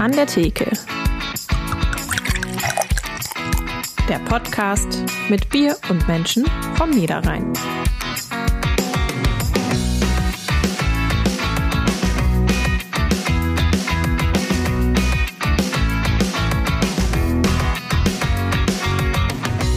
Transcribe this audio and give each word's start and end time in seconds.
An 0.00 0.12
der 0.12 0.26
Theke. 0.26 0.64
Der 4.08 4.18
Podcast 4.20 5.04
mit 5.28 5.50
Bier 5.50 5.76
und 5.90 6.08
Menschen 6.08 6.46
vom 6.76 6.88
Niederrhein. 6.88 7.52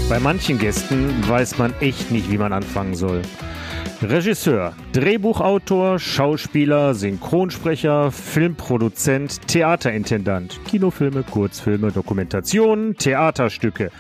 Bei 0.08 0.21
manchen 0.21 0.58
Gästen 0.58 1.27
weiß 1.27 1.58
man 1.58 1.73
echt 1.81 2.12
nicht, 2.12 2.31
wie 2.31 2.38
man 2.38 2.53
anfangen 2.53 2.95
soll. 2.95 3.23
Regisseur, 4.04 4.73
Drehbuchautor, 4.91 5.97
Schauspieler, 5.97 6.94
Synchronsprecher, 6.94 8.11
Filmproduzent, 8.11 9.48
Theaterintendant, 9.48 10.59
Kinofilme, 10.66 11.23
Kurzfilme, 11.23 11.91
Dokumentationen, 11.91 12.95
Theaterstücke. 12.97 13.91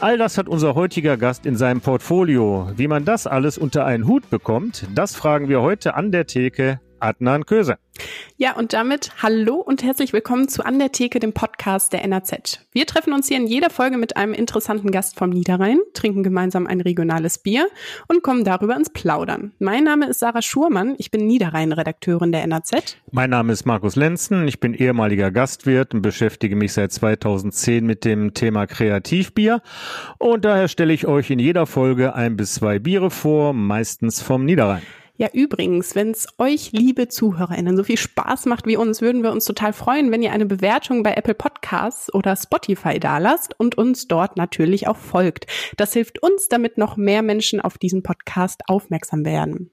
All 0.00 0.18
das 0.18 0.36
hat 0.36 0.48
unser 0.48 0.74
heutiger 0.74 1.16
Gast 1.16 1.46
in 1.46 1.56
seinem 1.56 1.80
Portfolio. 1.80 2.70
Wie 2.76 2.88
man 2.88 3.04
das 3.04 3.26
alles 3.26 3.56
unter 3.56 3.86
einen 3.86 4.06
Hut 4.06 4.28
bekommt, 4.30 4.86
das 4.94 5.16
fragen 5.16 5.48
wir 5.48 5.62
heute 5.62 5.94
an 5.94 6.12
der 6.12 6.26
Theke 6.26 6.80
Adnan 7.00 7.46
Köse. 7.46 7.78
Ja, 8.38 8.54
und 8.54 8.72
damit 8.74 9.12
hallo 9.22 9.54
und 9.54 9.82
herzlich 9.82 10.12
willkommen 10.12 10.48
zu 10.48 10.64
An 10.64 10.78
der 10.78 10.92
Theke, 10.92 11.20
dem 11.20 11.32
Podcast 11.32 11.92
der 11.92 12.04
NRZ. 12.04 12.60
Wir 12.72 12.86
treffen 12.86 13.12
uns 13.12 13.28
hier 13.28 13.38
in 13.38 13.46
jeder 13.46 13.70
Folge 13.70 13.96
mit 13.96 14.16
einem 14.16 14.34
interessanten 14.34 14.90
Gast 14.90 15.18
vom 15.18 15.30
Niederrhein, 15.30 15.78
trinken 15.94 16.22
gemeinsam 16.22 16.66
ein 16.66 16.80
regionales 16.82 17.38
Bier 17.38 17.68
und 18.08 18.22
kommen 18.22 18.44
darüber 18.44 18.76
ins 18.76 18.90
Plaudern. 18.90 19.52
Mein 19.58 19.84
Name 19.84 20.06
ist 20.06 20.20
Sarah 20.20 20.42
Schurmann, 20.42 20.96
ich 20.98 21.10
bin 21.10 21.26
Niederrhein-Redakteurin 21.26 22.32
der 22.32 22.42
NRZ. 22.42 22.98
Mein 23.10 23.30
Name 23.30 23.52
ist 23.52 23.64
Markus 23.64 23.96
Lenzen, 23.96 24.46
ich 24.46 24.60
bin 24.60 24.74
ehemaliger 24.74 25.30
Gastwirt 25.30 25.94
und 25.94 26.02
beschäftige 26.02 26.56
mich 26.56 26.74
seit 26.74 26.92
2010 26.92 27.86
mit 27.86 28.04
dem 28.04 28.34
Thema 28.34 28.66
Kreativbier. 28.66 29.62
Und 30.18 30.44
daher 30.44 30.68
stelle 30.68 30.92
ich 30.92 31.06
euch 31.06 31.30
in 31.30 31.38
jeder 31.38 31.66
Folge 31.66 32.14
ein 32.14 32.36
bis 32.36 32.54
zwei 32.54 32.78
Biere 32.78 33.10
vor, 33.10 33.54
meistens 33.54 34.20
vom 34.20 34.44
Niederrhein. 34.44 34.82
Ja, 35.18 35.28
übrigens, 35.32 35.94
wenn 35.94 36.10
es 36.10 36.26
euch, 36.38 36.72
liebe 36.72 37.08
ZuhörerInnen, 37.08 37.76
so 37.76 37.84
viel 37.84 37.96
Spaß 37.96 38.46
macht 38.46 38.66
wie 38.66 38.76
uns, 38.76 39.00
würden 39.00 39.22
wir 39.22 39.32
uns 39.32 39.46
total 39.46 39.72
freuen, 39.72 40.12
wenn 40.12 40.22
ihr 40.22 40.32
eine 40.32 40.44
Bewertung 40.44 41.02
bei 41.02 41.14
Apple 41.14 41.34
Podcasts 41.34 42.12
oder 42.12 42.36
Spotify 42.36 43.00
dalasst 43.00 43.58
und 43.58 43.78
uns 43.78 44.08
dort 44.08 44.36
natürlich 44.36 44.88
auch 44.88 44.96
folgt. 44.96 45.46
Das 45.78 45.94
hilft 45.94 46.22
uns, 46.22 46.48
damit 46.48 46.76
noch 46.76 46.96
mehr 46.98 47.22
Menschen 47.22 47.60
auf 47.60 47.78
diesen 47.78 48.02
Podcast 48.02 48.62
aufmerksam 48.68 49.24
werden. 49.24 49.70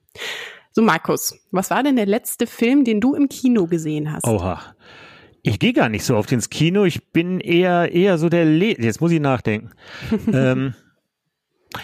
So, 0.71 0.81
Markus, 0.81 1.37
was 1.51 1.69
war 1.69 1.83
denn 1.83 1.97
der 1.97 2.05
letzte 2.05 2.47
Film, 2.47 2.85
den 2.85 3.01
du 3.01 3.13
im 3.13 3.27
Kino 3.27 3.67
gesehen 3.67 4.11
hast? 4.11 4.25
Oha. 4.25 4.61
Ich 5.45 5.59
gehe 5.59 5.73
gar 5.73 5.89
nicht 5.89 6.05
so 6.05 6.15
oft 6.15 6.31
ins 6.31 6.49
Kino. 6.49 6.85
Ich 6.85 7.11
bin 7.11 7.41
eher 7.41 7.91
eher 7.91 8.17
so 8.17 8.29
der 8.29 8.45
Le 8.45 8.81
Jetzt 8.81 9.01
muss 9.01 9.11
ich 9.11 9.19
nachdenken. 9.19 9.71
ähm, 10.33 10.73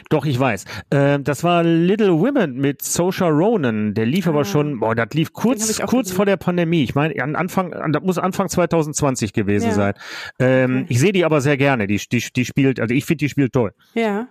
doch, 0.10 0.26
ich 0.26 0.40
weiß. 0.40 0.66
Äh, 0.90 1.20
das 1.20 1.44
war 1.44 1.64
Little 1.64 2.20
Women 2.20 2.58
mit 2.58 2.82
Social 2.82 3.32
Ronan. 3.32 3.94
Der 3.94 4.06
lief 4.06 4.28
ah. 4.28 4.32
aber 4.32 4.46
schon, 4.46 4.80
boah, 4.80 4.94
das 4.94 5.10
lief 5.14 5.34
kurz, 5.34 5.80
kurz 5.86 6.12
vor 6.12 6.26
der 6.26 6.38
Pandemie. 6.38 6.84
Ich 6.84 6.96
meine, 6.96 7.22
an 7.24 7.36
Anfang, 7.36 7.72
das 7.92 8.04
muss 8.04 8.18
Anfang 8.18 8.50
2020 8.50 9.34
gewesen 9.34 9.70
ja. 9.70 9.74
sein. 9.74 9.94
Ähm, 10.40 10.82
okay. 10.84 10.86
Ich 10.90 11.00
sehe 11.00 11.12
die 11.12 11.26
aber 11.26 11.42
sehr 11.42 11.58
gerne. 11.58 11.88
Die, 11.88 11.98
die, 11.98 12.24
die 12.36 12.46
spielt, 12.46 12.80
also 12.80 12.94
ich 12.94 13.06
finde, 13.06 13.26
die 13.26 13.30
spielt 13.30 13.54
toll. 13.54 13.74
Ja. 13.94 14.28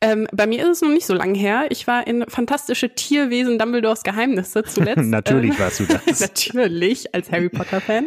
Ähm, 0.00 0.26
bei 0.32 0.46
mir 0.46 0.62
ist 0.62 0.68
es 0.68 0.82
noch 0.82 0.90
nicht 0.90 1.06
so 1.06 1.14
lange 1.14 1.38
her. 1.38 1.66
Ich 1.70 1.86
war 1.86 2.06
in 2.06 2.24
Fantastische 2.28 2.94
Tierwesen 2.94 3.58
Dumbledores 3.58 4.02
Geheimnisse 4.02 4.62
zuletzt. 4.62 4.98
natürlich 5.04 5.52
ähm, 5.52 5.58
warst 5.58 5.80
du 5.80 5.84
das. 5.84 6.20
natürlich, 6.20 7.14
als 7.14 7.30
Harry 7.30 7.48
Potter-Fan. 7.48 8.06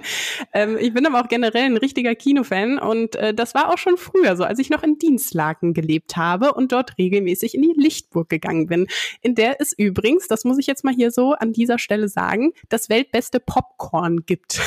Ähm, 0.54 0.78
ich 0.80 0.94
bin 0.94 1.06
aber 1.06 1.22
auch 1.22 1.28
generell 1.28 1.66
ein 1.66 1.78
richtiger 1.78 2.16
Kinofan 2.16 2.80
und 2.80 3.16
äh, 3.16 3.34
das 3.34 3.54
war 3.54 3.74
auch 3.74 3.78
schon 3.78 3.98
früher 3.98 4.36
so, 4.36 4.44
als 4.44 4.60
ich 4.60 4.70
noch 4.70 4.84
in 4.84 4.98
Dienstlaken 4.98 5.74
gelebt 5.74 6.16
habe 6.16 6.54
und 6.54 6.72
dort 6.72 6.88
dort 6.88 6.98
regelmäßig 7.08 7.56
in 7.56 7.62
die 7.62 7.74
Lichtburg 7.76 8.30
gegangen 8.30 8.68
bin, 8.68 8.88
in 9.22 9.36
der 9.36 9.62
es 9.62 9.74
übrigens, 9.74 10.28
das 10.28 10.44
muss 10.44 10.58
ich 10.58 10.68
jetzt 10.68 10.84
mal 10.84 10.94
hier 10.94 11.12
so 11.12 11.34
an 11.34 11.54
dieser 11.54 11.80
Stelle 11.80 12.10
sagen, 12.10 12.54
das 12.70 12.90
weltbeste 12.90 13.40
Popcorn 13.40 14.26
gibt. 14.26 14.60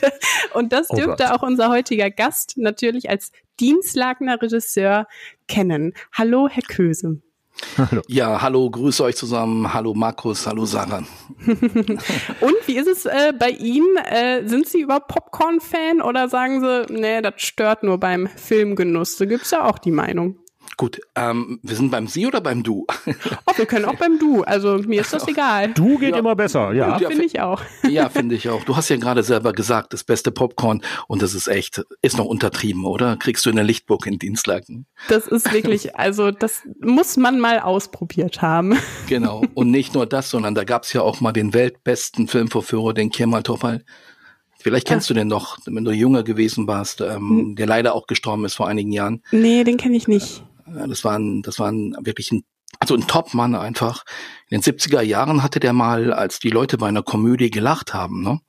Und 0.54 0.72
das 0.72 0.90
oh 0.90 0.96
dürfte 0.96 1.24
Gott. 1.24 1.32
auch 1.32 1.42
unser 1.42 1.70
heutiger 1.70 2.10
Gast 2.10 2.54
natürlich 2.56 3.10
als 3.10 3.32
Dienstlagener 3.60 4.40
Regisseur 4.40 5.06
kennen. 5.48 5.94
Hallo, 6.12 6.48
Herr 6.48 6.62
Köse. 6.62 7.20
Hallo. 7.78 8.02
Ja, 8.06 8.42
hallo, 8.42 8.70
grüße 8.70 9.02
euch 9.02 9.16
zusammen. 9.16 9.72
Hallo 9.72 9.94
Markus, 9.94 10.46
hallo 10.46 10.66
Sarah. 10.66 10.98
Und 11.46 12.56
wie 12.66 12.76
ist 12.76 12.86
es 12.86 13.06
äh, 13.06 13.32
bei 13.38 13.50
Ihnen? 13.50 13.96
Äh, 13.96 14.46
sind 14.46 14.68
Sie 14.68 14.82
überhaupt 14.82 15.08
Popcorn-Fan 15.08 16.02
oder 16.02 16.28
sagen 16.28 16.60
Sie, 16.60 16.92
nee, 16.92 17.22
das 17.22 17.34
stört 17.36 17.82
nur 17.82 17.98
beim 17.98 18.28
Filmgenuss? 18.28 19.16
Da 19.16 19.24
gibt's 19.24 19.50
ja 19.52 19.64
auch 19.64 19.78
die 19.78 19.90
Meinung. 19.90 20.38
Gut, 20.76 21.00
ähm, 21.14 21.58
wir 21.62 21.76
sind 21.76 21.90
beim 21.90 22.06
Sie 22.06 22.26
oder 22.26 22.40
beim 22.40 22.62
Du? 22.62 22.86
Oh, 23.46 23.52
wir 23.56 23.66
können 23.66 23.84
auch 23.84 23.94
beim 23.94 24.18
Du. 24.18 24.42
Also 24.42 24.78
mir 24.78 25.00
ist 25.00 25.12
das 25.12 25.26
egal. 25.28 25.72
Du 25.72 25.98
geht 25.98 26.12
ja. 26.12 26.18
immer 26.18 26.36
besser, 26.36 26.72
ja. 26.72 26.98
ja 26.98 27.08
finde 27.08 27.24
ich 27.24 27.40
auch. 27.40 27.62
Ja, 27.88 28.08
finde 28.08 28.34
ich 28.34 28.48
auch. 28.48 28.64
Du 28.64 28.76
hast 28.76 28.88
ja 28.88 28.96
gerade 28.96 29.22
selber 29.22 29.52
gesagt, 29.52 29.92
das 29.92 30.04
beste 30.04 30.30
Popcorn 30.30 30.82
und 31.06 31.22
das 31.22 31.34
ist 31.34 31.46
echt, 31.46 31.84
ist 32.02 32.18
noch 32.18 32.26
untertrieben, 32.26 32.84
oder? 32.84 33.16
Kriegst 33.16 33.46
du 33.46 33.50
in 33.50 33.56
der 33.56 33.64
Lichtburg 33.64 34.06
in 34.06 34.18
Dienstlagen. 34.18 34.86
Das 35.08 35.26
ist 35.26 35.52
wirklich, 35.52 35.96
also 35.98 36.30
das 36.30 36.62
muss 36.80 37.16
man 37.16 37.38
mal 37.38 37.60
ausprobiert 37.60 38.42
haben. 38.42 38.76
Genau. 39.08 39.44
Und 39.54 39.70
nicht 39.70 39.94
nur 39.94 40.06
das, 40.06 40.30
sondern 40.30 40.54
da 40.54 40.64
gab's 40.64 40.92
ja 40.92 41.02
auch 41.02 41.20
mal 41.20 41.32
den 41.32 41.54
weltbesten 41.54 42.28
Filmvorführer, 42.28 42.92
den 42.92 43.10
Kemal 43.10 43.42
Topal. 43.42 43.84
Vielleicht 44.58 44.88
kennst 44.88 45.06
ah. 45.06 45.14
du 45.14 45.20
den 45.20 45.28
noch, 45.28 45.58
wenn 45.66 45.84
du 45.84 45.92
jünger 45.92 46.24
gewesen 46.24 46.66
warst, 46.66 47.00
ähm, 47.00 47.28
hm. 47.28 47.56
der 47.56 47.66
leider 47.66 47.94
auch 47.94 48.06
gestorben 48.06 48.44
ist 48.44 48.54
vor 48.54 48.66
einigen 48.66 48.90
Jahren. 48.90 49.22
Nee, 49.30 49.62
den 49.62 49.76
kenne 49.76 49.96
ich 49.96 50.08
nicht. 50.08 50.42
Das 50.66 51.04
war 51.04 51.18
ein, 51.18 51.42
das 51.42 51.58
war 51.58 51.70
ein, 51.70 51.96
wirklich 52.00 52.32
ein, 52.32 52.44
also 52.78 52.94
ein 52.94 53.06
Top-Mann 53.06 53.54
einfach. 53.54 54.04
In 54.48 54.60
den 54.60 54.74
70er 54.74 55.00
Jahren 55.00 55.42
hatte 55.42 55.58
der 55.58 55.72
mal, 55.72 56.12
als 56.12 56.38
die 56.38 56.50
Leute 56.50 56.78
bei 56.78 56.86
einer 56.86 57.02
Komödie 57.02 57.50
gelacht 57.50 57.94
haben, 57.94 58.22
ne, 58.22 58.40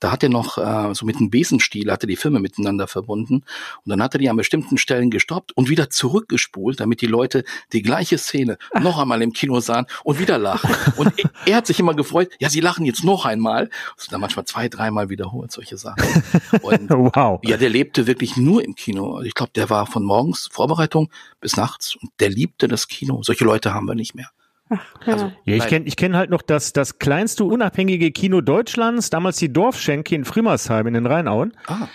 da 0.00 0.10
hat 0.10 0.24
er 0.24 0.28
noch 0.28 0.58
äh, 0.58 0.92
so 0.94 1.06
mit 1.06 1.16
einem 1.16 1.30
Besenstiel, 1.30 1.92
hatte 1.92 2.08
die 2.08 2.16
Filme 2.16 2.40
miteinander 2.40 2.88
verbunden 2.88 3.44
und 3.84 3.88
dann 3.88 4.02
hat 4.02 4.14
er 4.14 4.18
die 4.18 4.28
an 4.28 4.36
bestimmten 4.36 4.78
Stellen 4.78 5.10
gestoppt 5.10 5.52
und 5.52 5.68
wieder 5.68 5.90
zurückgespult, 5.90 6.80
damit 6.80 7.02
die 7.02 7.06
Leute 7.06 7.44
die 7.72 7.82
gleiche 7.82 8.18
Szene 8.18 8.58
noch 8.80 8.98
einmal 8.98 9.22
im 9.22 9.32
Kino 9.32 9.60
sahen 9.60 9.86
und 10.02 10.18
wieder 10.18 10.38
lachen. 10.38 10.74
Und 10.96 11.12
er, 11.18 11.30
er, 11.46 11.56
hat 11.58 11.68
sich 11.68 11.78
immer 11.78 11.94
gefreut, 11.94 12.30
ja, 12.40 12.50
sie 12.50 12.60
lachen 12.60 12.84
jetzt 12.84 13.04
noch 13.04 13.24
einmal. 13.24 13.70
Das 13.96 14.08
dann 14.08 14.20
manchmal 14.20 14.46
zwei, 14.46 14.68
dreimal 14.68 15.08
wiederholt, 15.08 15.52
solche 15.52 15.76
Sachen. 15.76 16.02
Und, 16.62 16.90
wow. 16.90 17.40
Ja, 17.44 17.56
der 17.56 17.70
lebte 17.70 18.06
wirklich 18.06 18.36
nur 18.36 18.64
im 18.64 18.74
Kino. 18.74 19.20
Ich 19.22 19.34
glaube, 19.34 19.52
der 19.54 19.70
war 19.70 19.86
von 19.86 20.04
morgens 20.04 20.48
Vorbereitung 20.50 21.10
bis 21.40 21.56
nachts 21.56 21.96
und 21.96 22.10
der 22.20 22.30
liebte 22.30 22.68
das 22.68 22.88
Kino. 22.88 23.22
Solche 23.22 23.44
Leute 23.44 23.74
haben 23.74 23.86
wir 23.86 23.94
nicht 23.94 24.14
mehr. 24.14 24.30
Ach, 24.70 24.80
ja. 25.06 25.12
Also, 25.12 25.32
ja, 25.44 25.56
ich 25.56 25.66
kenne 25.66 25.84
ich 25.86 25.96
kenn 25.96 26.16
halt 26.16 26.30
noch 26.30 26.40
das, 26.40 26.72
das 26.72 26.98
kleinste 26.98 27.44
unabhängige 27.44 28.10
Kino 28.12 28.40
Deutschlands, 28.40 29.10
damals 29.10 29.36
die 29.36 29.52
Dorfschenke 29.52 30.14
in 30.14 30.24
Frimmersheim 30.24 30.86
in 30.86 30.94
den 30.94 31.06
Rheinauen. 31.06 31.52
Ah, 31.66 31.88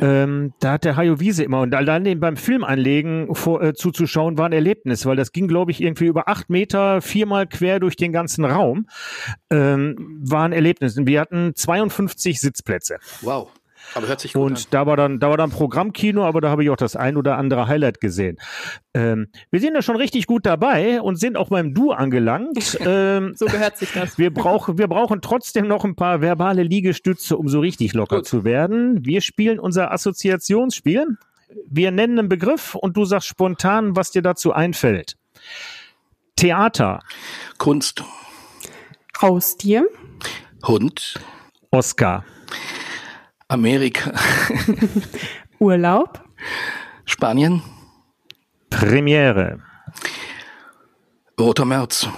ja. 0.00 0.24
ähm, 0.24 0.52
da 0.58 0.72
hat 0.72 0.84
der 0.84 0.96
Hajo 0.96 1.20
Wiese 1.20 1.44
immer 1.44 1.60
und 1.60 1.74
allein 1.74 2.02
den 2.02 2.18
beim 2.18 2.36
Filmanlegen 2.36 3.34
vor, 3.34 3.62
äh, 3.62 3.74
zuzuschauen 3.74 4.36
war 4.36 4.46
ein 4.46 4.52
Erlebnis, 4.52 5.06
weil 5.06 5.16
das 5.16 5.30
ging, 5.30 5.46
glaube 5.46 5.70
ich, 5.70 5.80
irgendwie 5.80 6.06
über 6.06 6.28
acht 6.28 6.50
Meter, 6.50 7.00
viermal 7.02 7.46
quer 7.46 7.78
durch 7.78 7.94
den 7.94 8.12
ganzen 8.12 8.44
Raum. 8.44 8.88
Ähm, 9.50 10.20
war 10.20 10.44
ein 10.44 10.52
Erlebnis. 10.52 10.98
Und 10.98 11.06
wir 11.06 11.20
hatten 11.20 11.54
52 11.54 12.40
Sitzplätze. 12.40 12.98
Wow. 13.20 13.52
Aber 13.94 14.06
hört 14.06 14.20
sich 14.20 14.32
gut 14.34 14.42
Und 14.42 14.58
an. 14.58 14.64
da 14.70 14.86
war 14.86 14.96
dann, 14.96 15.18
da 15.20 15.30
war 15.30 15.36
dann 15.36 15.50
Programmkino, 15.50 16.24
aber 16.24 16.40
da 16.40 16.50
habe 16.50 16.62
ich 16.64 16.70
auch 16.70 16.76
das 16.76 16.96
ein 16.96 17.16
oder 17.16 17.36
andere 17.38 17.66
Highlight 17.68 18.00
gesehen. 18.00 18.36
Ähm, 18.94 19.28
wir 19.50 19.60
sind 19.60 19.74
ja 19.74 19.82
schon 19.82 19.96
richtig 19.96 20.26
gut 20.26 20.46
dabei 20.46 21.00
und 21.00 21.16
sind 21.16 21.36
auch 21.36 21.48
beim 21.48 21.74
Du 21.74 21.92
angelangt. 21.92 22.78
Ähm, 22.88 23.34
so 23.36 23.46
gehört 23.46 23.76
sich 23.76 23.92
das. 23.92 24.18
Wir 24.18 24.32
brauchen, 24.32 24.78
wir 24.78 24.88
brauchen 24.88 25.20
trotzdem 25.20 25.66
noch 25.66 25.84
ein 25.84 25.94
paar 25.96 26.20
verbale 26.20 26.62
Liegestütze, 26.62 27.36
um 27.36 27.48
so 27.48 27.60
richtig 27.60 27.92
locker 27.92 28.16
gut. 28.18 28.26
zu 28.26 28.44
werden. 28.44 29.04
Wir 29.04 29.20
spielen 29.20 29.58
unser 29.58 29.92
Assoziationsspiel. 29.92 31.18
Wir 31.68 31.90
nennen 31.90 32.18
einen 32.18 32.28
Begriff 32.28 32.74
und 32.74 32.96
du 32.96 33.04
sagst 33.04 33.28
spontan, 33.28 33.96
was 33.96 34.10
dir 34.10 34.22
dazu 34.22 34.52
einfällt. 34.52 35.16
Theater. 36.36 37.00
Kunst. 37.58 38.02
Haustier. 39.20 39.86
Hund. 40.64 41.18
Oscar. 41.70 42.24
Amerika. 43.48 44.12
Urlaub. 45.58 46.22
Spanien. 47.06 47.62
Premiere. 48.68 49.60
Roter 51.40 51.64
März. 51.64 52.08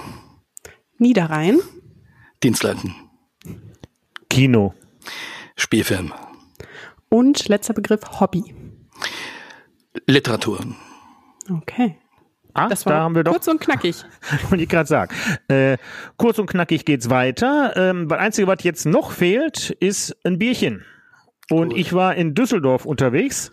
Niederrhein. 0.98 1.60
Dienstleiten. 2.42 2.94
Kino. 4.28 4.74
Spielfilm. 5.56 6.12
Und 7.08 7.48
letzter 7.48 7.74
Begriff 7.74 8.00
Hobby. 8.18 8.54
Literatur. 10.06 10.58
Okay. 11.48 11.96
Ah, 12.54 12.68
das 12.68 12.84
war 12.86 12.92
da 12.92 13.00
haben 13.02 13.14
wir 13.14 13.22
doch, 13.22 13.32
kurz 13.32 13.46
und 13.46 13.60
knackig. 13.60 14.04
Wollte 14.48 14.64
ich 14.64 14.68
gerade 14.68 14.88
sagen. 14.88 15.14
Äh, 15.48 15.78
kurz 16.16 16.40
und 16.40 16.50
knackig 16.50 16.84
geht's 16.84 17.08
weiter. 17.08 17.72
Ähm, 17.76 18.08
das 18.08 18.18
Einzige, 18.18 18.48
was 18.48 18.64
jetzt 18.64 18.86
noch 18.86 19.12
fehlt, 19.12 19.70
ist 19.70 20.16
ein 20.24 20.38
Bierchen. 20.38 20.84
Und 21.50 21.76
ich 21.76 21.92
war 21.92 22.14
in 22.14 22.34
Düsseldorf 22.34 22.86
unterwegs. 22.86 23.50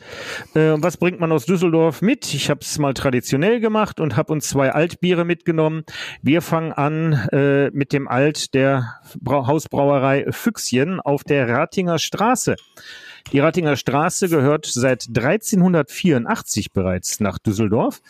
Äh, 0.53 0.75
was 0.77 0.97
bringt 0.97 1.19
man 1.19 1.31
aus 1.31 1.45
Düsseldorf 1.45 2.03
mit? 2.03 2.31
Ich 2.33 2.51
habe 2.51 2.59
es 2.61 2.77
mal 2.77 2.93
traditionell 2.93 3.59
gemacht 3.59 3.99
und 3.99 4.15
habe 4.15 4.33
uns 4.33 4.47
zwei 4.47 4.71
Altbiere 4.71 5.25
mitgenommen. 5.25 5.83
Wir 6.21 6.43
fangen 6.43 6.73
an 6.73 7.13
äh, 7.31 7.71
mit 7.71 7.93
dem 7.93 8.07
Alt 8.07 8.53
der 8.53 8.99
Brau 9.19 9.47
Hausbrauerei 9.47 10.31
Füchschen 10.31 10.99
auf 10.99 11.23
der 11.23 11.49
Ratinger 11.49 11.97
Straße. 11.97 12.55
Die 13.33 13.39
Rattinger 13.39 13.75
Straße 13.75 14.29
gehört 14.29 14.67
seit 14.67 15.07
1384 15.07 16.71
bereits 16.71 17.19
nach 17.19 17.39
Düsseldorf. 17.39 18.01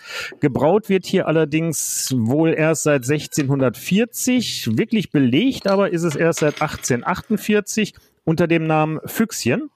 Gebraut 0.41 0.89
wird 0.89 1.05
hier 1.05 1.27
allerdings 1.27 2.13
wohl 2.15 2.53
erst 2.53 2.83
seit 2.83 3.09
1640. 3.09 4.77
Wirklich 4.77 5.11
belegt 5.11 5.65
aber 5.65 5.91
ist 5.91 6.03
es 6.03 6.15
erst 6.15 6.39
seit 6.39 6.61
1848 6.61 7.93
unter 8.27 8.45
dem 8.45 8.67
Namen 8.67 8.99
Füchschen. 9.05 9.71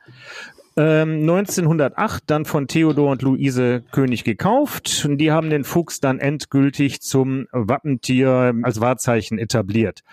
1908 0.76 2.22
ähm, 2.22 2.24
dann 2.28 2.46
von 2.46 2.68
Theodor 2.68 3.12
und 3.12 3.22
Luise 3.22 3.84
König 3.92 4.24
gekauft. 4.24 5.06
Und 5.06 5.18
die 5.18 5.32
haben 5.32 5.50
den 5.50 5.64
Fuchs 5.64 6.00
dann 6.00 6.20
endgültig 6.20 7.02
zum 7.02 7.48
Wappentier 7.52 8.54
als 8.64 8.80
Wahrzeichen 8.80 9.38
etabliert. 9.38 10.04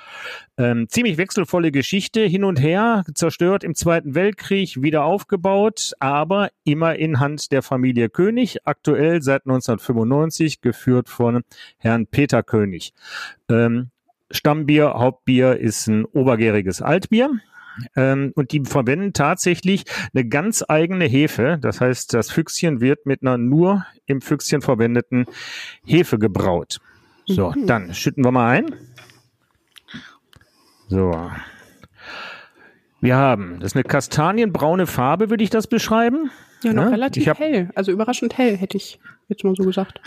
Ähm, 0.56 0.88
ziemlich 0.88 1.16
wechselvolle 1.16 1.70
Geschichte, 1.70 2.22
hin 2.22 2.44
und 2.44 2.60
her, 2.60 3.04
zerstört 3.14 3.62
im 3.62 3.74
Zweiten 3.76 4.14
Weltkrieg, 4.16 4.82
wieder 4.82 5.04
aufgebaut, 5.04 5.92
aber 6.00 6.50
immer 6.64 6.96
in 6.96 7.20
Hand 7.20 7.52
der 7.52 7.62
Familie 7.62 8.08
König, 8.08 8.58
aktuell 8.64 9.22
seit 9.22 9.46
1995 9.46 10.60
geführt 10.60 11.08
von 11.08 11.42
Herrn 11.78 12.06
Peter 12.06 12.42
König. 12.42 12.94
Ähm, 13.48 13.90
Stammbier, 14.30 14.94
Hauptbier 14.94 15.56
ist 15.56 15.86
ein 15.86 16.04
obergäriges 16.04 16.82
Altbier. 16.82 17.30
Ähm, 17.96 18.32
und 18.34 18.52
die 18.52 18.64
verwenden 18.64 19.12
tatsächlich 19.12 19.84
eine 20.14 20.26
ganz 20.26 20.64
eigene 20.66 21.04
Hefe. 21.06 21.58
Das 21.60 21.80
heißt, 21.80 22.14
das 22.14 22.30
Füchschen 22.30 22.80
wird 22.80 23.06
mit 23.06 23.22
einer 23.22 23.38
nur 23.38 23.84
im 24.06 24.20
Füchschen 24.20 24.62
verwendeten 24.62 25.26
Hefe 25.84 26.18
gebraut. 26.18 26.78
So, 27.26 27.50
mhm. 27.50 27.66
dann 27.66 27.94
schütten 27.94 28.24
wir 28.24 28.32
mal 28.32 28.48
ein. 28.48 28.74
So. 30.88 31.30
Wir 33.00 33.16
haben, 33.16 33.60
das 33.60 33.72
ist 33.72 33.76
eine 33.76 33.84
kastanienbraune 33.84 34.86
Farbe, 34.86 35.30
würde 35.30 35.44
ich 35.44 35.50
das 35.50 35.66
beschreiben. 35.66 36.30
Ja, 36.64 36.72
noch 36.72 36.84
ja? 36.84 36.88
relativ 36.88 37.26
hell. 37.38 37.70
Also 37.74 37.92
überraschend 37.92 38.36
hell, 38.36 38.56
hätte 38.56 38.76
ich 38.76 38.98
jetzt 39.28 39.44
mal 39.44 39.54
so 39.54 39.62
gesagt. 39.64 40.00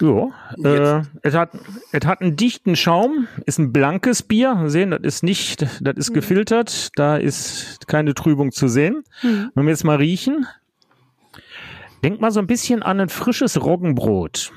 Ja, 0.00 0.28
äh, 0.62 1.02
es, 1.22 1.34
hat, 1.34 1.50
es 1.92 2.06
hat 2.06 2.20
einen 2.20 2.36
dichten 2.36 2.76
Schaum, 2.76 3.28
ist 3.46 3.58
ein 3.58 3.72
blankes 3.72 4.22
Bier. 4.22 4.56
Wir 4.60 4.70
sehen, 4.70 4.90
das 4.90 5.00
ist 5.02 5.22
nicht, 5.22 5.62
das 5.80 5.96
ist 5.96 6.10
mhm. 6.10 6.14
gefiltert, 6.14 6.90
da 6.96 7.16
ist 7.16 7.86
keine 7.86 8.14
Trübung 8.14 8.52
zu 8.52 8.68
sehen. 8.68 9.04
Mhm. 9.22 9.50
Wenn 9.54 9.64
wir 9.64 9.70
jetzt 9.70 9.84
mal 9.84 9.96
riechen, 9.96 10.46
denk 12.02 12.20
mal 12.20 12.30
so 12.30 12.40
ein 12.40 12.46
bisschen 12.46 12.82
an 12.82 13.00
ein 13.00 13.08
frisches 13.08 13.62
Roggenbrot. 13.62 14.52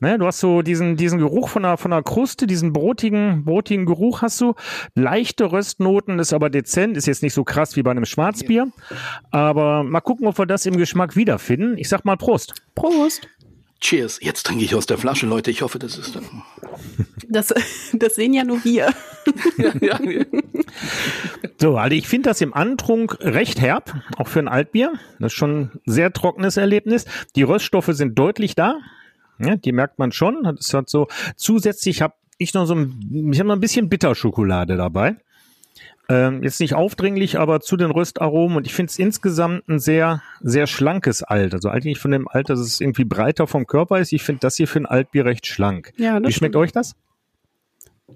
Ne, 0.00 0.18
du 0.18 0.26
hast 0.26 0.40
so 0.40 0.60
diesen, 0.60 0.96
diesen 0.96 1.18
Geruch 1.18 1.48
von 1.48 1.62
der, 1.62 1.76
von 1.76 1.92
der 1.92 2.02
Kruste, 2.02 2.46
diesen 2.46 2.72
brotigen, 2.72 3.44
brotigen 3.44 3.86
Geruch 3.86 4.22
hast 4.22 4.40
du. 4.40 4.54
Leichte 4.94 5.50
Röstnoten, 5.50 6.18
ist 6.18 6.32
aber 6.32 6.50
dezent, 6.50 6.96
ist 6.96 7.06
jetzt 7.06 7.22
nicht 7.22 7.32
so 7.32 7.44
krass 7.44 7.76
wie 7.76 7.82
bei 7.82 7.92
einem 7.92 8.04
Schwarzbier. 8.04 8.66
Aber 9.30 9.84
mal 9.84 10.00
gucken, 10.00 10.26
ob 10.26 10.36
wir 10.36 10.46
das 10.46 10.66
im 10.66 10.76
Geschmack 10.76 11.14
wiederfinden. 11.14 11.78
Ich 11.78 11.88
sag 11.88 12.04
mal 12.04 12.16
Prost. 12.16 12.54
Prost. 12.74 13.28
Cheers. 13.80 14.18
Jetzt 14.22 14.46
trinke 14.46 14.64
ich 14.64 14.74
aus 14.74 14.86
der 14.86 14.98
Flasche, 14.98 15.26
Leute. 15.26 15.50
Ich 15.50 15.62
hoffe, 15.62 15.78
das 15.78 15.98
ist 15.98 16.16
dann. 16.16 16.24
Das, 17.28 17.52
das 17.92 18.14
sehen 18.14 18.32
ja 18.32 18.44
nur 18.44 18.64
wir. 18.64 18.92
ja, 19.58 19.72
ja, 19.80 20.00
ja. 20.02 20.24
So, 21.60 21.76
also 21.76 21.94
ich 21.94 22.08
finde 22.08 22.30
das 22.30 22.40
im 22.40 22.54
Antrunk 22.54 23.18
recht 23.20 23.60
herb, 23.60 23.94
auch 24.16 24.28
für 24.28 24.38
ein 24.38 24.48
Altbier. 24.48 24.92
Das 25.18 25.32
ist 25.32 25.38
schon 25.38 25.60
ein 25.60 25.80
sehr 25.86 26.12
trockenes 26.12 26.56
Erlebnis. 26.56 27.04
Die 27.36 27.42
Röststoffe 27.42 27.90
sind 27.92 28.18
deutlich 28.18 28.54
da. 28.54 28.78
Ja, 29.38 29.56
die 29.56 29.72
merkt 29.72 29.98
man 29.98 30.12
schon. 30.12 30.42
Das 30.44 30.72
hat 30.74 30.88
so 30.88 31.08
zusätzlich 31.36 32.02
habe 32.02 32.14
ich 32.38 32.54
noch 32.54 32.66
so 32.66 32.74
ein, 32.74 33.30
ich 33.32 33.38
habe 33.38 33.48
noch 33.48 33.56
ein 33.56 33.60
bisschen 33.60 33.88
Bitterschokolade 33.88 34.76
dabei. 34.76 35.16
Ähm, 36.08 36.42
jetzt 36.42 36.60
nicht 36.60 36.74
aufdringlich, 36.74 37.38
aber 37.38 37.60
zu 37.60 37.76
den 37.76 37.90
Röstaromen 37.90 38.58
und 38.58 38.66
ich 38.66 38.74
finde 38.74 38.90
es 38.90 38.98
insgesamt 38.98 39.66
ein 39.68 39.78
sehr, 39.78 40.22
sehr 40.42 40.66
schlankes 40.66 41.22
Alt. 41.22 41.54
Also 41.54 41.70
eigentlich 41.70 41.98
von 41.98 42.10
dem 42.10 42.28
Alt, 42.28 42.50
dass 42.50 42.60
es 42.60 42.80
irgendwie 42.80 43.04
breiter 43.04 43.46
vom 43.46 43.66
Körper 43.66 43.98
ist. 43.98 44.12
Ich 44.12 44.22
finde 44.22 44.40
das 44.40 44.56
hier 44.56 44.68
für 44.68 44.80
ein 44.80 44.86
Altbier 44.86 45.24
recht 45.24 45.46
schlank. 45.46 45.92
Ja, 45.96 46.16
Wie 46.18 46.24
schmeckt 46.24 46.36
stimmt. 46.36 46.56
euch 46.56 46.72
das? 46.72 46.94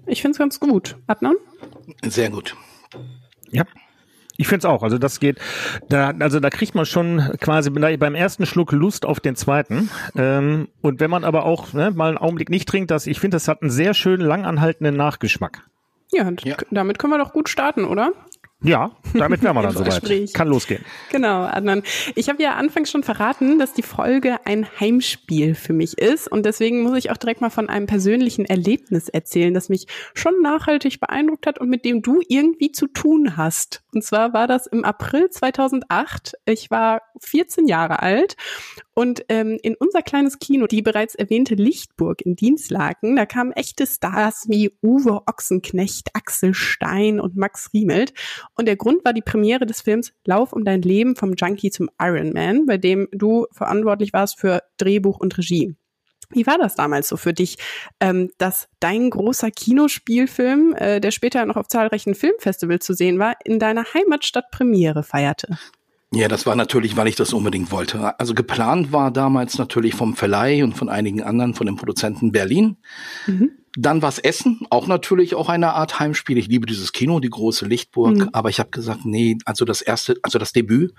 Ich 0.05 0.21
finde 0.21 0.33
es 0.33 0.37
ganz 0.37 0.59
gut. 0.59 0.97
Adnan? 1.07 1.35
Sehr 2.03 2.29
gut. 2.29 2.55
Ja. 3.49 3.65
Ich 4.37 4.47
finde 4.47 4.59
es 4.59 4.65
auch. 4.65 4.83
Also 4.83 4.97
das 4.97 5.19
geht, 5.19 5.37
da, 5.89 6.13
also 6.17 6.39
da 6.39 6.49
kriegt 6.49 6.73
man 6.73 6.85
schon 6.85 7.33
quasi 7.41 7.69
beim 7.71 8.15
ersten 8.15 8.45
Schluck 8.45 8.71
Lust 8.71 9.05
auf 9.05 9.19
den 9.19 9.35
zweiten. 9.35 9.89
Ähm, 10.15 10.69
und 10.81 11.01
wenn 11.01 11.09
man 11.09 11.25
aber 11.25 11.43
auch 11.43 11.73
ne, 11.73 11.91
mal 11.91 12.07
einen 12.07 12.17
Augenblick 12.17 12.49
nicht 12.49 12.69
trinkt, 12.69 12.89
das, 12.89 13.05
ich 13.05 13.19
finde, 13.19 13.35
das 13.35 13.49
hat 13.49 13.61
einen 13.61 13.71
sehr 13.71 13.93
schönen 13.93 14.25
langanhaltenden 14.25 14.95
Nachgeschmack. 14.95 15.63
Ja, 16.11 16.29
ja, 16.43 16.57
damit 16.71 16.97
können 16.97 17.13
wir 17.13 17.19
doch 17.19 17.33
gut 17.33 17.49
starten, 17.49 17.85
oder? 17.85 18.13
Ja, 18.61 18.91
damit 19.13 19.41
wären 19.41 19.55
wir 19.55 19.61
dann 19.63 19.71
soweit. 19.71 20.33
Kann 20.33 20.49
losgehen. 20.49 20.83
Genau, 21.11 21.43
Adnan. 21.43 21.81
Ich 22.15 22.27
habe 22.27 22.43
ja 22.43 22.55
anfangs 22.55 22.91
schon 22.91 23.03
verraten, 23.03 23.57
dass 23.57 23.73
die 23.73 23.83
Folge 23.83 24.45
ein 24.45 24.67
Heimspiel 24.79 25.55
für 25.55 25.71
mich 25.71 25.97
ist. 25.97 26.29
Und 26.29 26.45
deswegen 26.45 26.81
muss 26.81 26.97
ich 26.97 27.09
auch 27.09 27.17
direkt 27.17 27.39
mal 27.39 27.49
von 27.49 27.69
einem 27.69 27.87
persönlichen 27.87 28.43
Erlebnis 28.43 29.07
erzählen, 29.07 29.53
das 29.53 29.69
mich 29.69 29.87
schon 30.13 30.41
nachhaltig 30.41 30.99
beeindruckt 30.99 31.47
hat 31.47 31.59
und 31.59 31.69
mit 31.69 31.85
dem 31.85 32.01
du 32.01 32.19
irgendwie 32.27 32.71
zu 32.73 32.87
tun 32.87 33.37
hast. 33.37 33.81
Und 33.93 34.03
zwar 34.03 34.33
war 34.33 34.47
das 34.47 34.67
im 34.67 34.83
April 34.83 35.29
2008. 35.29 36.33
Ich 36.45 36.69
war 36.69 37.01
14 37.21 37.67
Jahre 37.67 38.01
alt 38.01 38.35
und 38.99 39.23
ähm, 39.29 39.57
in 39.63 39.75
unser 39.79 40.01
kleines 40.01 40.39
Kino, 40.39 40.67
die 40.67 40.81
bereits 40.81 41.15
erwähnte 41.15 41.55
Lichtburg 41.55 42.21
in 42.21 42.35
Dienstlaken, 42.35 43.15
da 43.15 43.25
kamen 43.25 43.53
echte 43.53 43.87
Stars 43.87 44.47
wie 44.49 44.73
Uwe 44.83 45.21
Ochsenknecht, 45.25 46.09
Axel 46.15 46.53
Stein 46.53 47.21
und 47.21 47.37
Max 47.37 47.69
Riemelt. 47.73 48.13
Und 48.59 48.65
der 48.65 48.75
Grund 48.75 49.05
war 49.05 49.13
die 49.13 49.21
Premiere 49.21 49.65
des 49.65 49.79
Films 49.79 50.11
Lauf 50.25 50.51
um 50.51 50.65
dein 50.65 50.81
Leben 50.81 51.15
vom 51.15 51.35
Junkie 51.35 51.71
zum 51.71 51.89
Iron 51.97 52.33
Man, 52.33 52.65
bei 52.65 52.75
dem 52.75 53.07
du 53.13 53.47
verantwortlich 53.53 54.11
warst 54.11 54.37
für 54.37 54.63
Drehbuch 54.75 55.17
und 55.17 55.37
Regie. 55.37 55.77
Wie 56.29 56.45
war 56.45 56.57
das 56.57 56.75
damals 56.75 57.07
so 57.07 57.15
für 57.15 57.31
dich, 57.31 57.55
ähm, 58.01 58.31
dass 58.37 58.67
dein 58.81 59.11
großer 59.11 59.49
Kinospielfilm, 59.49 60.75
äh, 60.77 60.99
der 60.99 61.11
später 61.11 61.45
noch 61.45 61.55
auf 61.55 61.69
zahlreichen 61.69 62.15
Filmfestivals 62.15 62.85
zu 62.85 62.93
sehen 62.93 63.17
war, 63.17 63.35
in 63.45 63.59
deiner 63.59 63.85
Heimatstadt 63.93 64.51
Premiere 64.51 65.03
feierte? 65.03 65.57
Ja, 66.11 66.27
das 66.27 66.45
war 66.45 66.57
natürlich, 66.57 66.97
weil 66.97 67.07
ich 67.07 67.15
das 67.15 67.31
unbedingt 67.31 67.71
wollte. 67.71 68.19
Also 68.19 68.33
geplant 68.33 68.91
war 68.91 69.09
damals 69.09 69.57
natürlich 69.57 69.95
vom 69.95 70.17
Verleih 70.17 70.65
und 70.65 70.73
von 70.73 70.89
einigen 70.89 71.23
anderen, 71.23 71.53
von 71.53 71.65
den 71.65 71.77
Produzenten 71.77 72.33
Berlin. 72.33 72.75
Mhm. 73.25 73.51
Dann 73.75 74.01
was 74.01 74.19
Essen, 74.19 74.61
auch 74.69 74.87
natürlich 74.87 75.35
auch 75.35 75.49
eine 75.49 75.73
Art 75.73 75.99
Heimspiel. 75.99 76.37
Ich 76.37 76.47
liebe 76.47 76.65
dieses 76.65 76.93
Kino, 76.93 77.19
die 77.19 77.29
große 77.29 77.65
Lichtburg, 77.65 78.17
mhm. 78.17 78.29
aber 78.33 78.49
ich 78.49 78.59
habe 78.59 78.69
gesagt, 78.69 79.05
nee, 79.05 79.37
also 79.45 79.65
das 79.65 79.81
erste, 79.81 80.17
also 80.23 80.39
das 80.39 80.53
Debüt 80.53 80.93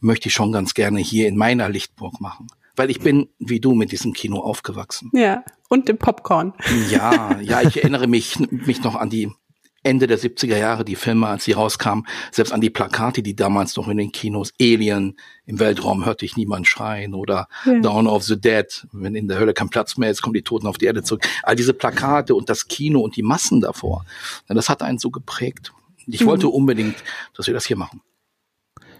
möchte 0.00 0.28
ich 0.28 0.34
schon 0.34 0.52
ganz 0.52 0.74
gerne 0.74 1.00
hier 1.00 1.28
in 1.28 1.36
meiner 1.36 1.68
Lichtburg 1.68 2.20
machen. 2.20 2.46
Weil 2.74 2.90
ich 2.90 3.00
bin, 3.00 3.28
wie 3.38 3.60
du, 3.60 3.74
mit 3.74 3.92
diesem 3.92 4.14
Kino 4.14 4.38
aufgewachsen. 4.38 5.10
Ja, 5.12 5.44
und 5.68 5.88
dem 5.88 5.98
Popcorn. 5.98 6.54
Ja, 6.90 7.38
ja, 7.40 7.60
ich 7.60 7.76
erinnere 7.82 8.06
mich, 8.06 8.38
mich 8.50 8.82
noch 8.82 8.94
an 8.94 9.10
die 9.10 9.30
Ende 9.82 10.06
der 10.06 10.18
70er 10.18 10.56
Jahre, 10.56 10.84
die 10.84 10.96
Filme, 10.96 11.26
als 11.26 11.44
sie 11.44 11.52
rauskamen, 11.52 12.06
selbst 12.30 12.52
an 12.52 12.60
die 12.60 12.70
Plakate, 12.70 13.22
die 13.22 13.34
damals 13.34 13.76
noch 13.76 13.88
in 13.88 13.96
den 13.96 14.12
Kinos, 14.12 14.52
Alien, 14.60 15.16
im 15.44 15.58
Weltraum 15.58 16.04
hörte 16.04 16.24
ich 16.24 16.36
niemand 16.36 16.68
schreien 16.68 17.14
oder 17.14 17.48
ja. 17.64 17.80
Dawn 17.80 18.06
of 18.06 18.22
the 18.22 18.40
Dead, 18.40 18.86
wenn 18.92 19.14
in 19.14 19.28
der 19.28 19.38
Hölle 19.38 19.54
kein 19.54 19.70
Platz 19.70 19.96
mehr 19.96 20.10
ist, 20.10 20.22
kommen 20.22 20.34
die 20.34 20.42
Toten 20.42 20.66
auf 20.66 20.78
die 20.78 20.86
Erde 20.86 21.02
zurück. 21.02 21.26
All 21.42 21.56
diese 21.56 21.74
Plakate 21.74 22.34
und 22.34 22.48
das 22.48 22.68
Kino 22.68 23.00
und 23.00 23.16
die 23.16 23.22
Massen 23.22 23.60
davor, 23.60 24.04
das 24.48 24.68
hat 24.68 24.82
einen 24.82 24.98
so 24.98 25.10
geprägt. 25.10 25.72
Ich 26.06 26.22
mhm. 26.22 26.26
wollte 26.26 26.48
unbedingt, 26.48 26.96
dass 27.36 27.46
wir 27.46 27.54
das 27.54 27.66
hier 27.66 27.76
machen. 27.76 28.00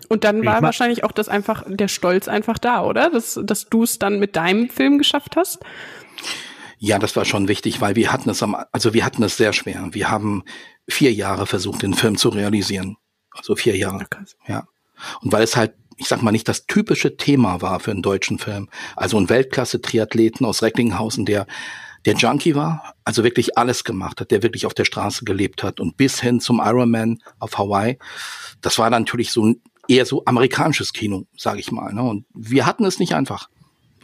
Und 0.09 0.25
dann 0.25 0.45
war 0.45 0.61
wahrscheinlich 0.61 1.05
auch 1.05 1.12
das 1.12 1.29
einfach, 1.29 1.65
der 1.67 1.89
Stolz 1.89 2.29
einfach 2.29 2.59
da, 2.59 2.85
oder? 2.85 3.09
Dass, 3.09 3.41
dass 3.43 3.71
du 3.71 3.85
es 3.85 3.99
dann 3.99 4.19
mit 4.19 4.37
deinem 4.37 4.69
Film 4.69 4.99
geschafft 4.99 5.37
hast? 5.37 5.61
Ja, 6.79 6.99
das 6.99 7.15
war 7.17 7.25
schon 7.25 7.49
wichtig, 7.49 7.81
weil 7.81 7.97
wir 7.97 8.12
hatten 8.12 8.29
es 8.29 8.43
am, 8.43 8.57
also 8.73 8.93
wir 8.93 9.05
hatten 9.05 9.23
es 9.23 9.37
sehr 9.37 9.53
schwer. 9.53 9.89
Wir 9.93 10.11
haben 10.11 10.43
vier 10.89 11.12
Jahre 11.12 11.47
versucht, 11.47 11.83
den 11.83 11.95
Film 11.95 12.17
zu 12.17 12.29
realisieren. 12.29 12.97
Also 13.31 13.57
vier 13.57 13.77
Jahre. 13.77 14.07
Ja. 14.47 14.67
Und 15.21 15.33
weil 15.33 15.43
es 15.43 15.57
halt, 15.57 15.75
ich 15.97 16.09
sag 16.09 16.23
mal, 16.23 16.33
nicht 16.33 16.49
das 16.49 16.67
typische 16.67 17.17
Thema 17.17 17.61
war 17.62 17.81
für 17.81 17.91
einen 17.91 18.03
deutschen 18.03 18.39
Film. 18.39 18.69
Also 18.97 19.19
ein 19.19 19.29
Weltklasse-Triathleten 19.29 20.45
aus 20.45 20.62
Recklinghausen, 20.62 21.25
der 21.25 21.47
der 22.05 22.15
Junkie 22.15 22.55
war, 22.55 22.95
also 23.05 23.23
wirklich 23.23 23.57
alles 23.57 23.85
gemacht 23.85 24.21
hat, 24.21 24.31
der 24.31 24.43
wirklich 24.43 24.67
auf 24.67 24.75
der 24.75 24.85
Straße 24.85 25.25
gelebt 25.25 25.62
hat 25.62 25.79
und 25.79 25.97
bis 25.97 26.21
hin 26.21 26.41
zum 26.41 26.59
Ironman 26.59 27.19
auf 27.39 27.59
Hawaii. 27.59 27.99
Das 28.61 28.79
war 28.79 28.91
natürlich 28.91 29.31
so 29.31 29.47
ein 29.47 29.62
eher 29.89 30.07
so 30.07 30.25
amerikanisches 30.25 30.93
Kino, 30.93 31.27
sage 31.37 31.61
ich 31.61 31.71
mal. 31.71 31.93
Ne? 31.93 32.03
Und 32.03 32.27
wir 32.35 32.67
hatten 32.67 32.85
es 32.85 32.99
nicht 32.99 33.15
einfach. 33.15 33.49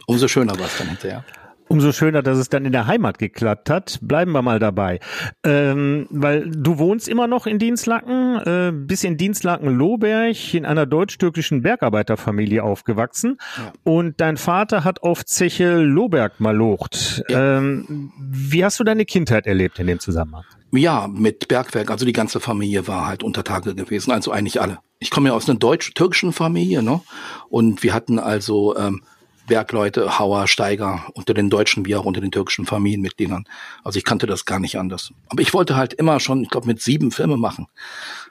Umso 0.05 0.27
schöner 0.27 0.57
war 0.57 0.67
es 0.67 0.77
dann 0.77 0.87
hinterher. 0.87 1.25
Umso 1.69 1.91
schöner, 1.91 2.23
dass 2.23 2.39
es 2.39 2.49
dann 2.49 2.65
in 2.65 2.71
der 2.71 2.87
Heimat 2.87 3.19
geklappt 3.19 3.69
hat. 3.69 3.99
Bleiben 4.01 4.31
wir 4.31 4.41
mal 4.41 4.57
dabei. 4.57 4.99
Ähm, 5.43 6.07
weil 6.09 6.49
du 6.49 6.79
wohnst 6.79 7.07
immer 7.07 7.27
noch 7.27 7.45
in 7.45 7.59
Dienstlaken, 7.59 8.39
äh, 8.39 8.71
bis 8.73 9.03
in 9.03 9.17
Dienstlaken-Lohberg 9.17 10.55
in 10.55 10.65
einer 10.65 10.87
deutsch-türkischen 10.87 11.61
Bergarbeiterfamilie 11.61 12.63
aufgewachsen. 12.63 13.37
Ja. 13.55 13.71
Und 13.83 14.19
dein 14.19 14.37
Vater 14.37 14.83
hat 14.83 15.03
auf 15.03 15.23
Zeche 15.25 15.77
Lohberg 15.77 16.39
malocht. 16.39 17.23
Ja. 17.29 17.59
Ähm, 17.59 18.11
wie 18.17 18.65
hast 18.65 18.79
du 18.79 18.83
deine 18.83 19.05
Kindheit 19.05 19.45
erlebt 19.45 19.77
in 19.77 19.85
dem 19.85 19.99
Zusammenhang? 19.99 20.45
Ja, 20.71 21.07
mit 21.07 21.47
Bergwerk. 21.47 21.91
Also 21.91 22.03
die 22.03 22.13
ganze 22.13 22.39
Familie 22.39 22.87
war 22.87 23.05
halt 23.05 23.21
unter 23.21 23.43
Tage 23.43 23.75
gewesen. 23.75 24.11
Also 24.11 24.31
eigentlich 24.31 24.59
alle. 24.59 24.79
Ich 24.97 25.11
komme 25.11 25.29
ja 25.29 25.35
aus 25.35 25.47
einer 25.47 25.59
deutsch-türkischen 25.59 26.33
Familie, 26.33 26.81
ne? 26.81 27.01
Und 27.47 27.83
wir 27.83 27.93
hatten 27.93 28.17
also 28.17 28.75
ähm, 28.75 29.03
Bergleute, 29.49 30.17
Hauer, 30.17 30.47
Steiger 30.47 31.05
unter 31.13 31.33
den 31.33 31.49
Deutschen 31.49 31.85
wie 31.85 31.95
auch 31.95 32.05
unter 32.05 32.21
den 32.21 32.31
türkischen 32.31 32.65
Familienmitgliedern. 32.65 33.45
Also 33.83 33.97
ich 33.97 34.05
kannte 34.05 34.25
das 34.25 34.45
gar 34.45 34.59
nicht 34.59 34.77
anders. 34.77 35.11
Aber 35.27 35.41
ich 35.41 35.53
wollte 35.53 35.75
halt 35.75 35.93
immer 35.93 36.21
schon, 36.21 36.43
ich 36.43 36.49
glaube, 36.49 36.67
mit 36.67 36.81
sieben 36.81 37.11
Filme 37.11 37.35
machen. 37.35 37.67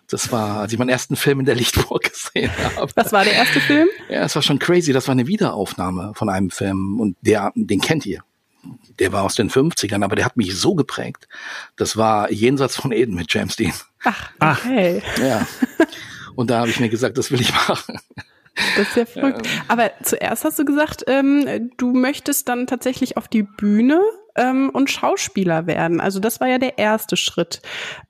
Das 0.09 0.33
war, 0.33 0.61
als 0.61 0.73
ich 0.73 0.79
meinen 0.79 0.89
ersten 0.89 1.17
Film 1.17 1.41
in 1.41 1.47
der 1.47 1.55
Lichtburg 1.55 2.03
gesehen 2.11 2.51
habe. 2.75 2.91
Was 2.95 3.13
war 3.13 3.25
der 3.25 3.35
erste 3.35 3.61
Film? 3.61 3.89
Ja, 4.09 4.23
es 4.23 4.35
war 4.35 4.43
schon 4.43 4.59
crazy. 4.59 4.95
Das 4.95 5.07
war 5.07 5.13
eine 5.13 5.27
Wiederaufnahme 5.27 6.13
von 6.15 6.31
einem 6.31 6.51
Film 6.51 6.99
und 6.99 7.17
der, 7.21 7.53
den 7.55 7.81
kennt 7.81 8.07
ihr. 8.07 8.23
Der 8.99 9.13
war 9.13 9.23
aus 9.23 9.35
den 9.35 9.51
50ern, 9.51 10.03
aber 10.03 10.17
der 10.17 10.25
hat 10.25 10.37
mich 10.37 10.57
so 10.59 10.75
geprägt. 10.75 11.29
Das 11.77 11.97
war 11.97 12.33
Jenseits 12.33 12.77
von 12.77 12.91
Eden 12.91 13.15
mit 13.15 13.33
James 13.33 13.57
Dean. 13.57 13.73
Ach, 14.05 14.31
okay. 14.41 15.03
Ach. 15.05 15.19
Ja. 15.19 15.47
Und 16.35 16.51
da 16.51 16.61
habe 16.61 16.71
ich 16.71 16.81
mir 16.81 16.89
gesagt, 16.89 17.19
das 17.19 17.31
will 17.31 17.41
ich 17.41 17.53
machen. 17.69 17.99
Das 18.77 18.89
ist 18.89 18.97
ja 18.97 19.07
verrückt. 19.07 19.47
Ähm. 19.47 19.63
Aber 19.69 19.91
zuerst 20.03 20.45
hast 20.45 20.59
du 20.59 20.65
gesagt, 20.65 21.05
ähm, 21.07 21.71
du 21.77 21.93
möchtest 21.93 22.49
dann 22.49 22.67
tatsächlich 22.67 23.17
auf 23.17 23.29
die 23.29 23.43
Bühne 23.43 24.01
ähm, 24.37 24.71
und 24.71 24.91
Schauspieler 24.91 25.67
werden. 25.67 26.01
Also 26.01 26.21
das 26.21 26.41
war 26.41 26.49
ja 26.49 26.59
der 26.59 26.79
erste 26.79 27.17
Schritt. 27.17 27.61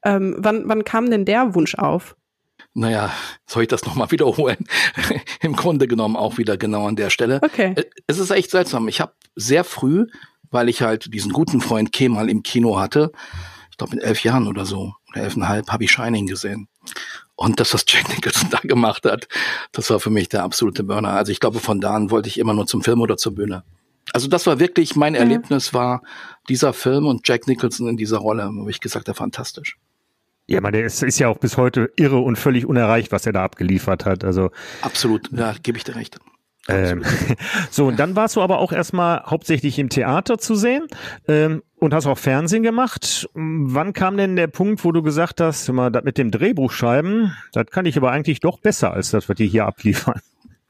Ähm, 0.05 0.37
wann, 0.39 0.69
wann 0.69 0.85
kam 0.85 1.11
denn 1.11 1.25
der 1.25 1.55
Wunsch 1.55 1.75
auf? 1.75 2.17
Naja, 2.75 3.11
soll 3.47 3.63
ich 3.63 3.69
das 3.69 3.85
nochmal 3.85 4.11
wiederholen? 4.11 4.65
Im 5.41 5.57
Grunde 5.57 5.89
genommen 5.89 6.17
auch 6.17 6.39
wieder 6.39 6.57
genau 6.57 6.87
an 6.87 6.97
der 6.97 7.11
Stelle. 7.11 7.41
Okay. 7.43 7.73
Äh, 7.75 7.85
es 8.07 8.19
ist 8.19 8.31
echt 8.31 8.51
seltsam. 8.51 8.89
Ich 8.89 9.01
habe 9.01 9.15
sehr 9.35 9.65
früh, 9.65 10.07
weil 10.51 10.69
ich 10.69 10.83
halt 10.83 11.13
diesen 11.13 11.33
guten 11.33 11.61
Freund 11.61 11.93
Kemal 11.93 12.31
im 12.31 12.43
Kino 12.43 12.79
hatte, 12.79 13.11
ich 13.71 13.77
glaube 13.77 13.97
mit 13.97 14.05
elf 14.05 14.23
Jahren 14.23 14.47
oder 14.47 14.65
so, 14.65 14.95
oder 15.11 15.23
elfeinhalb, 15.23 15.71
habe 15.71 15.85
ich 15.85 15.91
Shining 15.91 16.27
gesehen. 16.27 16.69
Und 17.39 17.61
das, 17.61 17.73
was 17.73 17.85
Jack 17.87 18.09
Nicholson 18.09 18.51
da 18.51 18.59
gemacht 18.59 19.05
hat, 19.05 19.29
das 19.71 19.89
war 19.91 20.01
für 20.01 20.11
mich 20.11 20.29
der 20.29 20.43
absolute 20.43 20.83
Burner. 20.83 21.11
Also 21.11 21.31
ich 21.31 21.39
glaube, 21.39 21.61
von 21.61 21.81
da 21.81 21.95
an 21.95 22.11
wollte 22.11 22.29
ich 22.29 22.37
immer 22.37 22.53
nur 22.53 22.67
zum 22.67 22.83
Film 22.83 23.01
oder 23.01 23.17
zur 23.17 23.37
Bühne. 23.37 23.63
Also 24.13 24.27
das 24.27 24.45
war 24.49 24.59
wirklich, 24.59 24.97
mein 24.97 25.15
ja. 25.15 25.21
Erlebnis 25.21 25.73
war 25.73 26.03
dieser 26.49 26.73
Film 26.73 27.07
und 27.07 27.29
Jack 27.29 27.47
Nicholson 27.47 27.87
in 27.87 27.97
dieser 27.97 28.19
Rolle, 28.19 28.51
wo 28.53 28.69
ich 28.69 28.81
gesagt 28.81 29.07
habe, 29.07 29.17
fantastisch. 29.17 29.79
Ja, 30.49 30.61
man, 30.61 30.73
der 30.73 30.85
ist, 30.85 31.01
ist 31.05 31.21
ja 31.21 31.29
auch 31.29 31.39
bis 31.39 31.57
heute 31.57 31.93
irre 31.95 32.19
und 32.19 32.35
völlig 32.37 32.67
unerreicht, 32.67 33.13
was 33.13 33.25
er 33.25 33.33
da 33.33 33.45
abgeliefert 33.45 34.05
hat. 34.05 34.25
Also 34.25 34.51
absolut, 34.83 35.31
ja, 35.31 35.55
gebe 35.63 35.79
ich 35.79 35.85
dir 35.85 35.95
recht. 35.95 36.19
Ähm, 36.69 37.03
so, 37.71 37.87
und 37.87 37.99
dann 37.99 38.15
warst 38.15 38.37
du 38.37 38.43
aber 38.43 38.59
auch 38.59 38.73
erstmal 38.73 39.23
hauptsächlich 39.25 39.79
im 39.79 39.89
Theater 39.89 40.39
zu 40.39 40.55
sehen 40.55 40.87
ähm, 41.27 41.63
und 41.79 41.95
hast 41.95 42.07
auch 42.07 42.19
Fernsehen 42.19 42.63
gemacht. 42.63 43.29
Wann 43.35 43.93
kam 43.93 44.17
denn 44.17 44.37
der 44.37 44.49
Punkt, 44.49 44.85
wo 44.85 44.93
du 44.93 45.03
gesagt 45.03 45.41
hast, 45.41 45.69
immer, 45.69 45.91
das 45.91 46.05
mit 46.05 46.19
dem 46.19 46.31
Drehbuchschreiben, 46.31 47.35
das 47.53 47.67
kann 47.67 47.87
ich 47.87 47.97
aber 47.97 48.11
eigentlich 48.13 48.41
doch 48.41 48.59
besser, 48.59 48.93
als 48.93 49.11
das, 49.11 49.29
was 49.29 49.37
die 49.37 49.49
hier 49.49 49.67
abliefern? 49.67 50.21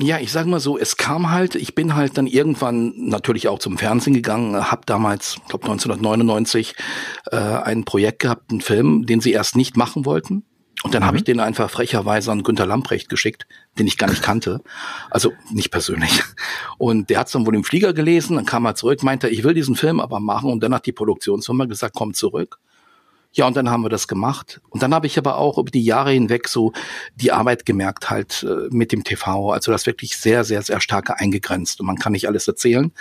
Ja, 0.00 0.20
ich 0.20 0.30
sag 0.30 0.46
mal 0.46 0.60
so, 0.60 0.78
es 0.78 0.96
kam 0.96 1.32
halt, 1.32 1.56
ich 1.56 1.74
bin 1.74 1.96
halt 1.96 2.18
dann 2.18 2.28
irgendwann 2.28 2.92
natürlich 2.96 3.48
auch 3.48 3.58
zum 3.58 3.78
Fernsehen 3.78 4.14
gegangen, 4.14 4.70
habe 4.70 4.82
damals, 4.86 5.40
glaube 5.48 5.64
1999, 5.64 6.76
äh, 7.32 7.36
ein 7.36 7.84
Projekt 7.84 8.20
gehabt, 8.20 8.52
einen 8.52 8.60
Film, 8.60 9.06
den 9.06 9.20
sie 9.20 9.32
erst 9.32 9.56
nicht 9.56 9.76
machen 9.76 10.04
wollten. 10.04 10.44
Und 10.84 10.94
dann 10.94 11.02
mhm. 11.02 11.06
habe 11.06 11.16
ich 11.16 11.24
den 11.24 11.40
einfach 11.40 11.70
frecherweise 11.70 12.30
an 12.30 12.42
Günter 12.42 12.66
Lamprecht 12.66 13.08
geschickt, 13.08 13.46
den 13.78 13.86
ich 13.86 13.98
gar 13.98 14.08
nicht 14.08 14.22
kannte. 14.22 14.60
Also 15.10 15.32
nicht 15.50 15.70
persönlich. 15.70 16.22
Und 16.78 17.10
der 17.10 17.18
hat 17.18 17.34
dann 17.34 17.46
wohl 17.46 17.56
im 17.56 17.64
Flieger 17.64 17.92
gelesen, 17.92 18.36
dann 18.36 18.46
kam 18.46 18.64
er 18.64 18.74
zurück, 18.74 19.02
meinte, 19.02 19.28
ich 19.28 19.42
will 19.42 19.54
diesen 19.54 19.74
Film 19.74 20.00
aber 20.00 20.20
machen. 20.20 20.50
Und 20.50 20.62
dann 20.62 20.72
hat 20.72 20.86
die 20.86 20.92
Produktionsfirma 20.92 21.64
gesagt, 21.64 21.94
komm 21.96 22.14
zurück. 22.14 22.58
Ja, 23.32 23.46
und 23.46 23.56
dann 23.56 23.70
haben 23.70 23.82
wir 23.82 23.90
das 23.90 24.08
gemacht. 24.08 24.60
Und 24.70 24.82
dann 24.82 24.94
habe 24.94 25.06
ich 25.06 25.18
aber 25.18 25.36
auch 25.36 25.58
über 25.58 25.70
die 25.70 25.84
Jahre 25.84 26.12
hinweg 26.12 26.48
so 26.48 26.72
die 27.14 27.30
Arbeit 27.30 27.66
gemerkt 27.66 28.08
halt 28.08 28.42
äh, 28.48 28.68
mit 28.70 28.90
dem 28.90 29.04
TV. 29.04 29.52
Also 29.52 29.70
das 29.70 29.86
wirklich 29.86 30.16
sehr, 30.16 30.44
sehr, 30.44 30.62
sehr 30.62 30.80
stark 30.80 31.20
eingegrenzt. 31.20 31.80
Und 31.80 31.86
man 31.86 31.96
kann 31.96 32.12
nicht 32.12 32.26
alles 32.26 32.48
erzählen, 32.48 32.92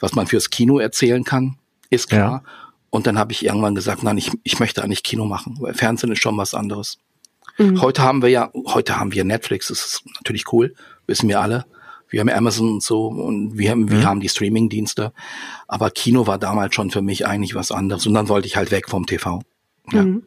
was 0.00 0.14
man 0.14 0.26
fürs 0.26 0.50
Kino 0.50 0.78
erzählen 0.78 1.22
kann, 1.22 1.56
ist 1.90 2.08
klar. 2.08 2.42
Ja. 2.44 2.52
Und 2.90 3.06
dann 3.06 3.18
habe 3.18 3.32
ich 3.32 3.44
irgendwann 3.44 3.74
gesagt, 3.74 4.02
nein, 4.02 4.18
ich, 4.18 4.32
ich 4.42 4.58
möchte 4.58 4.82
eigentlich 4.82 5.02
Kino 5.02 5.24
machen, 5.26 5.56
weil 5.60 5.74
Fernsehen 5.74 6.12
ist 6.12 6.22
schon 6.22 6.36
was 6.36 6.54
anderes. 6.54 6.98
Mhm. 7.58 7.80
Heute 7.80 8.02
haben 8.02 8.22
wir 8.22 8.28
ja, 8.28 8.50
heute 8.68 8.98
haben 8.98 9.12
wir 9.12 9.24
Netflix, 9.24 9.68
das 9.68 9.84
ist 9.84 10.02
natürlich 10.16 10.52
cool, 10.52 10.74
wissen 11.06 11.28
wir 11.28 11.40
alle. 11.40 11.64
Wir 12.08 12.20
haben 12.20 12.28
Amazon 12.28 12.74
und 12.74 12.82
so 12.82 13.06
und 13.06 13.58
wir 13.58 13.70
haben, 13.70 13.90
wir 13.90 13.98
mhm. 13.98 14.04
haben 14.04 14.20
die 14.20 14.28
Streaming-Dienste. 14.28 15.12
Aber 15.66 15.90
Kino 15.90 16.26
war 16.26 16.38
damals 16.38 16.74
schon 16.74 16.90
für 16.90 17.02
mich 17.02 17.26
eigentlich 17.26 17.54
was 17.54 17.72
anderes. 17.72 18.06
Und 18.06 18.14
dann 18.14 18.28
wollte 18.28 18.46
ich 18.46 18.56
halt 18.56 18.70
weg 18.70 18.88
vom 18.88 19.06
TV. 19.06 19.40
Ja. 19.90 20.02
Mhm. 20.02 20.22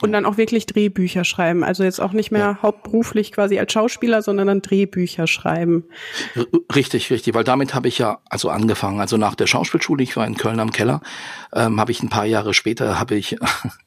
Und 0.00 0.12
dann 0.12 0.24
auch 0.24 0.36
wirklich 0.36 0.66
Drehbücher 0.66 1.24
schreiben. 1.24 1.64
Also 1.64 1.82
jetzt 1.82 2.00
auch 2.00 2.12
nicht 2.12 2.30
mehr 2.30 2.40
ja. 2.40 2.58
hauptberuflich 2.62 3.32
quasi 3.32 3.58
als 3.58 3.72
Schauspieler, 3.72 4.22
sondern 4.22 4.46
dann 4.46 4.62
Drehbücher 4.62 5.26
schreiben. 5.26 5.84
Richtig, 6.74 7.10
richtig, 7.10 7.34
weil 7.34 7.44
damit 7.44 7.74
habe 7.74 7.88
ich 7.88 7.98
ja 7.98 8.20
also 8.28 8.48
angefangen. 8.50 9.00
Also 9.00 9.16
nach 9.16 9.34
der 9.34 9.46
Schauspielschule, 9.46 10.02
ich 10.02 10.16
war 10.16 10.26
in 10.26 10.36
Köln 10.36 10.60
am 10.60 10.70
Keller, 10.70 11.00
ähm, 11.52 11.80
habe 11.80 11.90
ich 11.92 12.02
ein 12.02 12.08
paar 12.08 12.26
Jahre 12.26 12.54
später 12.54 12.98
habe 12.98 13.16
ich 13.16 13.36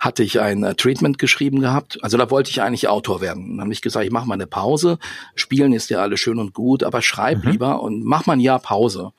hatte 0.00 0.22
ich 0.22 0.40
ein 0.40 0.64
äh, 0.64 0.74
Treatment 0.74 1.18
geschrieben 1.18 1.60
gehabt. 1.60 2.02
Also 2.02 2.16
da 2.16 2.30
wollte 2.30 2.50
ich 2.50 2.62
eigentlich 2.62 2.88
Autor 2.88 3.20
werden. 3.20 3.56
Dann 3.56 3.60
habe 3.62 3.72
ich 3.72 3.82
gesagt, 3.82 4.04
ich 4.04 4.12
mache 4.12 4.26
mal 4.26 4.34
eine 4.34 4.46
Pause. 4.46 4.98
Spielen 5.34 5.72
ist 5.72 5.90
ja 5.90 6.00
alles 6.00 6.20
schön 6.20 6.38
und 6.38 6.54
gut, 6.54 6.82
aber 6.82 7.02
schreib 7.02 7.44
mhm. 7.44 7.52
lieber 7.52 7.82
und 7.82 8.04
mach 8.04 8.26
mal 8.26 8.34
ein 8.34 8.40
Jahr 8.40 8.58
Pause. 8.58 9.12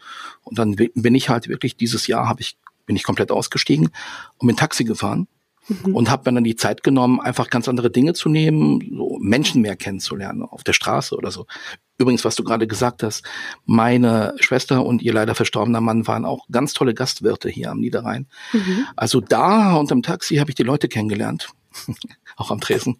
Und 0.43 0.59
dann 0.59 0.75
bin 0.75 1.15
ich 1.15 1.29
halt 1.29 1.47
wirklich 1.47 1.77
dieses 1.77 2.07
Jahr 2.07 2.27
habe 2.27 2.41
ich 2.41 2.57
bin 2.85 2.95
ich 2.95 3.03
komplett 3.03 3.31
ausgestiegen 3.31 3.89
und 4.38 4.47
bin 4.47 4.57
Taxi 4.57 4.83
gefahren 4.83 5.27
mhm. 5.67 5.95
und 5.95 6.09
habe 6.09 6.29
mir 6.29 6.35
dann 6.35 6.43
die 6.43 6.55
Zeit 6.55 6.83
genommen, 6.83 7.19
einfach 7.19 7.50
ganz 7.50 7.67
andere 7.67 7.89
Dinge 7.89 8.13
zu 8.13 8.29
nehmen, 8.29 8.81
so 8.95 9.17
Menschen 9.21 9.62
mehr 9.62 9.75
kennenzulernen 9.75 10.43
auf 10.43 10.63
der 10.63 10.73
Straße 10.73 11.15
oder 11.15 11.31
so. 11.31 11.45
Übrigens, 12.03 12.25
was 12.25 12.36
du 12.36 12.43
gerade 12.43 12.67
gesagt 12.67 13.01
hast, 13.01 13.24
meine 13.65 14.36
Schwester 14.41 14.86
und 14.86 15.01
ihr 15.01 15.13
leider 15.13 15.36
verstorbener 15.36 15.79
Mann 15.79 16.05
waren 16.05 16.25
auch 16.25 16.45
ganz 16.51 16.74
tolle 16.74 16.93
Gastwirte 16.93 17.50
hier 17.50 17.72
am 17.72 17.79
Niederrhein. 17.79 18.27
Mhm. 18.51 18.86
Also 18.98 19.22
da 19.22 19.75
unterm 19.75 20.03
Taxi 20.03 20.36
habe 20.36 20.51
ich 20.51 20.55
die 20.55 20.63
Leute 20.63 20.89
kennengelernt. 20.89 21.48
auch 22.36 22.51
am 22.51 22.60
Tresen 22.60 22.98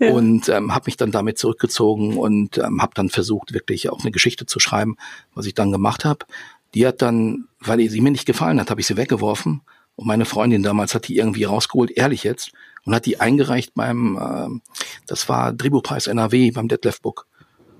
ja. 0.00 0.10
und 0.10 0.48
ähm, 0.48 0.74
habe 0.74 0.86
mich 0.86 0.96
dann 0.96 1.12
damit 1.12 1.38
zurückgezogen 1.38 2.16
und 2.16 2.58
ähm, 2.58 2.80
habe 2.80 2.92
dann 2.94 3.08
versucht 3.08 3.52
wirklich 3.52 3.90
auch 3.90 4.00
eine 4.00 4.10
Geschichte 4.10 4.46
zu 4.46 4.58
schreiben, 4.58 4.96
was 5.34 5.46
ich 5.46 5.54
dann 5.54 5.70
gemacht 5.70 6.04
habe. 6.04 6.26
Die 6.74 6.86
hat 6.86 7.02
dann, 7.02 7.46
weil 7.60 7.88
sie 7.88 8.00
mir 8.00 8.10
nicht 8.10 8.26
gefallen 8.26 8.58
hat, 8.58 8.70
habe 8.70 8.80
ich 8.80 8.86
sie 8.86 8.96
weggeworfen 8.96 9.60
und 9.96 10.06
meine 10.06 10.24
Freundin 10.24 10.62
damals 10.62 10.94
hat 10.94 11.08
die 11.08 11.18
irgendwie 11.18 11.44
rausgeholt, 11.44 11.90
ehrlich 11.90 12.24
jetzt, 12.24 12.52
und 12.84 12.94
hat 12.94 13.06
die 13.06 13.20
eingereicht 13.20 13.74
beim, 13.74 14.16
äh, 14.16 14.72
das 15.06 15.28
war 15.28 15.52
Drehbuchpreis 15.52 16.06
NRW 16.06 16.50
beim 16.52 16.68
Detlef 16.68 17.00
Book. 17.00 17.26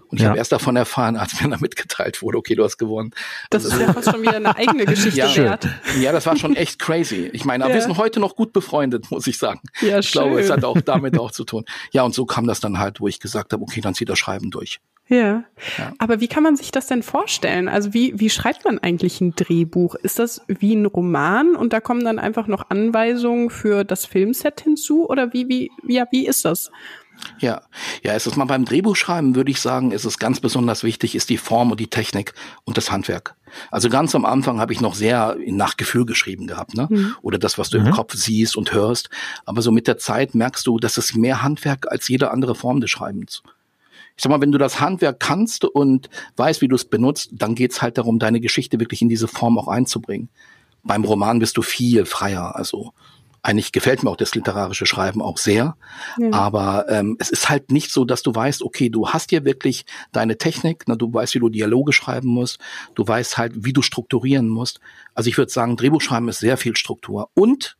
Und 0.08 0.18
ich 0.18 0.22
ja. 0.22 0.28
habe 0.28 0.38
erst 0.38 0.52
davon 0.52 0.76
erfahren, 0.76 1.16
als 1.16 1.40
mir 1.40 1.48
dann 1.50 1.60
mitgeteilt 1.60 2.22
wurde, 2.22 2.38
okay, 2.38 2.54
du 2.54 2.64
hast 2.64 2.78
gewonnen. 2.78 3.12
Das 3.50 3.64
ist 3.64 3.78
ja 3.78 3.92
fast 3.92 4.10
schon 4.10 4.22
wieder 4.22 4.36
eine 4.36 4.56
eigene 4.56 4.84
Geschichte 4.86 5.18
ja, 5.18 5.36
wert. 5.36 5.68
Ja, 6.00 6.12
das 6.12 6.26
war 6.26 6.36
schon 6.36 6.56
echt 6.56 6.78
crazy. 6.78 7.30
Ich 7.32 7.44
meine, 7.44 7.64
aber 7.64 7.72
ja. 7.72 7.80
wir 7.80 7.82
sind 7.82 7.96
heute 7.96 8.20
noch 8.20 8.36
gut 8.36 8.52
befreundet, 8.52 9.10
muss 9.10 9.26
ich 9.26 9.38
sagen. 9.38 9.60
Ja, 9.80 9.98
ich 9.98 10.08
schön. 10.08 10.22
glaube, 10.22 10.40
es 10.40 10.50
hat 10.50 10.64
auch 10.64 10.80
damit 10.80 11.18
auch 11.18 11.30
zu 11.30 11.44
tun. 11.44 11.64
Ja, 11.92 12.02
und 12.02 12.14
so 12.14 12.26
kam 12.26 12.46
das 12.46 12.60
dann 12.60 12.78
halt, 12.78 13.00
wo 13.00 13.08
ich 13.08 13.20
gesagt 13.20 13.52
habe, 13.52 13.62
okay, 13.62 13.80
dann 13.80 13.94
zieht 13.94 14.08
das 14.08 14.18
Schreiben 14.18 14.50
durch. 14.50 14.80
Ja. 15.08 15.44
ja. 15.78 15.92
Aber 15.98 16.20
wie 16.20 16.26
kann 16.26 16.42
man 16.42 16.56
sich 16.56 16.72
das 16.72 16.88
denn 16.88 17.04
vorstellen? 17.04 17.68
Also 17.68 17.94
wie, 17.94 18.18
wie 18.18 18.28
schreibt 18.28 18.64
man 18.64 18.80
eigentlich 18.80 19.20
ein 19.20 19.36
Drehbuch? 19.36 19.94
Ist 19.94 20.18
das 20.18 20.42
wie 20.48 20.75
ein 20.75 20.86
Roman 20.86 21.54
und 21.54 21.72
da 21.72 21.80
kommen 21.80 22.04
dann 22.04 22.18
einfach 22.18 22.48
noch 22.48 22.70
Anweisungen 22.70 23.50
für 23.50 23.84
das 23.84 24.04
Filmset 24.04 24.60
hinzu? 24.60 25.08
Oder 25.08 25.32
wie, 25.32 25.48
wie, 25.48 25.70
ja, 25.86 26.06
wie 26.10 26.26
ist 26.26 26.44
das? 26.44 26.72
Ja, 27.38 27.62
ja, 28.02 28.14
es 28.14 28.26
ist 28.26 28.37
mal 28.37 28.44
beim 28.44 28.64
Drehbuchschreiben, 28.64 29.35
würde 29.35 29.50
ich 29.50 29.61
sagen, 29.61 29.90
ist 29.90 30.04
es 30.04 30.18
ganz 30.18 30.40
besonders 30.40 30.82
wichtig, 30.82 31.14
ist 31.14 31.28
die 31.28 31.37
Form 31.37 31.70
und 31.70 31.80
die 31.80 31.88
Technik 31.88 32.35
und 32.64 32.76
das 32.76 32.90
Handwerk. 32.90 33.35
Also 33.70 33.88
ganz 33.88 34.14
am 34.14 34.25
Anfang 34.25 34.61
habe 34.61 34.73
ich 34.73 34.80
noch 34.80 34.94
sehr 34.94 35.37
nach 35.46 35.76
Gefühl 35.76 36.06
geschrieben 36.06 36.46
gehabt, 36.46 36.75
ne? 36.75 36.88
Mhm. 36.90 37.16
Oder 37.23 37.38
das, 37.38 37.58
was 37.58 37.70
du 37.70 37.78
mhm. 37.78 37.87
im 37.87 37.92
Kopf 37.92 38.14
siehst 38.14 38.56
und 38.56 38.73
hörst. 38.73 39.11
Aber 39.44 39.62
so 39.62 39.70
mit 39.70 39.87
der 39.87 39.99
Zeit 39.99 40.35
merkst 40.35 40.66
du, 40.66 40.78
dass 40.78 40.96
es 40.96 41.14
mehr 41.14 41.42
Handwerk 41.42 41.90
als 41.90 42.08
jede 42.08 42.30
andere 42.30 42.54
Form 42.54 42.80
des 42.80 42.90
Schreibens. 42.90 43.42
Ich 44.16 44.23
sag 44.23 44.30
mal, 44.30 44.40
wenn 44.40 44.52
du 44.52 44.58
das 44.58 44.80
Handwerk 44.80 45.20
kannst 45.20 45.64
und 45.64 46.08
weißt, 46.37 46.62
wie 46.62 46.68
du 46.68 46.75
es 46.75 46.87
benutzt, 46.87 47.30
dann 47.32 47.54
geht's 47.54 47.82
halt 47.82 47.99
darum, 47.99 48.18
deine 48.18 48.40
Geschichte 48.40 48.80
wirklich 48.80 49.02
in 49.02 49.11
diese 49.11 49.28
Form 49.28 49.58
auch 49.58 49.68
einzubringen. 49.68 50.30
Beim 50.82 51.04
Roman 51.04 51.38
bist 51.38 51.56
du 51.56 51.62
viel 51.62 52.06
freier. 52.06 52.56
Also 52.56 52.92
Eigentlich 53.46 53.70
gefällt 53.70 54.02
mir 54.02 54.10
auch 54.10 54.16
das 54.16 54.34
literarische 54.34 54.86
Schreiben 54.86 55.22
auch 55.22 55.38
sehr. 55.38 55.76
Ja. 56.18 56.32
Aber 56.32 56.86
ähm, 56.88 57.16
es 57.20 57.30
ist 57.30 57.48
halt 57.48 57.70
nicht 57.70 57.92
so, 57.92 58.04
dass 58.04 58.24
du 58.24 58.34
weißt, 58.34 58.60
okay, 58.60 58.90
du 58.90 59.10
hast 59.10 59.30
hier 59.30 59.44
wirklich 59.44 59.84
deine 60.10 60.36
Technik, 60.36 60.88
ne, 60.88 60.96
du 60.96 61.14
weißt, 61.14 61.36
wie 61.36 61.38
du 61.38 61.48
Dialoge 61.48 61.92
schreiben 61.92 62.26
musst, 62.26 62.58
du 62.96 63.06
weißt 63.06 63.38
halt, 63.38 63.52
wie 63.54 63.72
du 63.72 63.82
strukturieren 63.82 64.48
musst. 64.48 64.80
Also 65.14 65.30
ich 65.30 65.38
würde 65.38 65.52
sagen, 65.52 65.76
Drehbuchschreiben 65.76 66.28
ist 66.28 66.40
sehr 66.40 66.56
viel 66.56 66.74
Struktur. 66.74 67.30
Und 67.34 67.76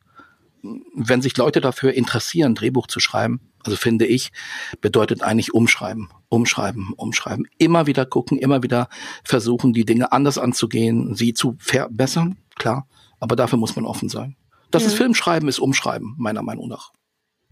wenn 0.95 1.21
sich 1.21 1.35
Leute 1.35 1.59
dafür 1.59 1.91
interessieren, 1.91 2.55
Drehbuch 2.55 2.87
zu 2.87 3.01
schreiben, 3.01 3.41
also 3.65 3.75
finde 3.75 4.05
ich, 4.05 4.31
bedeutet 4.79 5.21
eigentlich 5.21 5.53
umschreiben, 5.53 6.07
umschreiben, 6.29 6.93
umschreiben. 6.95 7.45
Immer 7.57 7.87
wieder 7.87 8.05
gucken, 8.05 8.37
immer 8.37 8.63
wieder 8.63 8.87
versuchen, 9.25 9.73
die 9.73 9.83
Dinge 9.83 10.13
anders 10.13 10.37
anzugehen, 10.37 11.13
sie 11.13 11.33
zu 11.33 11.57
verbessern, 11.59 12.37
klar. 12.55 12.87
Aber 13.19 13.35
dafür 13.35 13.59
muss 13.59 13.75
man 13.75 13.85
offen 13.85 14.07
sein. 14.07 14.37
Das 14.71 14.83
ja. 14.83 14.89
ist 14.89 14.95
Filmschreiben, 14.95 15.47
ist 15.47 15.59
Umschreiben, 15.59 16.15
meiner 16.17 16.43
Meinung 16.43 16.67
nach. 16.67 16.91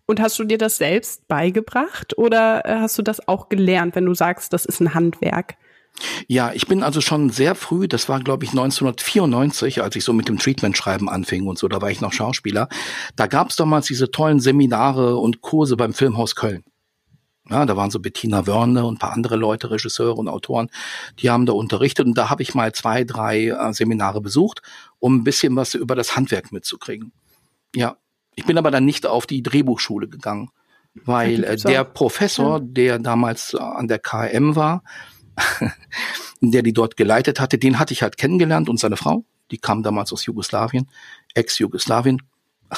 Und 0.07 0.19
hast 0.19 0.37
du 0.37 0.43
dir 0.43 0.57
das 0.57 0.77
selbst 0.77 1.27
beigebracht 1.27 2.17
oder 2.17 2.65
äh, 2.65 2.79
hast 2.79 2.97
du 2.97 3.01
das 3.01 3.27
auch 3.27 3.49
gelernt, 3.49 3.95
wenn 3.95 4.05
du 4.05 4.13
sagst, 4.13 4.53
das 4.53 4.65
ist 4.65 4.79
ein 4.79 4.93
Handwerk? 4.93 5.55
Ja, 6.27 6.51
ich 6.53 6.67
bin 6.67 6.83
also 6.83 7.01
schon 7.01 7.29
sehr 7.29 7.55
früh, 7.55 7.87
das 7.87 8.09
war 8.09 8.19
glaube 8.19 8.43
ich 8.43 8.51
1994, 8.51 9.81
als 9.81 9.95
ich 9.95 10.03
so 10.03 10.13
mit 10.13 10.27
dem 10.27 10.37
Treatment-Schreiben 10.37 11.09
anfing 11.09 11.47
und 11.47 11.57
so, 11.57 11.67
da 11.67 11.81
war 11.81 11.89
ich 11.89 12.01
noch 12.01 12.13
Schauspieler. 12.13 12.67
Da 13.15 13.27
gab 13.27 13.49
es 13.49 13.55
damals 13.55 13.87
diese 13.87 14.11
tollen 14.11 14.39
Seminare 14.39 15.17
und 15.17 15.41
Kurse 15.41 15.77
beim 15.77 15.93
Filmhaus 15.93 16.35
Köln. 16.35 16.63
Ja, 17.49 17.65
da 17.65 17.77
waren 17.77 17.91
so 17.91 17.99
Bettina 17.99 18.47
Wörne 18.47 18.85
und 18.85 18.95
ein 18.95 18.99
paar 18.99 19.13
andere 19.13 19.35
Leute, 19.35 19.69
Regisseure 19.69 20.15
und 20.15 20.27
Autoren, 20.27 20.69
die 21.19 21.29
haben 21.29 21.45
da 21.45 21.53
unterrichtet 21.53 22.07
und 22.07 22.17
da 22.17 22.29
habe 22.29 22.41
ich 22.41 22.55
mal 22.55 22.73
zwei, 22.73 23.03
drei 23.03 23.49
äh, 23.49 23.73
Seminare 23.73 24.19
besucht, 24.19 24.61
um 24.97 25.17
ein 25.17 25.23
bisschen 25.23 25.55
was 25.55 25.75
über 25.75 25.95
das 25.95 26.15
Handwerk 26.15 26.51
mitzukriegen. 26.51 27.11
Ja, 27.75 27.97
ich 28.35 28.45
bin 28.45 28.57
aber 28.57 28.71
dann 28.71 28.85
nicht 28.85 29.05
auf 29.05 29.27
die 29.27 29.43
Drehbuchschule 29.43 30.07
gegangen, 30.07 30.49
weil 31.03 31.43
äh, 31.43 31.57
der 31.57 31.83
Professor, 31.83 32.59
der 32.59 32.97
damals 32.99 33.53
äh, 33.53 33.59
an 33.59 33.87
der 33.87 33.99
KM 33.99 34.55
war, 34.55 34.83
der 36.41 36.63
die 36.63 36.73
dort 36.73 36.97
geleitet 36.97 37.39
hatte, 37.39 37.57
den 37.57 37.77
hatte 37.77 37.93
ich 37.93 38.01
halt 38.01 38.17
kennengelernt 38.17 38.69
und 38.69 38.79
seine 38.79 38.97
Frau, 38.97 39.23
die 39.51 39.57
kam 39.59 39.83
damals 39.83 40.11
aus 40.11 40.25
Jugoslawien, 40.25 40.89
Ex-Jugoslawien. 41.33 42.21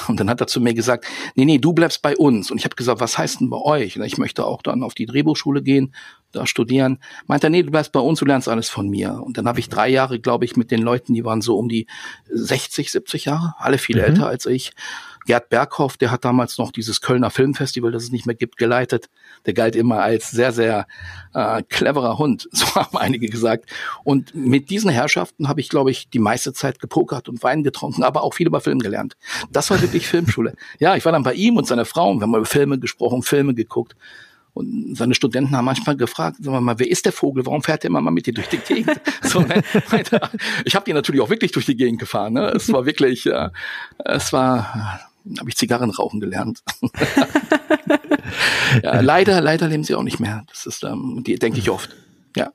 Und 0.08 0.20
dann 0.20 0.28
hat 0.28 0.40
er 0.40 0.46
zu 0.46 0.60
mir 0.60 0.74
gesagt, 0.74 1.06
nee, 1.34 1.44
nee, 1.44 1.58
du 1.58 1.72
bleibst 1.72 2.02
bei 2.02 2.16
uns. 2.16 2.50
Und 2.50 2.58
ich 2.58 2.64
habe 2.64 2.76
gesagt, 2.76 3.00
was 3.00 3.16
heißt 3.16 3.40
denn 3.40 3.50
bei 3.50 3.56
euch? 3.56 3.96
Und 3.96 4.04
ich 4.04 4.18
möchte 4.18 4.44
auch 4.44 4.62
dann 4.62 4.82
auf 4.82 4.94
die 4.94 5.06
Drehbuchschule 5.06 5.62
gehen, 5.62 5.94
da 6.32 6.46
studieren. 6.46 6.98
Meint 7.26 7.42
er, 7.44 7.50
nee, 7.50 7.62
du 7.62 7.70
bleibst 7.70 7.92
bei 7.92 8.00
uns, 8.00 8.18
du 8.18 8.26
lernst 8.26 8.48
alles 8.48 8.68
von 8.68 8.88
mir. 8.88 9.22
Und 9.24 9.38
dann 9.38 9.48
habe 9.48 9.60
ich 9.60 9.68
drei 9.68 9.88
Jahre, 9.88 10.20
glaube 10.20 10.44
ich, 10.44 10.56
mit 10.56 10.70
den 10.70 10.82
Leuten, 10.82 11.14
die 11.14 11.24
waren 11.24 11.40
so 11.40 11.58
um 11.58 11.68
die 11.68 11.86
60, 12.30 12.92
70 12.92 13.24
Jahre, 13.24 13.54
alle 13.58 13.78
viel 13.78 13.96
mhm. 13.96 14.04
älter 14.04 14.26
als 14.26 14.46
ich, 14.46 14.72
Gerd 15.28 15.50
Berghoff, 15.50 15.98
der 15.98 16.10
hat 16.10 16.24
damals 16.24 16.56
noch 16.56 16.72
dieses 16.72 17.02
Kölner 17.02 17.30
Filmfestival, 17.30 17.92
das 17.92 18.04
es 18.04 18.12
nicht 18.12 18.24
mehr 18.24 18.34
gibt, 18.34 18.56
geleitet. 18.56 19.10
Der 19.46 19.54
galt 19.54 19.76
immer 19.76 20.00
als 20.00 20.30
sehr, 20.30 20.52
sehr 20.52 20.86
äh, 21.34 21.62
cleverer 21.68 22.18
Hund, 22.18 22.48
so 22.52 22.66
haben 22.74 22.96
einige 22.96 23.28
gesagt. 23.28 23.68
Und 24.04 24.34
mit 24.34 24.70
diesen 24.70 24.90
Herrschaften 24.90 25.48
habe 25.48 25.60
ich, 25.60 25.68
glaube 25.68 25.90
ich, 25.90 26.08
die 26.10 26.18
meiste 26.18 26.52
Zeit 26.52 26.78
gepokert 26.80 27.28
und 27.28 27.42
Wein 27.42 27.62
getrunken, 27.62 28.02
aber 28.02 28.22
auch 28.22 28.34
viel 28.34 28.46
über 28.46 28.60
Film 28.60 28.78
gelernt. 28.78 29.16
Das 29.50 29.70
war 29.70 29.80
wirklich 29.80 30.06
Filmschule. 30.06 30.54
Ja, 30.80 30.96
ich 30.96 31.04
war 31.04 31.12
dann 31.12 31.22
bei 31.22 31.34
ihm 31.34 31.56
und 31.56 31.66
seiner 31.66 31.84
Frau 31.84 32.10
und 32.10 32.18
wir 32.18 32.22
haben 32.22 32.34
über 32.34 32.44
Filme 32.44 32.78
gesprochen, 32.78 33.22
Filme 33.22 33.54
geguckt. 33.54 33.96
Und 34.54 34.96
seine 34.96 35.14
Studenten 35.14 35.56
haben 35.56 35.64
manchmal 35.64 35.96
gefragt, 35.96 36.36
sagen 36.40 36.52
wir 36.56 36.60
mal, 36.60 36.78
wer 36.78 36.88
ist 36.90 37.04
der 37.04 37.12
Vogel? 37.12 37.46
Warum 37.46 37.62
fährt 37.62 37.82
der 37.82 37.90
immer 37.90 38.00
mal 38.00 38.10
mit 38.10 38.26
dir 38.26 38.34
durch 38.34 38.48
die 38.48 38.58
Gegend? 38.58 39.00
so, 39.22 39.40
ne? 39.40 39.62
ich 40.64 40.74
habe 40.74 40.84
die 40.84 40.92
natürlich 40.92 41.20
auch 41.20 41.30
wirklich 41.30 41.52
durch 41.52 41.66
die 41.66 41.76
Gegend 41.76 42.00
gefahren. 42.00 42.34
Ne? 42.34 42.48
Es 42.48 42.72
war 42.72 42.86
wirklich, 42.86 43.26
äh, 43.26 43.50
es 44.04 44.32
war 44.32 45.00
habe 45.38 45.50
ich 45.50 45.56
Zigarren 45.56 45.90
rauchen 45.90 46.20
gelernt. 46.20 46.62
ja, 48.82 49.00
leider, 49.00 49.40
leider 49.40 49.68
leben 49.68 49.84
sie 49.84 49.94
auch 49.94 50.02
nicht 50.02 50.20
mehr. 50.20 50.44
Das 50.48 50.66
ist, 50.66 50.84
ähm, 50.84 51.22
die 51.26 51.36
denke 51.36 51.58
ich 51.58 51.70
oft. 51.70 51.94
Ja. 52.36 52.50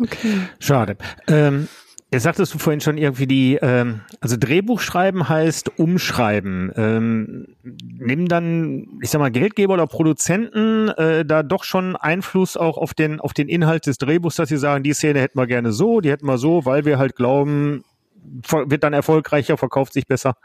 Okay. 0.00 0.40
Schade. 0.58 0.96
Ähm, 1.28 1.68
Jetzt 2.12 2.24
sagtest 2.24 2.52
du 2.52 2.58
vorhin 2.58 2.80
schon 2.80 2.98
irgendwie 2.98 3.28
die, 3.28 3.56
ähm, 3.62 4.00
also 4.20 4.36
Drehbuch 4.36 4.80
schreiben 4.80 5.28
heißt 5.28 5.78
umschreiben. 5.78 6.72
Ähm, 6.74 7.54
nehmen 7.62 8.26
dann, 8.26 8.98
ich 9.00 9.10
sag 9.10 9.20
mal, 9.20 9.30
Geldgeber 9.30 9.74
oder 9.74 9.86
Produzenten 9.86 10.88
äh, 10.88 11.24
da 11.24 11.44
doch 11.44 11.62
schon 11.62 11.94
Einfluss 11.94 12.56
auch 12.56 12.78
auf 12.78 12.94
den, 12.94 13.20
auf 13.20 13.32
den 13.32 13.48
Inhalt 13.48 13.86
des 13.86 13.98
Drehbuchs, 13.98 14.34
dass 14.34 14.48
sie 14.48 14.56
sagen, 14.56 14.82
die 14.82 14.92
Szene 14.92 15.20
hätten 15.20 15.38
wir 15.38 15.46
gerne 15.46 15.70
so, 15.70 16.00
die 16.00 16.10
hätten 16.10 16.26
wir 16.26 16.36
so, 16.36 16.64
weil 16.64 16.84
wir 16.84 16.98
halt 16.98 17.14
glauben, 17.14 17.84
wird 18.50 18.82
dann 18.82 18.92
erfolgreicher, 18.92 19.56
verkauft 19.56 19.92
sich 19.92 20.08
besser? 20.08 20.36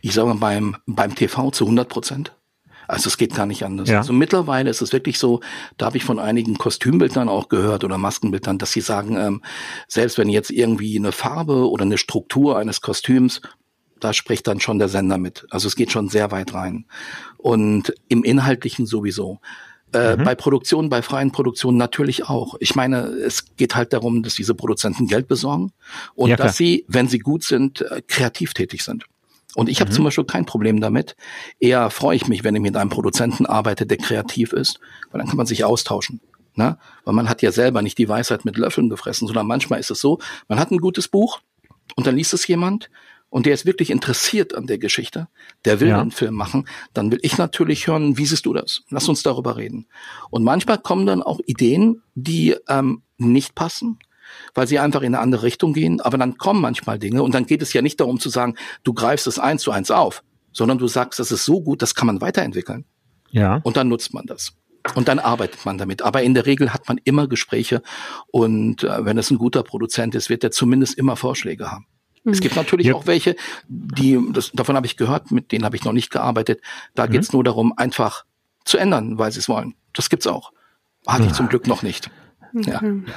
Ich 0.00 0.12
sage 0.12 0.26
mal 0.26 0.38
beim, 0.40 0.76
beim 0.86 1.14
TV 1.14 1.52
zu 1.52 1.66
100 1.66 1.88
Prozent. 1.88 2.32
Also 2.88 3.08
es 3.08 3.18
geht 3.18 3.34
gar 3.34 3.46
nicht 3.46 3.64
anders. 3.64 3.88
Ja. 3.88 3.98
Also 3.98 4.14
mittlerweile 4.14 4.70
ist 4.70 4.80
es 4.80 4.92
wirklich 4.92 5.18
so, 5.18 5.40
da 5.76 5.86
habe 5.86 5.98
ich 5.98 6.04
von 6.04 6.18
einigen 6.18 6.56
Kostümbildern 6.56 7.28
auch 7.28 7.48
gehört 7.50 7.84
oder 7.84 7.98
Maskenbildern, 7.98 8.56
dass 8.56 8.72
sie 8.72 8.80
sagen, 8.80 9.16
ähm, 9.16 9.42
selbst 9.86 10.16
wenn 10.16 10.30
jetzt 10.30 10.50
irgendwie 10.50 10.98
eine 10.98 11.12
Farbe 11.12 11.68
oder 11.70 11.84
eine 11.84 11.98
Struktur 11.98 12.58
eines 12.58 12.80
Kostüms, 12.80 13.42
da 14.00 14.14
spricht 14.14 14.46
dann 14.46 14.60
schon 14.60 14.78
der 14.78 14.88
Sender 14.88 15.18
mit. 15.18 15.46
Also 15.50 15.68
es 15.68 15.76
geht 15.76 15.92
schon 15.92 16.08
sehr 16.08 16.30
weit 16.30 16.54
rein. 16.54 16.86
Und 17.36 17.92
im 18.08 18.24
Inhaltlichen 18.24 18.86
sowieso. 18.86 19.38
Äh, 19.92 20.16
mhm. 20.16 20.24
Bei 20.24 20.34
Produktionen, 20.34 20.88
bei 20.88 21.02
freien 21.02 21.30
Produktionen 21.30 21.76
natürlich 21.76 22.26
auch. 22.26 22.54
Ich 22.60 22.74
meine, 22.74 23.00
es 23.00 23.56
geht 23.56 23.74
halt 23.74 23.92
darum, 23.92 24.22
dass 24.22 24.34
diese 24.34 24.54
Produzenten 24.54 25.08
Geld 25.08 25.28
besorgen 25.28 25.72
und 26.14 26.30
ja, 26.30 26.36
dass 26.36 26.56
sie, 26.56 26.84
wenn 26.88 27.08
sie 27.08 27.18
gut 27.18 27.42
sind, 27.44 27.82
äh, 27.82 28.02
kreativ 28.06 28.54
tätig 28.54 28.82
sind. 28.82 29.04
Und 29.54 29.68
ich 29.68 29.80
habe 29.80 29.90
mhm. 29.90 29.94
zum 29.94 30.04
Beispiel 30.04 30.24
kein 30.24 30.46
Problem 30.46 30.80
damit. 30.80 31.16
Eher 31.58 31.90
freue 31.90 32.16
ich 32.16 32.28
mich, 32.28 32.44
wenn 32.44 32.54
ich 32.54 32.60
mit 32.60 32.76
einem 32.76 32.90
Produzenten 32.90 33.46
arbeite, 33.46 33.86
der 33.86 33.96
kreativ 33.96 34.52
ist, 34.52 34.78
weil 35.10 35.20
dann 35.20 35.28
kann 35.28 35.36
man 35.36 35.46
sich 35.46 35.64
austauschen. 35.64 36.20
Ne? 36.54 36.78
Weil 37.04 37.14
man 37.14 37.28
hat 37.28 37.40
ja 37.42 37.52
selber 37.52 37.82
nicht 37.82 37.98
die 37.98 38.08
Weisheit 38.08 38.44
mit 38.44 38.56
Löffeln 38.58 38.88
gefressen, 38.88 39.26
sondern 39.26 39.46
manchmal 39.46 39.80
ist 39.80 39.90
es 39.90 40.00
so, 40.00 40.18
man 40.48 40.58
hat 40.58 40.70
ein 40.70 40.78
gutes 40.78 41.08
Buch 41.08 41.40
und 41.96 42.06
dann 42.06 42.16
liest 42.16 42.34
es 42.34 42.46
jemand 42.46 42.90
und 43.30 43.46
der 43.46 43.54
ist 43.54 43.66
wirklich 43.66 43.90
interessiert 43.90 44.54
an 44.54 44.66
der 44.66 44.78
Geschichte, 44.78 45.28
der 45.64 45.80
will 45.80 45.88
ja. 45.88 46.00
einen 46.00 46.10
Film 46.10 46.34
machen, 46.34 46.66
dann 46.94 47.10
will 47.10 47.20
ich 47.22 47.38
natürlich 47.38 47.86
hören, 47.86 48.16
wie 48.16 48.26
siehst 48.26 48.46
du 48.46 48.52
das? 48.52 48.82
Lass 48.90 49.08
uns 49.08 49.22
darüber 49.22 49.56
reden. 49.56 49.86
Und 50.30 50.44
manchmal 50.44 50.78
kommen 50.78 51.06
dann 51.06 51.22
auch 51.22 51.40
Ideen, 51.46 52.02
die 52.14 52.56
ähm, 52.68 53.02
nicht 53.18 53.54
passen, 53.54 53.98
weil 54.58 54.66
sie 54.66 54.80
einfach 54.80 55.02
in 55.02 55.14
eine 55.14 55.20
andere 55.20 55.44
Richtung 55.44 55.72
gehen. 55.72 56.00
Aber 56.00 56.18
dann 56.18 56.36
kommen 56.36 56.60
manchmal 56.60 56.98
Dinge 56.98 57.22
und 57.22 57.32
dann 57.32 57.46
geht 57.46 57.62
es 57.62 57.72
ja 57.72 57.80
nicht 57.80 58.00
darum 58.00 58.18
zu 58.18 58.28
sagen, 58.28 58.56
du 58.82 58.92
greifst 58.92 59.28
es 59.28 59.38
eins 59.38 59.62
zu 59.62 59.70
eins 59.70 59.92
auf, 59.92 60.24
sondern 60.52 60.78
du 60.78 60.88
sagst, 60.88 61.20
das 61.20 61.30
ist 61.30 61.44
so 61.44 61.60
gut, 61.60 61.80
das 61.80 61.94
kann 61.94 62.08
man 62.08 62.20
weiterentwickeln. 62.20 62.84
Ja. 63.30 63.60
Und 63.62 63.76
dann 63.76 63.88
nutzt 63.88 64.12
man 64.14 64.26
das. 64.26 64.54
Und 64.96 65.06
dann 65.06 65.20
arbeitet 65.20 65.64
man 65.64 65.78
damit. 65.78 66.02
Aber 66.02 66.24
in 66.24 66.34
der 66.34 66.44
Regel 66.46 66.74
hat 66.74 66.88
man 66.88 66.98
immer 67.04 67.28
Gespräche 67.28 67.82
und 68.32 68.82
äh, 68.82 69.04
wenn 69.04 69.16
es 69.16 69.30
ein 69.30 69.38
guter 69.38 69.62
Produzent 69.62 70.16
ist, 70.16 70.28
wird 70.28 70.42
er 70.42 70.50
zumindest 70.50 70.98
immer 70.98 71.14
Vorschläge 71.14 71.70
haben. 71.70 71.86
Mhm. 72.24 72.32
Es 72.32 72.40
gibt 72.40 72.56
natürlich 72.56 72.88
ja. 72.88 72.94
auch 72.94 73.06
welche, 73.06 73.36
die, 73.68 74.18
das, 74.32 74.50
davon 74.52 74.74
habe 74.74 74.86
ich 74.86 74.96
gehört, 74.96 75.30
mit 75.30 75.52
denen 75.52 75.64
habe 75.64 75.76
ich 75.76 75.84
noch 75.84 75.92
nicht 75.92 76.10
gearbeitet. 76.10 76.60
Da 76.96 77.06
mhm. 77.06 77.12
geht 77.12 77.22
es 77.22 77.32
nur 77.32 77.44
darum, 77.44 77.74
einfach 77.76 78.24
zu 78.64 78.76
ändern, 78.76 79.18
weil 79.18 79.30
sie 79.30 79.38
es 79.38 79.48
wollen. 79.48 79.76
Das 79.92 80.10
gibt's 80.10 80.26
auch. 80.26 80.52
Hatte 81.06 81.26
ich 81.26 81.32
zum 81.32 81.48
Glück 81.48 81.68
noch 81.68 81.82
nicht. 81.84 82.10
Okay. 82.56 82.72
Ja. 82.72 83.12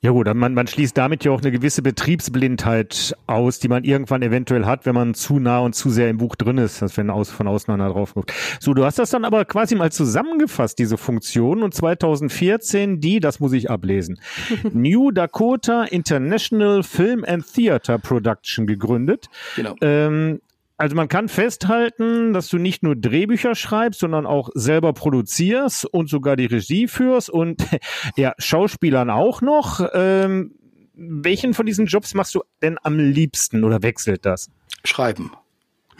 Ja 0.00 0.12
gut, 0.12 0.32
man, 0.32 0.54
man 0.54 0.68
schließt 0.68 0.96
damit 0.96 1.24
ja 1.24 1.32
auch 1.32 1.40
eine 1.40 1.50
gewisse 1.50 1.82
Betriebsblindheit 1.82 3.16
aus, 3.26 3.58
die 3.58 3.66
man 3.66 3.82
irgendwann 3.82 4.22
eventuell 4.22 4.64
hat, 4.64 4.86
wenn 4.86 4.94
man 4.94 5.14
zu 5.14 5.40
nah 5.40 5.58
und 5.58 5.74
zu 5.74 5.90
sehr 5.90 6.08
im 6.08 6.18
Buch 6.18 6.36
drin 6.36 6.56
ist, 6.56 6.80
dass 6.80 6.96
wenn 6.96 7.10
aus, 7.10 7.30
von 7.30 7.48
außen 7.48 7.74
einer 7.74 7.88
drauf 7.88 8.14
guckt. 8.14 8.32
So, 8.60 8.74
du 8.74 8.84
hast 8.84 9.00
das 9.00 9.10
dann 9.10 9.24
aber 9.24 9.44
quasi 9.44 9.74
mal 9.74 9.90
zusammengefasst, 9.90 10.78
diese 10.78 10.98
Funktion, 10.98 11.64
und 11.64 11.74
2014 11.74 13.00
die, 13.00 13.18
das 13.18 13.40
muss 13.40 13.52
ich 13.52 13.70
ablesen, 13.70 14.20
New 14.72 15.10
Dakota 15.10 15.82
International 15.82 16.84
Film 16.84 17.24
and 17.26 17.44
Theater 17.52 17.98
Production 17.98 18.68
gegründet. 18.68 19.26
Genau. 19.56 19.74
Ähm, 19.80 20.40
also 20.78 20.94
man 20.94 21.08
kann 21.08 21.28
festhalten, 21.28 22.32
dass 22.32 22.48
du 22.48 22.56
nicht 22.56 22.84
nur 22.84 22.94
Drehbücher 22.94 23.56
schreibst, 23.56 23.98
sondern 23.98 24.26
auch 24.26 24.48
selber 24.54 24.92
produzierst 24.92 25.84
und 25.84 26.08
sogar 26.08 26.36
die 26.36 26.46
Regie 26.46 26.86
führst 26.86 27.30
und 27.30 27.66
ja, 28.16 28.32
Schauspielern 28.38 29.10
auch 29.10 29.42
noch. 29.42 29.86
Ähm, 29.92 30.54
welchen 30.94 31.52
von 31.52 31.66
diesen 31.66 31.86
Jobs 31.86 32.14
machst 32.14 32.34
du 32.36 32.42
denn 32.62 32.78
am 32.82 32.96
liebsten 32.96 33.64
oder 33.64 33.82
wechselt 33.82 34.24
das? 34.24 34.50
Schreiben. 34.84 35.32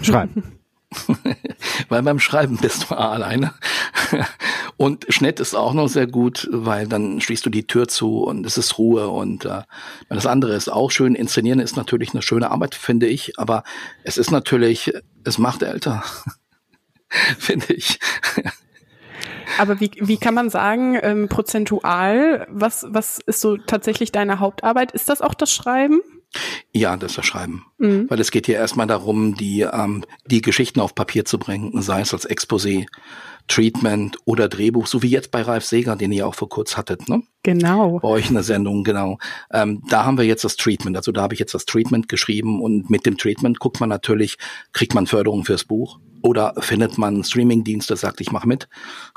Schreiben. 0.00 0.60
weil 1.88 2.02
beim 2.02 2.20
Schreiben 2.20 2.56
bist 2.56 2.88
du 2.88 2.94
alleine. 2.94 3.52
Und 4.78 5.06
Schnitt 5.08 5.40
ist 5.40 5.56
auch 5.56 5.74
noch 5.74 5.88
sehr 5.88 6.06
gut, 6.06 6.48
weil 6.52 6.86
dann 6.86 7.20
schließt 7.20 7.44
du 7.44 7.50
die 7.50 7.66
Tür 7.66 7.88
zu 7.88 8.22
und 8.22 8.46
es 8.46 8.56
ist 8.56 8.78
Ruhe. 8.78 9.08
Und 9.08 9.44
äh, 9.44 9.62
das 10.08 10.24
andere 10.24 10.54
ist 10.54 10.68
auch 10.68 10.92
schön. 10.92 11.16
Inszenieren 11.16 11.58
ist 11.58 11.76
natürlich 11.76 12.12
eine 12.12 12.22
schöne 12.22 12.52
Arbeit, 12.52 12.76
finde 12.76 13.08
ich. 13.08 13.40
Aber 13.40 13.64
es 14.04 14.18
ist 14.18 14.30
natürlich, 14.30 14.92
es 15.24 15.36
macht 15.36 15.64
älter, 15.64 16.04
finde 17.38 17.74
ich. 17.74 17.98
Aber 19.58 19.80
wie, 19.80 19.90
wie 19.98 20.16
kann 20.16 20.34
man 20.34 20.48
sagen, 20.48 20.96
ähm, 21.02 21.28
prozentual, 21.28 22.46
was, 22.48 22.86
was 22.88 23.18
ist 23.26 23.40
so 23.40 23.56
tatsächlich 23.56 24.12
deine 24.12 24.38
Hauptarbeit? 24.38 24.92
Ist 24.92 25.08
das 25.08 25.22
auch 25.22 25.34
das 25.34 25.52
Schreiben? 25.52 26.02
Ja, 26.72 26.96
das 26.96 27.14
Verschreiben. 27.14 27.64
Mhm. 27.78 28.08
Weil 28.08 28.20
es 28.20 28.30
geht 28.30 28.46
hier 28.46 28.56
erstmal 28.56 28.86
darum, 28.86 29.34
die, 29.34 29.62
ähm, 29.62 30.04
die 30.26 30.40
Geschichten 30.40 30.78
auf 30.78 30.94
Papier 30.94 31.24
zu 31.24 31.40
bringen, 31.40 31.82
sei 31.82 32.02
es 32.02 32.12
als 32.12 32.28
Exposé, 32.28 32.86
Treatment 33.48 34.18
oder 34.24 34.48
Drehbuch, 34.48 34.86
so 34.86 35.02
wie 35.02 35.08
jetzt 35.08 35.30
bei 35.30 35.42
Ralf 35.42 35.64
Seger, 35.64 35.96
den 35.96 36.12
ihr 36.12 36.26
auch 36.26 36.34
vor 36.34 36.48
kurz 36.48 36.76
hattet, 36.76 37.08
ne? 37.08 37.22
Genau. 37.42 37.98
Bei 38.00 38.08
euch 38.08 38.28
in 38.28 38.34
der 38.34 38.42
Sendung, 38.42 38.84
genau. 38.84 39.18
Ähm, 39.50 39.82
da 39.88 40.04
haben 40.04 40.18
wir 40.18 40.24
jetzt 40.24 40.44
das 40.44 40.56
Treatment, 40.56 40.96
also 40.96 41.12
da 41.12 41.22
habe 41.22 41.34
ich 41.34 41.40
jetzt 41.40 41.54
das 41.54 41.64
Treatment 41.64 42.08
geschrieben 42.08 42.62
und 42.62 42.90
mit 42.90 43.06
dem 43.06 43.16
Treatment 43.16 43.58
guckt 43.58 43.80
man 43.80 43.88
natürlich, 43.88 44.36
kriegt 44.72 44.94
man 44.94 45.06
Förderung 45.06 45.44
fürs 45.44 45.64
Buch 45.64 45.98
oder 46.22 46.54
findet 46.58 46.98
man 46.98 47.14
einen 47.14 47.24
Streamingdienst, 47.24 47.88
der 47.90 47.96
sagt, 47.96 48.20
ich 48.20 48.30
mache 48.30 48.46
mit 48.46 48.68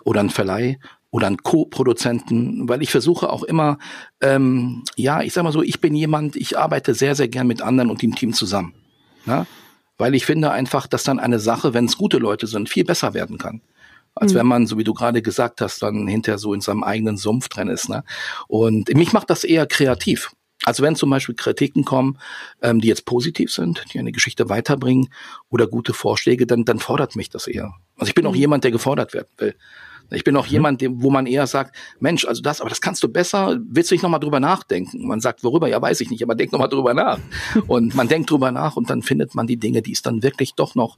oder 0.03 0.21
einen 0.21 0.29
Verleih 0.29 0.79
oder 1.11 1.27
einen 1.27 1.43
Co-Produzenten, 1.43 2.69
weil 2.69 2.81
ich 2.81 2.91
versuche 2.91 3.29
auch 3.29 3.43
immer, 3.43 3.77
ähm, 4.21 4.83
ja, 4.95 5.21
ich 5.21 5.33
sag 5.33 5.43
mal 5.43 5.51
so, 5.51 5.61
ich 5.61 5.81
bin 5.81 5.93
jemand, 5.93 6.37
ich 6.37 6.57
arbeite 6.57 6.93
sehr, 6.93 7.15
sehr 7.15 7.27
gern 7.27 7.47
mit 7.47 7.61
anderen 7.61 7.89
und 7.89 8.01
im 8.01 8.15
Team 8.15 8.33
zusammen. 8.33 8.73
Ja? 9.25 9.45
Weil 9.97 10.15
ich 10.15 10.25
finde 10.25 10.51
einfach, 10.51 10.87
dass 10.87 11.03
dann 11.03 11.19
eine 11.19 11.39
Sache, 11.39 11.73
wenn 11.73 11.85
es 11.85 11.97
gute 11.97 12.17
Leute 12.17 12.47
sind, 12.47 12.69
viel 12.69 12.85
besser 12.85 13.13
werden 13.13 13.37
kann 13.37 13.61
als 14.15 14.33
mhm. 14.33 14.37
wenn 14.37 14.47
man, 14.47 14.67
so 14.67 14.77
wie 14.77 14.83
du 14.83 14.93
gerade 14.93 15.21
gesagt 15.21 15.61
hast, 15.61 15.81
dann 15.81 16.07
hinterher 16.07 16.37
so 16.37 16.53
in 16.53 16.61
seinem 16.61 16.83
eigenen 16.83 17.17
Sumpf 17.17 17.49
drin 17.49 17.67
ist. 17.67 17.89
Ne? 17.89 18.03
Und 18.47 18.93
mich 18.93 19.13
macht 19.13 19.29
das 19.29 19.43
eher 19.43 19.65
kreativ. 19.65 20.31
Also 20.63 20.83
wenn 20.83 20.95
zum 20.95 21.09
Beispiel 21.09 21.35
Kritiken 21.35 21.85
kommen, 21.85 22.19
ähm, 22.61 22.81
die 22.81 22.87
jetzt 22.87 23.05
positiv 23.05 23.51
sind, 23.51 23.83
die 23.93 23.99
eine 23.99 24.11
Geschichte 24.11 24.47
weiterbringen 24.49 25.09
oder 25.49 25.65
gute 25.65 25.93
Vorschläge, 25.93 26.45
dann, 26.45 26.65
dann 26.65 26.79
fordert 26.79 27.15
mich 27.15 27.29
das 27.29 27.47
eher. 27.47 27.73
Also 27.97 28.09
ich 28.09 28.15
bin 28.15 28.25
auch 28.27 28.33
mhm. 28.33 28.39
jemand, 28.39 28.63
der 28.63 28.71
gefordert 28.71 29.13
werden 29.13 29.29
will. 29.37 29.55
Ich 30.11 30.23
bin 30.23 30.35
auch 30.35 30.45
mhm. 30.45 30.51
jemand, 30.51 30.83
wo 30.87 31.09
man 31.09 31.25
eher 31.25 31.47
sagt, 31.47 31.75
Mensch, 31.99 32.25
also 32.25 32.41
das, 32.41 32.61
aber 32.61 32.69
das 32.69 32.81
kannst 32.81 33.01
du 33.01 33.07
besser, 33.07 33.59
willst 33.63 33.89
du 33.89 33.95
nicht 33.95 34.03
nochmal 34.03 34.19
drüber 34.19 34.39
nachdenken? 34.39 35.07
Man 35.07 35.21
sagt, 35.21 35.43
worüber? 35.43 35.67
Ja, 35.67 35.81
weiß 35.81 36.01
ich 36.01 36.11
nicht, 36.11 36.21
aber 36.21 36.35
denk 36.35 36.51
nochmal 36.51 36.69
drüber 36.69 36.93
nach. 36.93 37.19
und 37.67 37.95
man 37.95 38.07
denkt 38.07 38.29
drüber 38.29 38.51
nach 38.51 38.75
und 38.75 38.89
dann 38.89 39.01
findet 39.01 39.33
man 39.33 39.47
die 39.47 39.57
Dinge, 39.57 39.81
die 39.81 39.93
es 39.93 40.01
dann 40.01 40.21
wirklich 40.21 40.53
doch 40.53 40.75
noch 40.75 40.97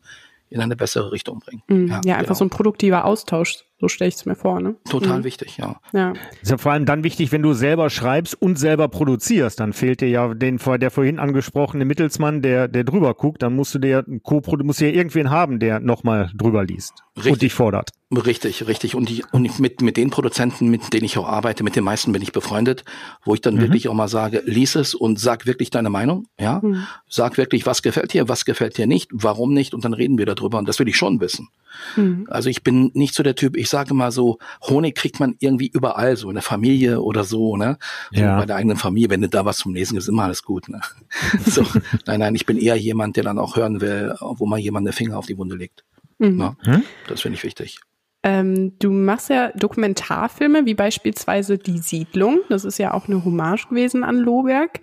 in 0.54 0.62
eine 0.62 0.76
bessere 0.76 1.12
Richtung 1.12 1.40
bringen. 1.40 1.64
Mhm. 1.68 1.88
Ja, 1.88 2.02
ja, 2.06 2.14
einfach 2.14 2.28
genau. 2.28 2.36
so 2.36 2.46
ein 2.46 2.50
produktiver 2.50 3.06
Austausch, 3.06 3.66
so 3.84 3.90
stelle 3.90 4.08
ich 4.08 4.16
es 4.16 4.26
mir 4.26 4.36
vor. 4.36 4.62
Ne? 4.62 4.76
Total 4.90 5.20
mhm. 5.20 5.24
wichtig, 5.26 5.58
ja. 5.58 5.76
ja. 5.92 6.14
Ist 6.42 6.52
ja 6.52 6.58
vor 6.58 6.72
allem 6.72 6.86
dann 6.86 7.04
wichtig, 7.04 7.34
wenn 7.34 7.42
du 7.42 7.52
selber 7.52 7.90
schreibst 7.90 8.42
und 8.42 8.58
selber 8.58 8.88
produzierst. 8.88 9.60
Dann 9.60 9.74
fehlt 9.74 10.00
dir 10.00 10.08
ja 10.08 10.34
den, 10.34 10.58
der 10.80 10.90
vorhin 10.90 11.20
angesprochene 11.20 11.84
Mittelsmann, 11.84 12.42
der, 12.42 12.70
der 12.70 12.86
drüber 12.86 13.14
guckt. 13.14 13.42
Dann 13.42 13.58
musst 13.58 13.76
du 13.76 13.80
dir, 13.80 14.06
musst 14.08 14.80
du 14.80 14.86
ja 14.86 14.92
irgendwen 14.92 15.32
haben, 15.32 15.60
der 15.60 15.82
nochmal 15.82 16.32
drüber 16.34 16.64
liest 16.64 16.94
Richtig. 17.18 17.34
und 17.34 17.42
dich 17.42 17.54
fordert. 17.54 17.90
Richtig, 18.12 18.68
richtig. 18.68 18.96
Und, 18.96 19.10
ich, 19.10 19.24
und 19.34 19.60
mit, 19.60 19.82
mit 19.82 19.98
den 19.98 20.10
Produzenten, 20.10 20.70
mit 20.70 20.94
denen 20.94 21.06
ich 21.06 21.18
auch 21.18 21.28
arbeite, 21.28 21.64
mit 21.64 21.76
den 21.76 21.84
meisten 21.84 22.12
bin 22.12 22.22
ich 22.22 22.32
befreundet, 22.32 22.84
wo 23.24 23.34
ich 23.34 23.42
dann 23.42 23.56
mhm. 23.56 23.62
wirklich 23.62 23.90
auch 23.90 23.94
mal 23.94 24.08
sage, 24.08 24.44
lies 24.46 24.76
es 24.76 24.94
und 24.94 25.20
sag 25.20 25.46
wirklich 25.46 25.72
deine 25.72 25.90
Meinung, 25.90 26.28
ja. 26.40 26.60
Mhm. 26.62 26.86
Sag 27.10 27.38
wirklich, 27.38 27.66
was 27.66 27.82
gefällt 27.82 28.14
dir, 28.14 28.30
was 28.30 28.46
gefällt 28.46 28.78
dir 28.78 28.88
nicht, 28.88 29.10
warum 29.12 29.54
nicht, 29.54 29.74
und 29.74 29.84
dann 29.84 29.94
reden 29.94 30.18
wir 30.18 30.26
darüber. 30.26 30.60
Und 30.60 30.68
das 30.68 30.80
will 30.80 30.88
ich 30.88 30.98
schon 30.98 31.20
wissen. 31.20 31.50
Mhm. 31.96 32.28
Also 32.30 32.50
ich 32.50 32.64
bin 32.64 32.92
nicht 32.94 33.16
so 33.16 33.24
der 33.24 33.36
Typ, 33.36 33.58
ich 33.58 33.70
sage 33.74 33.94
mal 33.96 34.12
so, 34.12 34.38
Honig 34.62 34.96
kriegt 34.96 35.20
man 35.20 35.36
irgendwie 35.40 35.68
überall, 35.68 36.16
so 36.16 36.30
in 36.30 36.36
der 36.36 36.44
Familie 36.44 37.02
oder 37.02 37.24
so, 37.24 37.58
ne? 37.58 37.78
So 38.12 38.22
ja. 38.22 38.38
bei 38.38 38.46
der 38.46 38.56
eigenen 38.56 38.78
Familie, 38.78 39.10
wenn 39.10 39.22
du 39.22 39.30
da 39.30 39.46
was 39.46 39.58
zum 39.58 39.74
Lesen 39.74 39.98
ist, 39.98 40.08
immer 40.08 40.24
alles 40.24 40.44
gut, 40.44 40.70
ne? 40.70 40.80
so, 41.46 41.66
nein, 42.06 42.20
nein, 42.20 42.36
ich 42.36 42.46
bin 42.46 42.58
eher 42.58 42.76
jemand, 42.76 43.18
der 43.18 43.24
dann 43.24 43.40
auch 43.40 43.56
hören 43.56 43.82
will, 43.82 44.16
wo 44.22 44.46
mal 44.46 44.60
jemand 44.60 44.86
den 44.86 44.94
Finger 44.94 45.18
auf 45.18 45.26
die 45.26 45.38
Wunde 45.38 45.56
legt. 45.56 45.84
Mhm. 46.20 46.38
Ne? 46.38 46.56
Hm? 46.62 46.84
Das 47.08 47.22
finde 47.22 47.38
ich 47.38 47.44
wichtig. 47.44 47.80
Ähm, 48.22 48.78
du 48.80 48.92
machst 48.92 49.30
ja 49.30 49.52
Dokumentarfilme, 49.52 50.66
wie 50.66 50.76
beispielsweise 50.76 51.58
Die 51.58 51.80
Siedlung. 51.80 52.40
Das 52.50 52.64
ist 52.64 52.78
ja 52.78 52.94
auch 52.94 53.08
eine 53.08 53.26
Hommage 53.26 53.68
gewesen 53.70 54.04
an 54.04 54.18
Lohberg. 54.18 54.80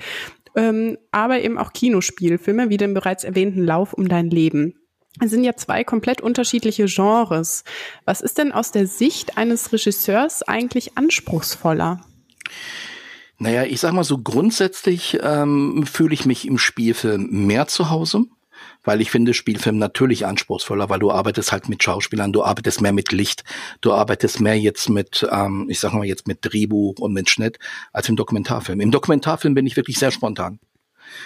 Ähm, 0.57 0.99
aber 1.13 1.41
eben 1.41 1.59
auch 1.59 1.73
Kinospielfilme, 1.73 2.71
wie 2.71 2.77
den 2.77 2.93
bereits 2.93 3.23
erwähnten 3.23 3.65
Lauf 3.65 3.95
um 3.95 4.09
dein 4.09 4.31
Leben. 4.31 4.75
Es 5.19 5.31
sind 5.31 5.45
ja 5.45 5.57
zwei 5.57 5.83
komplett 5.83 6.21
unterschiedliche 6.21 6.87
Genres. 6.87 7.65
Was 8.05 8.21
ist 8.21 8.39
denn 8.39 8.53
aus 8.53 8.71
der 8.71 8.87
Sicht 8.87 9.37
eines 9.37 9.73
Regisseurs 9.73 10.43
eigentlich 10.43 10.97
anspruchsvoller? 10.97 12.01
Naja, 13.39 13.65
ich 13.65 13.81
sag 13.81 13.93
mal 13.93 14.05
so 14.05 14.19
grundsätzlich 14.19 15.19
ähm, 15.23 15.87
fühle 15.87 16.15
ich 16.15 16.27
mich 16.27 16.47
im 16.47 16.59
Spielfilm 16.59 17.47
mehr 17.47 17.67
zu 17.67 17.91
Hause 17.91 18.27
weil 18.85 19.01
ich 19.01 19.11
finde 19.11 19.35
Spielfilm 19.35 19.79
natürlich 19.79 20.27
anspruchsvoller, 20.27 20.89
weil 20.89 20.99
du 20.99 21.11
arbeitest 21.11 21.53
halt 21.53 21.69
mit 21.69 21.83
Schauspielern, 21.83 22.33
du 22.33 22.43
arbeitest 22.43 22.81
mehr 22.81 22.93
mit 22.93 23.13
Licht, 23.13 23.45
du 23.81 23.93
arbeitest 23.93 24.41
mehr 24.41 24.59
jetzt 24.59 24.89
mit, 24.89 25.27
ähm, 25.31 25.67
ich 25.69 25.81
sag 25.81 25.93
mal 25.93 26.05
jetzt 26.05 26.27
mit 26.27 26.39
Drehbuch 26.43 26.99
und 26.99 27.13
mit 27.13 27.31
Schnitt 27.31 27.59
als 27.93 28.09
im 28.09 28.17
Dokumentarfilm. 28.17 28.81
Im 28.81 28.91
Dokumentarfilm 28.91 29.55
bin 29.55 29.67
ich 29.67 29.77
wirklich 29.77 29.99
sehr 29.99 30.11
spontan. 30.11 30.61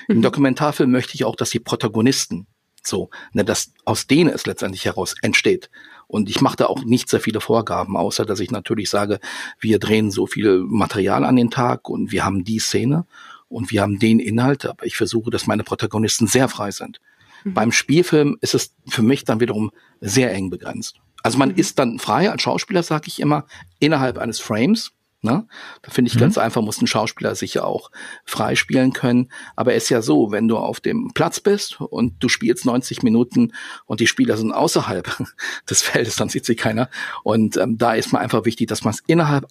Mhm. 0.09 0.17
Im 0.17 0.23
Dokumentarfilm 0.23 0.91
möchte 0.91 1.15
ich 1.15 1.25
auch, 1.25 1.37
dass 1.37 1.51
die 1.51 1.61
Protagonisten 1.61 2.47
so, 2.87 3.11
ne, 3.33 3.45
dass 3.45 3.73
aus 3.85 4.07
denen 4.07 4.31
es 4.31 4.47
letztendlich 4.47 4.85
heraus 4.85 5.15
entsteht. 5.23 5.71
Und 6.07 6.29
ich 6.29 6.41
mache 6.41 6.57
da 6.57 6.67
auch 6.67 6.85
nicht 6.85 7.09
sehr 7.09 7.21
viele 7.21 7.41
Vorgaben, 7.41 7.97
außer 7.97 8.25
dass 8.25 8.41
ich 8.41 8.51
natürlich 8.51 8.91
sage, 8.91 9.21
wir 9.59 9.79
drehen 9.79 10.11
so 10.11 10.27
viel 10.27 10.59
Material 10.61 11.25
an 11.25 11.37
den 11.37 11.51
Tag 11.51 11.89
und 11.89 12.13
wir 12.13 12.25
haben 12.25 12.45
die 12.45 12.59
Szene 12.59 13.07
und 13.49 13.71
wir 13.71 13.83
haben 13.83 13.99
den 13.99 14.21
Inhalt, 14.21 14.67
aber 14.67 14.85
ich 14.85 14.97
versuche, 14.97 15.31
dass 15.31 15.47
meine 15.47 15.65
Protagonisten 15.65 16.27
sehr 16.27 16.49
frei 16.49 16.71
sind. 16.71 17.01
Mhm. 17.45 17.55
Beim 17.55 17.73
Spielfilm 17.73 18.37
ist 18.41 18.55
es 18.55 18.75
für 18.87 19.03
mich 19.03 19.25
dann 19.25 19.41
wiederum 19.41 19.71
sehr 20.01 20.33
eng 20.33 20.51
begrenzt. 20.51 20.97
Also 21.23 21.39
man 21.39 21.51
mhm. 21.51 21.57
ist 21.57 21.79
dann 21.79 21.99
frei 21.99 22.31
als 22.31 22.43
Schauspieler, 22.43 22.83
sage 22.83 23.09
ich 23.09 23.21
immer, 23.21 23.47
innerhalb 23.79 24.19
eines 24.19 24.41
Frames. 24.41 24.93
Ne? 25.25 25.47
Da 25.83 25.91
finde 25.91 26.11
ich 26.11 26.17
mhm. 26.17 26.21
ganz 26.21 26.39
einfach, 26.39 26.61
muss 26.61 26.81
ein 26.81 26.87
Schauspieler 26.87 27.35
sicher 27.35 27.67
auch 27.67 27.91
frei 28.25 28.55
spielen 28.55 28.93
können. 28.93 29.31
Aber 29.57 29.75
es 29.75 29.85
ist 29.85 29.89
ja 29.89 30.03
so, 30.03 30.31
wenn 30.31 30.49
du 30.49 30.59
auf 30.59 30.81
dem 30.81 31.13
Platz 31.15 31.41
bist 31.41 31.81
und 31.81 32.23
du 32.23 32.29
spielst 32.29 32.67
90 32.67 33.03
Minuten 33.03 33.53
und 33.87 34.01
die 34.01 34.07
Spieler 34.07 34.37
sind 34.37 34.53
außerhalb 34.53 35.11
des 35.71 35.83
Feldes, 35.83 36.17
dann 36.17 36.29
sieht 36.29 36.45
sie 36.45 36.57
keiner. 36.57 36.91
Und 37.23 37.57
ähm, 37.57 37.79
da 37.79 37.95
ist 37.95 38.13
mir 38.13 38.21
einfach 38.21 38.45
wichtig, 38.45 38.69
dass 38.69 38.85
man 38.85 38.93
es 38.93 39.03
innerhalb, 39.07 39.47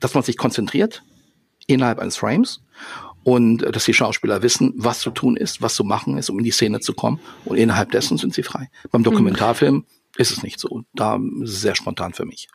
dass 0.00 0.14
man 0.14 0.24
sich 0.24 0.36
konzentriert 0.36 1.02
innerhalb 1.68 1.98
eines 1.98 2.16
Frames 2.16 2.62
und 3.22 3.62
äh, 3.62 3.70
dass 3.70 3.84
die 3.84 3.94
Schauspieler 3.94 4.42
wissen, 4.42 4.72
was 4.76 5.00
zu 5.00 5.10
tun 5.10 5.36
ist, 5.36 5.62
was 5.62 5.74
zu 5.74 5.84
machen 5.84 6.18
ist, 6.18 6.30
um 6.30 6.38
in 6.38 6.44
die 6.44 6.50
Szene 6.50 6.80
zu 6.80 6.94
kommen. 6.94 7.20
Und 7.44 7.56
innerhalb 7.58 7.92
dessen 7.92 8.18
sind 8.18 8.34
sie 8.34 8.42
frei. 8.42 8.70
Beim 8.90 9.04
Dokumentarfilm 9.04 9.84
ist 10.16 10.32
es 10.32 10.42
nicht 10.42 10.58
so. 10.58 10.82
Da 10.94 11.16
ist 11.42 11.50
es 11.50 11.60
sehr 11.60 11.76
spontan 11.76 12.12
für 12.12 12.24
mich. 12.24 12.48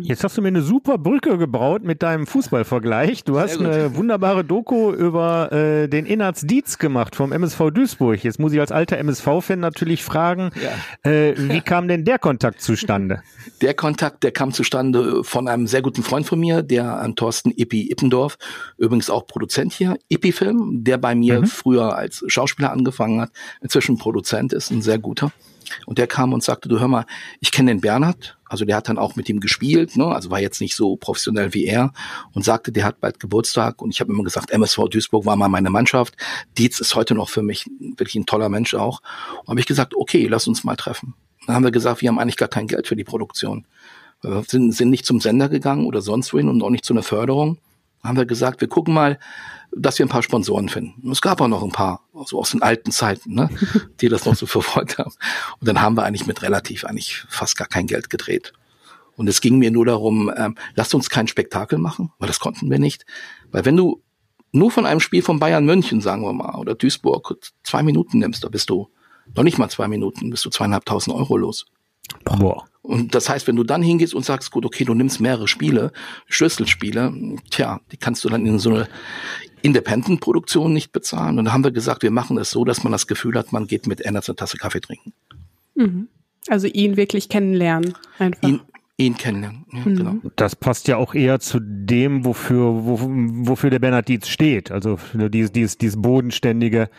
Jetzt 0.00 0.24
hast 0.24 0.36
du 0.38 0.42
mir 0.42 0.48
eine 0.48 0.62
super 0.62 0.98
Brücke 0.98 1.36
gebaut 1.38 1.82
mit 1.82 2.02
deinem 2.02 2.26
Fußballvergleich. 2.26 3.24
Du 3.24 3.38
hast 3.38 3.58
eine 3.60 3.96
wunderbare 3.96 4.44
Doku 4.44 4.92
über 4.92 5.50
äh, 5.52 5.88
den 5.88 6.06
Inarz 6.06 6.42
Dietz 6.42 6.78
gemacht 6.78 7.16
vom 7.16 7.32
MSV 7.32 7.70
Duisburg. 7.72 8.22
Jetzt 8.22 8.38
muss 8.38 8.52
ich 8.52 8.60
als 8.60 8.72
alter 8.72 8.98
MSV-Fan 8.98 9.58
natürlich 9.58 10.04
fragen, 10.04 10.50
ja. 10.62 11.10
äh, 11.10 11.34
wie 11.36 11.60
kam 11.64 11.88
denn 11.88 12.04
der 12.04 12.18
Kontakt 12.18 12.60
zustande? 12.60 13.22
Der 13.60 13.74
Kontakt, 13.74 14.22
der 14.22 14.32
kam 14.32 14.52
zustande 14.52 15.24
von 15.24 15.48
einem 15.48 15.66
sehr 15.66 15.82
guten 15.82 16.02
Freund 16.02 16.26
von 16.26 16.38
mir, 16.38 16.62
der 16.62 17.00
an 17.00 17.16
Thorsten 17.16 17.52
Ippi 17.54 17.90
Ippendorf, 17.90 18.38
übrigens 18.78 19.10
auch 19.10 19.26
Produzent 19.26 19.72
hier, 19.72 19.96
Ippi-Film, 20.08 20.84
der 20.84 20.98
bei 20.98 21.14
mir 21.14 21.40
mhm. 21.40 21.46
früher 21.46 21.96
als 21.96 22.24
Schauspieler 22.28 22.72
angefangen 22.72 23.20
hat, 23.20 23.30
inzwischen 23.60 23.98
Produzent 23.98 24.52
ist, 24.52 24.70
ein 24.70 24.82
sehr 24.82 24.98
guter. 24.98 25.32
Und 25.86 25.98
der 25.98 26.06
kam 26.06 26.32
und 26.32 26.42
sagte, 26.42 26.68
du 26.68 26.80
hör 26.80 26.88
mal, 26.88 27.06
ich 27.40 27.52
kenne 27.52 27.70
den 27.70 27.80
Bernhard, 27.80 28.38
also 28.50 28.64
der 28.64 28.76
hat 28.76 28.88
dann 28.88 28.98
auch 28.98 29.16
mit 29.16 29.28
ihm 29.28 29.40
gespielt, 29.40 29.96
ne? 29.96 30.06
also 30.06 30.30
war 30.30 30.40
jetzt 30.40 30.60
nicht 30.60 30.74
so 30.74 30.96
professionell 30.96 31.54
wie 31.54 31.66
er 31.66 31.92
und 32.32 32.44
sagte, 32.44 32.72
der 32.72 32.84
hat 32.84 33.00
bald 33.00 33.20
Geburtstag 33.20 33.80
und 33.80 33.90
ich 33.94 34.00
habe 34.00 34.12
immer 34.12 34.24
gesagt, 34.24 34.50
MSV 34.50 34.88
Duisburg 34.90 35.24
war 35.24 35.36
mal 35.36 35.48
meine 35.48 35.70
Mannschaft. 35.70 36.16
Dietz 36.58 36.80
ist 36.80 36.94
heute 36.94 37.14
noch 37.14 37.28
für 37.28 37.42
mich 37.42 37.66
wirklich 37.96 38.16
ein 38.16 38.26
toller 38.26 38.48
Mensch 38.48 38.74
auch. 38.74 39.02
Und 39.42 39.48
habe 39.48 39.60
ich 39.60 39.66
gesagt, 39.66 39.94
okay, 39.94 40.26
lass 40.26 40.48
uns 40.48 40.64
mal 40.64 40.76
treffen. 40.76 41.14
Dann 41.46 41.56
haben 41.56 41.64
wir 41.64 41.70
gesagt, 41.70 42.02
wir 42.02 42.08
haben 42.08 42.18
eigentlich 42.18 42.36
gar 42.36 42.48
kein 42.48 42.66
Geld 42.66 42.86
für 42.86 42.96
die 42.96 43.04
Produktion. 43.04 43.66
Wir 44.22 44.42
sind, 44.46 44.72
sind 44.72 44.90
nicht 44.90 45.06
zum 45.06 45.20
Sender 45.20 45.48
gegangen 45.48 45.86
oder 45.86 46.02
sonst 46.02 46.32
wohin 46.32 46.48
und 46.48 46.62
auch 46.62 46.70
nicht 46.70 46.84
zu 46.84 46.92
einer 46.92 47.02
Förderung. 47.02 47.58
Haben 48.02 48.16
wir 48.16 48.26
gesagt, 48.26 48.60
wir 48.60 48.68
gucken 48.68 48.94
mal, 48.94 49.18
dass 49.72 49.98
wir 49.98 50.06
ein 50.06 50.10
paar 50.10 50.22
Sponsoren 50.22 50.68
finden. 50.68 51.10
Es 51.10 51.20
gab 51.20 51.40
auch 51.40 51.48
noch 51.48 51.62
ein 51.62 51.70
paar, 51.70 52.02
so 52.12 52.20
also 52.20 52.38
aus 52.40 52.50
den 52.50 52.62
alten 52.62 52.90
Zeiten, 52.90 53.34
ne, 53.34 53.50
die 54.00 54.08
das 54.08 54.24
noch 54.24 54.34
so 54.34 54.46
verfolgt 54.46 54.98
haben. 54.98 55.12
Und 55.60 55.68
dann 55.68 55.80
haben 55.80 55.96
wir 55.96 56.04
eigentlich 56.04 56.26
mit 56.26 56.42
relativ 56.42 56.84
eigentlich 56.84 57.24
fast 57.28 57.56
gar 57.56 57.68
kein 57.68 57.86
Geld 57.86 58.10
gedreht. 58.10 58.52
Und 59.16 59.28
es 59.28 59.40
ging 59.40 59.58
mir 59.58 59.70
nur 59.70 59.84
darum, 59.84 60.32
ähm, 60.36 60.56
lasst 60.74 60.94
uns 60.94 61.10
kein 61.10 61.28
Spektakel 61.28 61.78
machen, 61.78 62.10
weil 62.18 62.26
das 62.26 62.40
konnten 62.40 62.70
wir 62.70 62.78
nicht. 62.78 63.04
Weil 63.50 63.64
wenn 63.64 63.76
du 63.76 64.02
nur 64.52 64.70
von 64.70 64.86
einem 64.86 65.00
Spiel 65.00 65.22
von 65.22 65.38
Bayern 65.38 65.64
München, 65.64 66.00
sagen 66.00 66.22
wir 66.22 66.32
mal, 66.32 66.56
oder 66.56 66.74
Duisburg 66.74 67.38
zwei 67.62 67.82
Minuten 67.82 68.18
nimmst, 68.18 68.42
da 68.42 68.48
bist 68.48 68.70
du 68.70 68.88
noch 69.36 69.44
nicht 69.44 69.58
mal 69.58 69.68
zwei 69.68 69.88
Minuten, 69.88 70.30
bist 70.30 70.44
du 70.44 70.50
zweieinhalbtausend 70.50 71.14
Euro 71.14 71.36
los. 71.36 71.66
Boah. 72.24 72.64
Und 72.82 73.14
das 73.14 73.28
heißt, 73.28 73.46
wenn 73.46 73.56
du 73.56 73.64
dann 73.64 73.82
hingehst 73.82 74.14
und 74.14 74.24
sagst, 74.24 74.50
gut, 74.50 74.64
okay, 74.64 74.84
du 74.84 74.94
nimmst 74.94 75.20
mehrere 75.20 75.48
Spiele, 75.48 75.92
Schlüsselspiele, 76.28 77.36
tja, 77.50 77.80
die 77.92 77.98
kannst 77.98 78.24
du 78.24 78.28
dann 78.28 78.46
in 78.46 78.58
so 78.58 78.70
eine 78.70 78.88
Independent-Produktion 79.62 80.72
nicht 80.72 80.90
bezahlen. 80.90 81.38
Und 81.38 81.44
da 81.44 81.52
haben 81.52 81.64
wir 81.64 81.72
gesagt, 81.72 82.02
wir 82.02 82.10
machen 82.10 82.38
es 82.38 82.50
so, 82.50 82.64
dass 82.64 82.82
man 82.82 82.92
das 82.92 83.06
Gefühl 83.06 83.36
hat, 83.36 83.52
man 83.52 83.66
geht 83.66 83.86
mit 83.86 84.00
Ernst 84.00 84.30
eine 84.30 84.36
Tasse 84.36 84.56
Kaffee 84.56 84.80
trinken. 84.80 85.12
Mhm. 85.74 86.08
Also 86.48 86.66
ihn 86.66 86.96
wirklich 86.96 87.28
kennenlernen, 87.28 87.94
einfach. 88.18 88.48
Ihn, 88.48 88.60
ihn 89.00 89.16
kennenlernen. 89.16 89.64
Ja, 89.72 89.78
mhm. 89.80 89.96
genau. 89.96 90.14
Das 90.36 90.54
passt 90.54 90.86
ja 90.88 90.96
auch 90.96 91.14
eher 91.14 91.40
zu 91.40 91.58
dem, 91.60 92.24
wofür, 92.24 92.84
wo, 92.84 92.98
wofür 93.00 93.70
der 93.70 93.78
Bernhard 93.78 94.08
Dietz 94.08 94.28
steht. 94.28 94.70
Also 94.70 94.98
dieses, 95.14 95.52
dieses, 95.52 95.78
dieses 95.78 96.00
bodenständige, 96.00 96.90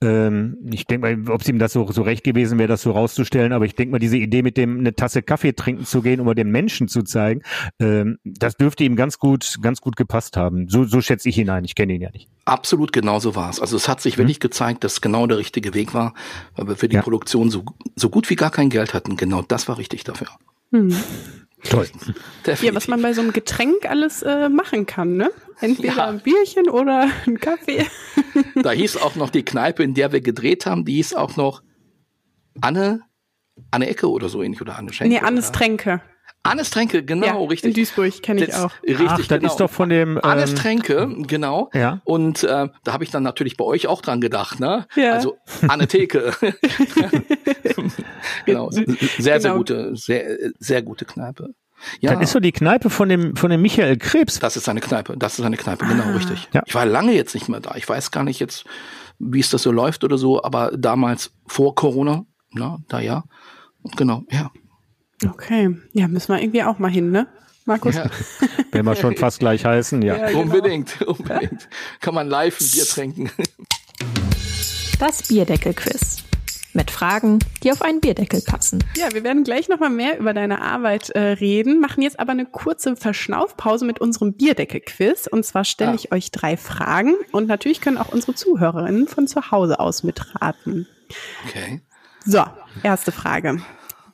ähm, 0.00 0.56
ich 0.70 0.86
denke 0.86 1.16
mal, 1.16 1.32
ob 1.32 1.42
es 1.42 1.48
ihm 1.48 1.58
das 1.58 1.72
so, 1.72 1.90
so 1.90 2.02
recht 2.02 2.24
gewesen 2.24 2.58
wäre, 2.58 2.68
das 2.68 2.82
so 2.82 2.92
rauszustellen, 2.92 3.52
aber 3.52 3.64
ich 3.64 3.74
denke 3.74 3.92
mal, 3.92 3.98
diese 3.98 4.16
Idee 4.16 4.42
mit 4.42 4.56
dem 4.56 4.78
eine 4.78 4.94
Tasse 4.94 5.22
Kaffee 5.22 5.52
trinken 5.52 5.84
zu 5.84 6.02
gehen, 6.02 6.20
um 6.20 6.34
den 6.34 6.50
Menschen 6.50 6.88
zu 6.88 7.02
zeigen, 7.02 7.42
ähm, 7.80 8.18
das 8.24 8.56
dürfte 8.56 8.84
ihm 8.84 8.94
ganz 8.94 9.18
gut, 9.18 9.58
ganz 9.60 9.80
gut 9.80 9.96
gepasst 9.96 10.36
haben. 10.36 10.68
So, 10.68 10.84
so 10.84 11.00
schätze 11.00 11.28
ich 11.28 11.38
ihn 11.38 11.50
ein. 11.50 11.64
Ich 11.64 11.74
kenne 11.74 11.94
ihn 11.94 12.02
ja 12.02 12.10
nicht. 12.10 12.28
Absolut 12.44 12.92
genauso 12.92 13.34
war 13.34 13.50
es. 13.50 13.60
Also 13.60 13.76
es 13.76 13.88
hat 13.88 14.00
sich 14.00 14.16
mhm. 14.16 14.22
wirklich 14.22 14.40
gezeigt, 14.40 14.84
dass 14.84 15.00
genau 15.00 15.26
der 15.26 15.38
richtige 15.38 15.74
Weg 15.74 15.94
war, 15.94 16.14
weil 16.54 16.68
wir 16.68 16.76
für 16.76 16.88
die 16.88 16.96
ja. 16.96 17.02
Produktion 17.02 17.50
so, 17.50 17.64
so 17.96 18.08
gut 18.08 18.30
wie 18.30 18.36
gar 18.36 18.50
kein 18.50 18.70
Geld 18.70 18.94
hatten. 18.94 19.16
Genau 19.16 19.42
das 19.42 19.68
war 19.68 19.78
richtig 19.78 20.04
dafür. 20.04 20.28
Mhm. 20.70 20.96
Toll. 21.68 21.86
Definitiv. 22.46 22.62
Ja, 22.62 22.74
was 22.74 22.88
man 22.88 23.02
bei 23.02 23.12
so 23.12 23.20
einem 23.20 23.32
Getränk 23.32 23.84
alles 23.88 24.22
äh, 24.22 24.48
machen 24.48 24.86
kann, 24.86 25.16
ne? 25.16 25.30
Entweder 25.60 25.96
ja. 25.96 26.08
ein 26.08 26.20
Bierchen 26.20 26.70
oder 26.70 27.10
ein 27.26 27.38
Kaffee. 27.38 27.86
Da 28.62 28.70
hieß 28.70 28.96
auch 28.96 29.14
noch 29.14 29.30
die 29.30 29.44
Kneipe, 29.44 29.82
in 29.82 29.94
der 29.94 30.12
wir 30.12 30.20
gedreht 30.20 30.64
haben, 30.64 30.84
die 30.84 30.94
hieß 30.94 31.14
auch 31.14 31.36
noch 31.36 31.62
Anne, 32.60 33.02
Anne 33.70 33.88
Ecke 33.88 34.08
oder 34.08 34.28
so 34.28 34.42
ähnlich 34.42 34.60
oder 34.60 34.78
Anne 34.78 34.92
Schenke. 34.92 35.14
Nee, 35.14 35.20
Annes 35.20 35.52
Tränke. 35.52 36.00
Annes 36.42 36.70
Tränke, 36.70 37.04
genau, 37.04 37.26
ja, 37.26 37.48
richtig. 37.48 37.70
In 37.70 37.74
Duisburg 37.74 38.22
kenne 38.22 38.44
ich 38.44 38.54
auch. 38.54 38.72
Richtig, 38.82 39.06
Ach, 39.08 39.18
das 39.18 39.28
genau. 39.28 39.46
ist 39.46 39.56
doch 39.56 39.70
von 39.70 39.90
dem. 39.90 40.16
Ähm, 40.16 40.20
Annes 40.22 40.54
Tränke, 40.54 41.14
genau. 41.26 41.70
Ja. 41.74 42.00
Und 42.04 42.44
äh, 42.44 42.68
da 42.84 42.92
habe 42.92 43.04
ich 43.04 43.10
dann 43.10 43.22
natürlich 43.22 43.58
bei 43.58 43.64
euch 43.64 43.86
auch 43.86 44.00
dran 44.00 44.20
gedacht, 44.20 44.58
ne? 44.58 44.86
Ja. 44.96 45.12
Also 45.12 45.36
Anne 45.68 45.86
Theke. 45.86 46.32
genau. 48.46 48.70
Sehr, 48.70 48.84
genau. 48.84 48.98
sehr 49.18 49.54
gute, 49.54 49.96
sehr, 49.96 50.38
sehr 50.58 50.82
gute 50.82 51.04
Kneipe. 51.04 51.54
Ja. 52.00 52.14
Das 52.14 52.24
ist 52.24 52.32
so 52.32 52.40
die 52.40 52.52
Kneipe 52.52 52.90
von 52.90 53.08
dem, 53.08 53.36
von 53.36 53.50
dem 53.50 53.62
Michael 53.62 53.96
Krebs. 53.96 54.38
Das 54.38 54.56
ist 54.56 54.64
seine 54.64 54.80
Kneipe, 54.80 55.16
das 55.18 55.32
ist 55.32 55.42
seine 55.42 55.56
Kneipe, 55.56 55.86
genau, 55.86 56.04
ah. 56.04 56.12
richtig. 56.12 56.48
Ja. 56.52 56.62
Ich 56.66 56.74
war 56.74 56.86
lange 56.86 57.12
jetzt 57.12 57.34
nicht 57.34 57.48
mehr 57.48 57.60
da. 57.60 57.74
Ich 57.76 57.88
weiß 57.88 58.10
gar 58.10 58.24
nicht 58.24 58.40
jetzt, 58.40 58.64
wie 59.18 59.40
es 59.40 59.50
das 59.50 59.62
so 59.62 59.72
läuft 59.72 60.04
oder 60.04 60.18
so, 60.18 60.42
aber 60.42 60.72
damals 60.76 61.32
vor 61.46 61.74
Corona, 61.74 62.24
na, 62.52 62.78
da 62.88 63.00
ja. 63.00 63.24
Genau, 63.96 64.24
ja. 64.30 64.50
Okay, 65.28 65.76
ja, 65.92 66.08
müssen 66.08 66.32
wir 66.32 66.40
irgendwie 66.40 66.62
auch 66.62 66.78
mal 66.78 66.90
hin, 66.90 67.10
ne? 67.10 67.26
Markus? 67.66 67.94
Ja. 67.94 68.10
Wenn 68.72 68.86
wir 68.86 68.96
schon 68.96 69.16
fast 69.16 69.40
gleich 69.40 69.64
heißen, 69.64 70.00
ja. 70.02 70.16
ja 70.18 70.26
genau. 70.28 70.40
Unbedingt, 70.40 71.02
unbedingt. 71.02 71.68
Kann 72.00 72.14
man 72.14 72.28
live 72.28 72.58
ein 72.60 72.66
Bier 72.72 72.84
trinken. 72.84 73.30
Das 74.98 75.28
Bierdeckel-Quiz. 75.28 76.24
Mit 76.72 76.90
Fragen, 76.90 77.40
die 77.64 77.72
auf 77.72 77.82
einen 77.82 78.00
Bierdeckel 78.00 78.42
passen. 78.42 78.82
Ja, 78.96 79.12
wir 79.12 79.24
werden 79.24 79.42
gleich 79.42 79.68
nochmal 79.68 79.90
mehr 79.90 80.18
über 80.20 80.32
deine 80.32 80.62
Arbeit 80.62 81.10
äh, 81.10 81.20
reden, 81.20 81.80
machen 81.80 82.02
jetzt 82.02 82.20
aber 82.20 82.30
eine 82.30 82.46
kurze 82.46 82.94
Verschnaufpause 82.94 83.84
mit 83.84 84.00
unserem 84.00 84.34
Bierdeckel-Quiz. 84.34 85.26
Und 85.26 85.44
zwar 85.44 85.64
stelle 85.64 85.90
ah. 85.90 85.94
ich 85.96 86.12
euch 86.12 86.30
drei 86.30 86.56
Fragen 86.56 87.14
und 87.32 87.48
natürlich 87.48 87.80
können 87.80 87.98
auch 87.98 88.12
unsere 88.12 88.34
Zuhörerinnen 88.34 89.08
von 89.08 89.26
zu 89.26 89.50
Hause 89.50 89.80
aus 89.80 90.04
mitraten. 90.04 90.86
Okay. 91.46 91.80
So, 92.24 92.44
erste 92.84 93.10
Frage 93.10 93.60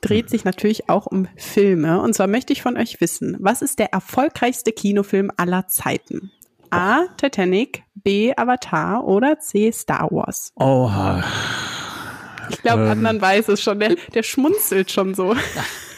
dreht 0.07 0.29
sich 0.29 0.43
natürlich 0.43 0.89
auch 0.89 1.05
um 1.05 1.27
Filme. 1.35 2.01
Und 2.01 2.13
zwar 2.13 2.27
möchte 2.27 2.53
ich 2.53 2.61
von 2.61 2.77
euch 2.77 3.01
wissen, 3.01 3.37
was 3.39 3.61
ist 3.61 3.79
der 3.79 3.93
erfolgreichste 3.93 4.71
Kinofilm 4.71 5.31
aller 5.37 5.67
Zeiten? 5.67 6.31
A. 6.69 7.05
Titanic, 7.17 7.83
B. 7.95 8.33
Avatar 8.35 9.05
oder 9.05 9.39
C. 9.39 9.71
Star 9.71 10.09
Wars? 10.11 10.51
Oha. 10.55 11.23
Ich 12.49 12.61
glaube, 12.61 12.83
ähm, 12.83 12.89
Adnan 12.89 13.21
weiß 13.21 13.49
es 13.49 13.61
schon. 13.61 13.79
Der, 13.79 13.95
der 14.13 14.23
schmunzelt 14.23 14.91
schon 14.91 15.13
so. 15.13 15.35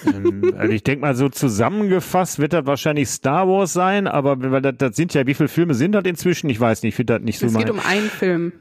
Ähm, 0.05 0.53
also 0.57 0.73
ich 0.73 0.83
denke 0.83 1.01
mal, 1.01 1.15
so 1.15 1.29
zusammengefasst 1.29 2.39
wird 2.39 2.53
das 2.53 2.65
wahrscheinlich 2.65 3.09
Star 3.09 3.47
Wars 3.47 3.73
sein, 3.73 4.07
aber 4.07 4.39
weil 4.39 4.61
das, 4.61 4.75
das 4.77 4.95
sind 4.95 5.13
ja, 5.13 5.27
wie 5.27 5.33
viele 5.33 5.49
Filme 5.49 5.73
sind 5.73 5.91
das 5.91 6.05
inzwischen? 6.05 6.49
Ich 6.49 6.59
weiß 6.59 6.83
nicht, 6.83 6.91
ich 6.91 6.95
finde 6.95 7.15
das 7.15 7.23
nicht 7.23 7.39
so 7.39 7.47
Es 7.47 7.57
geht 7.57 7.69
um 7.69 7.79
einen 7.79 8.09
Film. 8.09 8.53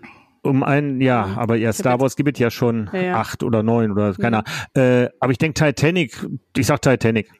Um 0.42 0.62
einen, 0.62 1.00
ja, 1.00 1.26
mhm. 1.26 1.38
aber 1.38 1.56
ja, 1.56 1.72
Star 1.72 2.00
Wars 2.00 2.16
gibt 2.16 2.36
es 2.36 2.38
ja 2.38 2.50
schon 2.50 2.88
ja, 2.92 3.00
ja. 3.00 3.14
acht 3.16 3.42
oder 3.42 3.62
neun 3.62 3.92
oder 3.92 4.14
keiner. 4.14 4.44
Mhm. 4.74 4.80
Äh, 4.80 5.08
aber 5.20 5.32
ich 5.32 5.38
denke 5.38 5.54
Titanic, 5.54 6.26
ich 6.56 6.66
sag 6.66 6.80
Titanic. 6.82 7.30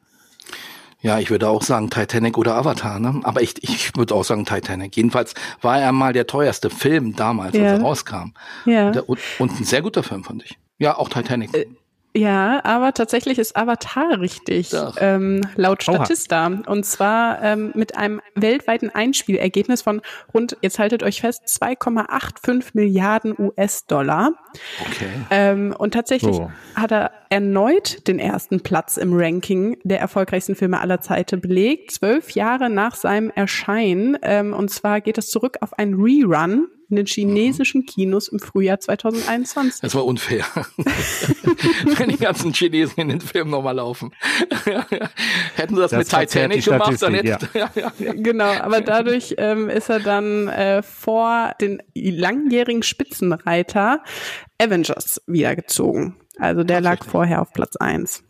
Ja, 1.01 1.21
ich 1.21 1.31
würde 1.31 1.49
auch 1.49 1.63
sagen 1.63 1.91
Titanic 1.91 2.37
oder 2.37 2.57
Avatar, 2.57 2.99
ne? 2.99 3.21
Aber 3.23 3.41
ich, 3.41 3.63
ich 3.63 3.97
würde 3.97 4.15
auch 4.15 4.25
sagen 4.25 4.45
Titanic. 4.45 4.97
Jedenfalls 4.97 5.35
war 5.61 5.81
er 5.81 5.93
mal 5.93 6.13
der 6.13 6.27
teuerste 6.27 6.71
Film 6.71 7.15
damals, 7.15 7.55
ja. 7.55 7.63
als 7.63 7.79
er 7.79 7.85
rauskam. 7.85 8.33
Ja. 8.65 8.89
Und, 8.89 9.21
und, 9.39 9.61
ein 9.61 9.65
sehr 9.65 9.81
guter 9.83 10.03
Film, 10.03 10.25
fand 10.25 10.43
ich. 10.43 10.59
Ja, 10.79 10.97
auch 10.97 11.09
Titanic. 11.09 11.55
Äh, 11.55 11.67
ja, 12.17 12.65
aber 12.65 12.95
tatsächlich 12.95 13.39
ist 13.39 13.57
Avatar 13.57 14.21
richtig, 14.21 14.73
ähm, 14.99 15.43
laut 15.57 15.83
Statista. 15.83 16.49
Oha. 16.49 16.63
Und 16.67 16.85
zwar 16.85 17.43
ähm, 17.43 17.71
mit 17.75 17.97
einem 17.97 18.21
weltweiten 18.35 18.91
Einspielergebnis 18.91 19.83
von 19.83 20.01
rund, 20.33 20.57
jetzt 20.63 20.79
haltet 20.79 21.03
euch 21.03 21.21
fest, 21.21 21.43
2,85 21.47 22.71
Milliarden 22.73 23.35
US-Dollar. 23.39 24.33
Okay. 24.81 25.11
Ähm, 25.31 25.75
und 25.79 25.95
tatsächlich 25.95 26.37
so. 26.37 26.51
hat 26.75 26.93
er 26.93 27.13
erneut 27.29 28.09
den 28.09 28.19
ersten 28.19 28.61
Platz 28.63 28.97
im 28.97 29.13
Ranking 29.13 29.79
der 29.85 30.01
erfolgreichsten 30.01 30.57
Filme 30.57 30.81
aller 30.81 31.01
Zeiten 31.01 31.41
belegt, 31.41 31.93
zwölf 31.93 32.31
Jahre 32.31 32.71
nach 32.71 32.97
seinem 32.97 33.31
Erscheinen. 33.31 34.17
Ähm, 34.23 34.55
und 34.55 34.71
zwar 34.71 35.03
geht 35.03 35.19
es 35.19 35.29
zurück 35.31 35.59
auf 35.61 35.79
einen 35.79 35.95
Rerun 35.95 36.69
in 36.91 36.97
den 36.97 37.07
chinesischen 37.07 37.85
Kinos 37.85 38.29
im 38.29 38.39
Frühjahr 38.39 38.81
2021. 38.81 39.81
Das 39.83 39.95
war 39.95 40.05
unfair. 40.07 40.45
Wenn 41.97 42.09
die 42.09 42.17
ganzen 42.17 42.53
Chinesen 42.53 43.03
in 43.03 43.09
den 43.09 43.21
Film 43.21 43.51
nochmal 43.51 43.77
laufen. 43.77 44.13
Hätten 45.55 45.75
sie 45.75 45.81
das, 45.81 45.91
das 45.91 45.99
mit 45.99 46.09
Titanic 46.09 46.65
gemacht, 46.65 47.01
dann 47.03 47.15
hätte 47.15 47.49
ja. 47.55 47.71
ja, 47.75 47.93
ja, 47.99 48.13
Genau, 48.15 48.51
aber 48.51 48.81
dadurch 48.81 49.35
ähm, 49.39 49.69
ist 49.69 49.91
er 49.91 50.01
dann 50.01 50.49
äh, 50.49 50.83
vor 50.83 51.55
den 51.61 51.83
langjährigen 51.95 52.83
Spitzenreiter 52.83 54.03
Avengers 54.59 55.21
wiedergezogen. 55.27 56.17
Also 56.39 56.65
der 56.65 56.81
lag 56.81 57.05
vorher 57.05 57.43
auf 57.43 57.53
Platz 57.53 57.77
eins. 57.77 58.23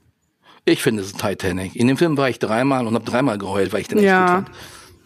Ich 0.64 0.83
finde 0.83 1.03
es 1.03 1.12
Titanic. 1.12 1.77
In 1.77 1.88
dem 1.88 1.97
Film 1.97 2.16
war 2.16 2.29
ich 2.29 2.38
dreimal 2.38 2.87
und 2.87 2.94
habe 2.94 3.05
dreimal 3.05 3.38
geheult, 3.38 3.73
weil 3.73 3.81
ich 3.81 3.88
den 3.88 3.99
echt 3.99 4.07
ja. 4.07 4.40
gut 4.40 4.47
fand. 4.47 4.57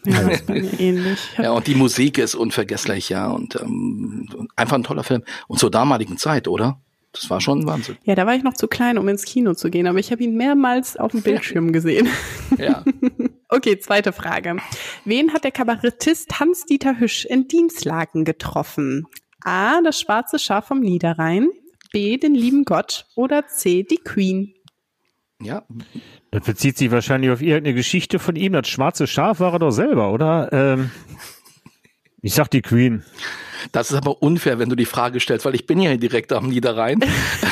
Ja, 0.05 0.23
das 0.23 0.41
ist 0.41 0.47
bei 0.47 0.61
mir 0.61 0.81
ähnlich. 0.81 1.19
ja, 1.39 1.53
und 1.53 1.67
die 1.67 1.75
Musik 1.75 2.19
ist 2.19 2.35
unvergesslich, 2.35 3.09
ja, 3.09 3.31
und 3.31 3.57
ähm, 3.61 4.49
einfach 4.57 4.77
ein 4.77 4.85
toller 4.85 5.05
Film. 5.05 5.23
Und 5.47 5.59
zur 5.59 5.71
damaligen 5.71 6.17
Zeit, 6.17 6.49
oder? 6.49 6.81
Das 7.13 7.29
war 7.29 7.41
schon 7.43 7.61
ein 7.61 7.67
Wahnsinn. 7.67 7.99
Ja, 8.05 8.15
da 8.15 8.27
war 8.27 8.35
ich 8.35 8.43
noch 8.43 8.55
zu 8.55 8.69
klein, 8.69 8.97
um 8.97 9.07
ins 9.09 9.25
Kino 9.25 9.53
zu 9.55 9.71
gehen, 9.71 9.87
aber 9.87 9.99
ich 9.99 10.11
habe 10.11 10.23
ihn 10.23 10.35
mehrmals 10.35 10.97
auf 10.97 11.13
dem 11.13 11.23
Bildschirm 11.23 11.73
gesehen. 11.73 12.09
Ja. 12.57 12.85
okay, 13.49 13.79
zweite 13.79 14.13
Frage. 14.13 14.57
Wen 15.05 15.33
hat 15.35 15.45
der 15.45 15.51
Kabarettist 15.51 16.41
Hans-Dieter 16.41 16.99
Hüsch 16.99 17.27
in 17.27 17.49
Dienstlagen 17.49 18.25
getroffen? 18.25 19.07
A, 19.45 19.83
das 19.83 20.01
schwarze 20.01 20.39
Schaf 20.39 20.67
vom 20.69 20.81
Niederrhein, 20.81 21.51
B, 21.93 22.17
den 22.17 22.35
lieben 22.35 22.65
Gott 22.65 23.07
oder 23.15 23.47
C, 23.47 23.83
die 23.83 23.99
Queen? 23.99 24.55
Ja. 25.43 25.65
Das 26.33 26.45
bezieht 26.45 26.79
sich 26.79 26.91
wahrscheinlich 26.91 27.31
auf 27.31 27.43
irgendeine 27.43 27.75
Geschichte 27.75 28.19
von 28.19 28.37
ihm. 28.37 28.55
Das 28.55 28.67
schwarze 28.67 29.07
Schaf 29.07 29.39
war 29.39 29.53
er 29.53 29.59
doch 29.59 29.71
selber, 29.71 30.13
oder? 30.13 30.49
Ähm, 30.51 30.91
ich 32.23 32.33
sag 32.35 32.49
die 32.49 32.63
Queen. 32.63 33.05
Das 33.71 33.91
ist 33.91 33.97
aber 33.97 34.23
unfair, 34.23 34.59
wenn 34.59 34.71
du 34.71 34.75
die 34.75 34.87
Frage 34.87 35.21
stellst, 35.21 35.45
weil 35.45 35.55
ich 35.55 35.67
bin 35.67 35.79
ja 35.79 35.95
direkt 35.97 36.33
am 36.33 36.49
Niederrhein, 36.49 37.05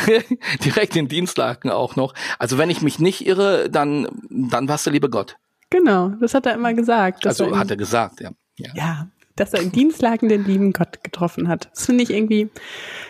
direkt 0.65 0.97
in 0.97 1.09
Dienstlaken 1.09 1.71
auch 1.71 1.95
noch. 1.95 2.15
Also 2.39 2.57
wenn 2.57 2.71
ich 2.71 2.81
mich 2.81 2.99
nicht 2.99 3.27
irre, 3.27 3.69
dann, 3.69 4.09
dann 4.31 4.67
warst 4.67 4.87
du 4.87 4.91
liebe 4.91 5.11
Gott. 5.11 5.37
Genau, 5.69 6.09
das 6.21 6.33
hat 6.33 6.47
er 6.47 6.55
immer 6.55 6.73
gesagt. 6.73 7.27
Also 7.27 7.45
er 7.45 7.59
hat 7.59 7.71
er 7.71 7.77
gesagt, 7.77 8.23
ja. 8.23 8.31
ja. 8.57 8.71
Ja, 8.75 9.09
dass 9.37 9.53
er 9.53 9.61
in 9.61 9.73
Dienstlaken 9.73 10.31
den 10.31 10.47
lieben 10.47 10.73
Gott 10.73 11.05
getroffen 11.05 11.49
hat. 11.49 11.69
Das 11.75 11.85
finde 11.85 12.03
ich 12.03 12.11
irgendwie, 12.11 12.49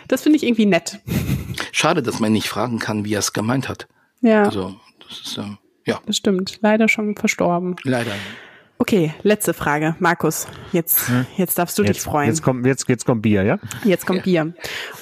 das 0.09 0.21
finde 0.21 0.35
ich 0.35 0.43
irgendwie 0.43 0.65
nett. 0.65 0.99
Schade, 1.71 2.03
dass 2.03 2.19
man 2.19 2.33
nicht 2.33 2.49
fragen 2.49 2.77
kann, 2.77 3.05
wie 3.05 3.13
er 3.13 3.19
es 3.19 3.31
gemeint 3.31 3.69
hat. 3.69 3.87
Ja. 4.19 4.43
Also, 4.43 4.75
das 5.07 5.19
ist, 5.21 5.37
äh, 5.37 5.57
ja. 5.85 5.99
Das 6.05 6.17
stimmt. 6.17 6.59
Leider 6.61 6.87
schon 6.87 7.15
verstorben. 7.15 7.75
Leider. 7.83 8.11
Okay, 8.81 9.13
letzte 9.21 9.53
Frage. 9.53 9.95
Markus, 9.99 10.47
jetzt, 10.71 11.07
hm. 11.07 11.27
jetzt 11.37 11.59
darfst 11.59 11.77
du 11.77 11.83
jetzt, 11.83 11.97
dich 11.97 12.01
freuen. 12.01 12.27
Jetzt 12.27 12.41
kommt, 12.41 12.65
jetzt, 12.65 12.89
jetzt 12.89 13.05
kommt 13.05 13.21
Bier, 13.21 13.43
ja? 13.43 13.59
Jetzt 13.83 14.07
kommt 14.07 14.25
ja. 14.25 14.45
Bier. 14.45 14.53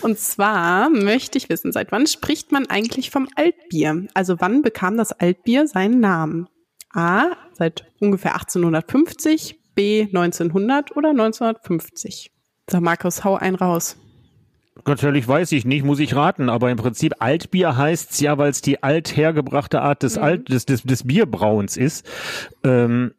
Und 0.01 0.19
zwar 0.19 0.89
möchte 0.89 1.37
ich 1.37 1.47
wissen, 1.47 1.71
seit 1.71 1.93
wann 1.93 2.05
spricht 2.05 2.51
man 2.51 2.65
eigentlich 2.69 3.09
vom 3.09 3.29
Altbier? 3.35 4.05
Also 4.13 4.35
wann 4.39 4.63
bekam 4.63 4.97
das 4.97 5.13
Altbier 5.13 5.65
seinen 5.65 6.01
Namen? 6.01 6.49
A, 6.93 7.27
seit 7.53 7.85
ungefähr 8.01 8.33
1850, 8.33 9.57
B, 9.75 10.01
1900 10.01 10.97
oder 10.97 11.11
1950? 11.11 12.31
So, 12.69 12.81
Markus, 12.81 13.23
hau 13.23 13.35
einen 13.35 13.55
raus. 13.55 13.95
Natürlich 14.89 15.27
weiß 15.27 15.51
ich 15.51 15.65
nicht, 15.65 15.85
muss 15.85 15.99
ich 15.99 16.15
raten, 16.15 16.49
aber 16.49 16.71
im 16.71 16.77
Prinzip 16.77 17.13
Altbier 17.19 17.77
heißt's 17.77 18.19
ja, 18.19 18.37
weil 18.37 18.49
es 18.49 18.61
die 18.61 18.81
althergebrachte 18.81 19.81
Art 19.81 20.03
des, 20.03 20.17
mhm. 20.17 20.23
Alt, 20.23 20.49
des, 20.49 20.65
des, 20.65 20.83
des 20.83 21.05
Bierbrauens 21.05 21.77
ist. 21.77 22.09
Ähm, 22.63 23.13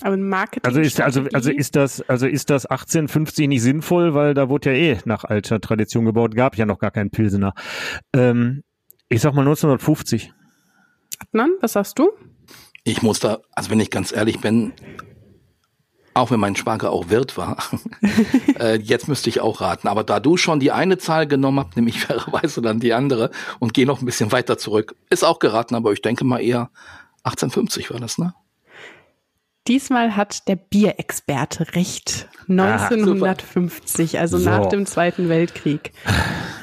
aber 0.00 0.16
Marketing. 0.16 0.64
Also 0.64 0.80
ist, 0.80 1.00
also, 1.00 1.24
also 1.32 1.50
ist 1.50 1.74
das, 1.74 2.02
also 2.02 2.26
ist 2.26 2.50
das 2.50 2.66
1850 2.66 3.48
nicht 3.48 3.62
sinnvoll, 3.62 4.14
weil 4.14 4.32
da 4.32 4.48
wurde 4.48 4.72
ja 4.72 4.94
eh 4.94 4.98
nach 5.06 5.24
alter 5.24 5.60
Tradition 5.60 6.04
gebaut, 6.04 6.36
gab 6.36 6.56
ja 6.56 6.66
noch 6.66 6.78
gar 6.78 6.92
keinen 6.92 7.10
Pilsener. 7.10 7.52
Ähm, 8.14 8.62
ich 9.08 9.20
sag 9.20 9.34
mal 9.34 9.40
1950. 9.40 10.32
Adnan, 11.18 11.50
was 11.60 11.72
sagst 11.72 11.98
du? 11.98 12.10
Ich 12.84 13.02
muss 13.02 13.18
da, 13.18 13.38
also 13.54 13.70
wenn 13.70 13.80
ich 13.80 13.90
ganz 13.90 14.12
ehrlich 14.12 14.40
bin, 14.40 14.72
auch 16.18 16.30
wenn 16.30 16.40
mein 16.40 16.56
Schwager 16.56 16.90
auch 16.90 17.10
Wirt 17.10 17.36
war, 17.36 17.58
äh, 18.60 18.78
jetzt 18.78 19.08
müsste 19.08 19.28
ich 19.28 19.40
auch 19.40 19.60
raten. 19.60 19.88
Aber 19.88 20.04
da 20.04 20.20
du 20.20 20.36
schon 20.36 20.60
die 20.60 20.72
eine 20.72 20.98
Zahl 20.98 21.26
genommen 21.26 21.60
hast, 21.60 21.76
nehme 21.76 21.88
ich 21.88 22.00
fairerweise 22.04 22.62
dann 22.62 22.80
die 22.80 22.92
andere 22.92 23.30
und 23.58 23.74
gehe 23.74 23.86
noch 23.86 24.00
ein 24.00 24.06
bisschen 24.06 24.32
weiter 24.32 24.58
zurück. 24.58 24.94
Ist 25.10 25.24
auch 25.24 25.38
geraten, 25.38 25.74
aber 25.74 25.92
ich 25.92 26.02
denke 26.02 26.24
mal 26.24 26.40
eher 26.40 26.70
1850 27.24 27.90
war 27.90 28.00
das, 28.00 28.18
ne? 28.18 28.34
Diesmal 29.66 30.16
hat 30.16 30.48
der 30.48 30.56
Bierexperte 30.56 31.74
recht. 31.74 32.26
1950, 32.48 34.16
ah, 34.16 34.20
also 34.22 34.38
so. 34.38 34.48
nach 34.48 34.66
dem 34.66 34.86
Zweiten 34.86 35.28
Weltkrieg. 35.28 35.92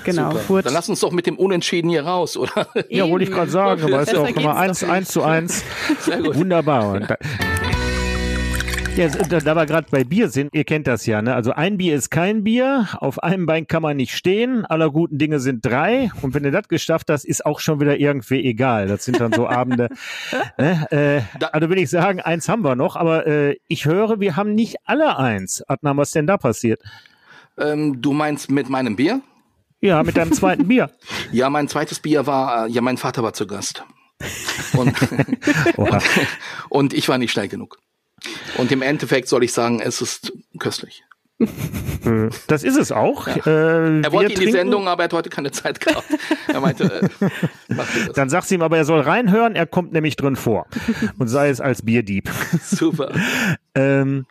Genau. 0.06 0.34
Dann 0.34 0.74
lass 0.74 0.90
uns 0.90 1.02
doch 1.02 1.12
mit 1.12 1.28
dem 1.28 1.38
Unentschieden 1.38 1.90
hier 1.90 2.06
raus, 2.06 2.36
oder? 2.36 2.68
Ja, 2.90 3.08
wollte 3.08 3.26
ich 3.26 3.32
gerade 3.32 3.52
sagen, 3.52 3.84
aber 3.84 4.02
es 4.02 4.08
ist 4.08 4.14
ja 4.16 4.22
auch 4.22 4.30
nochmal 4.30 4.58
eins, 4.58 4.84
eins 4.84 5.10
zu 5.10 5.22
eins. 5.22 5.64
Sehr 6.00 6.18
gut. 6.24 6.36
Wunderbar. 6.36 7.18
Ja, 8.96 9.10
da 9.10 9.56
wir 9.56 9.66
gerade 9.66 9.88
bei 9.92 10.06
Bier 10.06 10.30
sind, 10.30 10.56
ihr 10.56 10.64
kennt 10.64 10.88
das 10.88 11.06
ja, 11.06 11.22
ne? 11.22 11.36
Also 11.36 11.52
ein 11.52 11.78
Bier 11.78 11.96
ist 11.96 12.12
kein 12.12 12.46
Bier, 12.46 12.88
auf 12.94 13.22
einem 13.22 13.46
Bein 13.46 13.68
kann 13.68 13.82
man 13.82 13.98
nicht 13.98 14.16
stehen, 14.16 14.66
aller 14.66 14.90
guten 14.90 15.18
Dinge 15.18 15.42
sind 15.42 15.66
drei 15.66 16.12
und 16.22 16.34
wenn 16.34 16.44
du 16.44 16.52
das 16.52 16.70
geschafft 16.70 17.10
hast, 17.10 17.26
ist 17.26 17.46
auch 17.46 17.60
schon 17.60 17.82
wieder 17.82 18.00
irgendwie 18.00 18.46
egal. 18.46 18.88
Das 18.88 19.04
sind 19.04 19.20
dann 19.20 19.34
so 19.34 19.48
Abende. 19.50 19.90
ne? 20.58 20.88
äh, 20.92 21.46
also 21.52 21.70
will 21.70 21.78
ich 21.78 21.90
sagen, 21.90 22.22
eins 22.22 22.48
haben 22.48 22.62
wir 22.62 22.78
noch, 22.78 22.96
aber 22.96 23.28
äh, 23.28 23.58
ich 23.68 23.86
höre, 23.86 24.22
wir 24.22 24.38
haben 24.38 24.56
nicht 24.56 24.78
alle 24.86 25.18
eins. 25.18 25.62
Adnan, 25.68 25.98
was 25.98 26.12
denn 26.12 26.26
da 26.26 26.38
passiert? 26.38 26.82
Ähm, 27.58 28.02
du 28.02 28.14
meinst 28.14 28.50
mit 28.50 28.70
meinem 28.70 28.96
Bier? 28.96 29.20
Ja, 29.82 30.04
mit 30.04 30.16
deinem 30.16 30.32
zweiten 30.32 30.70
Bier. 30.70 30.90
ja, 31.34 31.50
mein 31.50 31.68
zweites 31.68 32.00
Bier 32.00 32.28
war, 32.28 32.68
äh, 32.68 32.72
ja, 32.72 32.80
mein 32.80 32.96
Vater 32.96 33.24
war 33.24 33.34
zu 33.34 33.46
Gast. 33.46 33.84
Und, 34.72 34.96
und, 35.76 36.02
und 36.70 36.94
ich 36.94 37.10
war 37.10 37.18
nicht 37.18 37.34
schnell 37.34 37.50
genug. 37.50 37.78
Und 38.58 38.72
im 38.72 38.82
Endeffekt 38.82 39.28
soll 39.28 39.44
ich 39.44 39.54
sagen, 39.54 39.80
es 39.80 40.02
ist 40.02 40.34
köstlich. 40.60 41.04
Das 42.48 42.64
ist 42.64 42.78
es 42.78 42.94
auch. 42.94 43.28
Ja. 43.28 43.36
Äh, 43.46 44.02
er 44.02 44.12
wollte 44.14 44.34
in 44.34 44.40
die 44.40 44.52
Sendung, 44.52 44.88
aber 44.88 45.04
er 45.04 45.06
hat 45.06 45.14
heute 45.14 45.30
keine 45.30 45.52
Zeit 45.52 45.82
gehabt. 45.82 46.08
Er 46.48 46.62
meinte, 46.62 47.02
äh, 47.02 47.30
Dann 48.14 48.30
sagst 48.30 48.52
du 48.52 48.56
ihm 48.56 48.62
aber, 48.62 48.78
er 48.78 48.86
soll 48.86 49.02
reinhören, 49.02 49.56
er 49.56 49.66
kommt 49.66 49.92
nämlich 49.92 50.16
drin 50.16 50.38
vor. 50.38 50.66
Und 51.18 51.28
sei 51.28 51.50
es 51.50 51.60
als 51.60 51.82
Bierdieb. 51.82 52.30
Super. 52.62 53.12
ähm, 53.76 54.26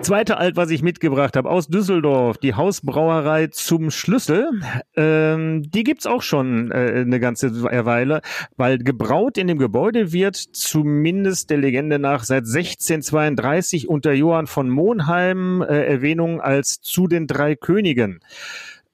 Zweite 0.00 0.38
Alt, 0.38 0.56
was 0.56 0.70
ich 0.70 0.82
mitgebracht 0.82 1.36
habe, 1.36 1.50
aus 1.50 1.68
Düsseldorf, 1.68 2.38
die 2.38 2.54
Hausbrauerei 2.54 3.48
zum 3.48 3.90
Schlüssel. 3.90 4.48
Ähm, 4.94 5.68
die 5.70 5.82
gibt's 5.82 6.06
auch 6.06 6.22
schon 6.22 6.70
äh, 6.70 7.02
eine 7.04 7.18
ganze 7.18 7.62
Weile, 7.62 8.22
weil 8.56 8.78
gebraut 8.78 9.38
in 9.38 9.48
dem 9.48 9.58
Gebäude 9.58 10.12
wird 10.12 10.36
zumindest 10.36 11.50
der 11.50 11.58
Legende 11.58 11.98
nach 11.98 12.24
seit 12.24 12.44
1632 12.44 13.88
unter 13.88 14.12
Johann 14.12 14.46
von 14.46 14.70
Monheim 14.70 15.62
äh, 15.62 15.84
Erwähnung 15.86 16.40
als 16.40 16.80
zu 16.80 17.08
den 17.08 17.26
drei 17.26 17.56
Königen. 17.56 18.20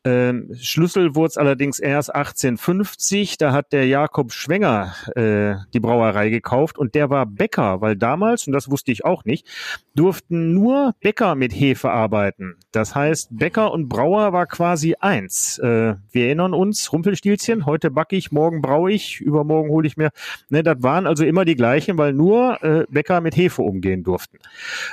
Ähm, 0.04 0.50
Schlüssel 0.60 1.14
wurde 1.14 1.28
es 1.28 1.36
allerdings 1.36 1.78
erst 1.78 2.14
1850. 2.14 3.38
Da 3.38 3.52
hat 3.52 3.72
der 3.72 3.86
Jakob 3.86 4.32
Schwenger 4.32 4.94
äh, 5.14 5.54
die 5.72 5.80
Brauerei 5.80 6.28
gekauft 6.28 6.76
und 6.76 6.94
der 6.96 7.08
war 7.08 7.24
Bäcker, 7.24 7.80
weil 7.80 7.96
damals, 7.96 8.46
und 8.46 8.52
das 8.52 8.68
wusste 8.68 8.90
ich 8.90 9.04
auch 9.04 9.24
nicht, 9.24 9.46
durften 9.94 10.54
nur 10.54 10.94
Bäcker 11.00 11.36
mit 11.36 11.52
Hefe 11.52 11.90
arbeiten. 11.90 12.56
Das 12.72 12.94
heißt, 12.94 13.28
Bäcker 13.30 13.70
und 13.70 13.88
Brauer 13.88 14.32
war 14.32 14.46
quasi 14.46 14.96
eins. 14.98 15.58
Äh, 15.58 15.94
wir 16.10 16.26
erinnern 16.26 16.52
uns, 16.52 16.92
Rumpelstilzchen, 16.92 17.66
heute 17.66 17.90
backe 17.90 18.16
ich, 18.16 18.32
morgen 18.32 18.60
braue 18.60 18.90
ich, 18.90 19.20
übermorgen 19.20 19.70
hole 19.70 19.86
ich 19.86 19.96
mir. 19.96 20.10
Ne, 20.48 20.64
das 20.64 20.82
waren 20.82 21.06
also 21.06 21.24
immer 21.24 21.44
die 21.44 21.54
gleichen, 21.54 21.96
weil 21.96 22.12
nur 22.12 22.62
äh, 22.64 22.86
Bäcker 22.88 23.20
mit 23.20 23.36
Hefe 23.36 23.62
umgehen 23.62 24.02
durften. 24.02 24.38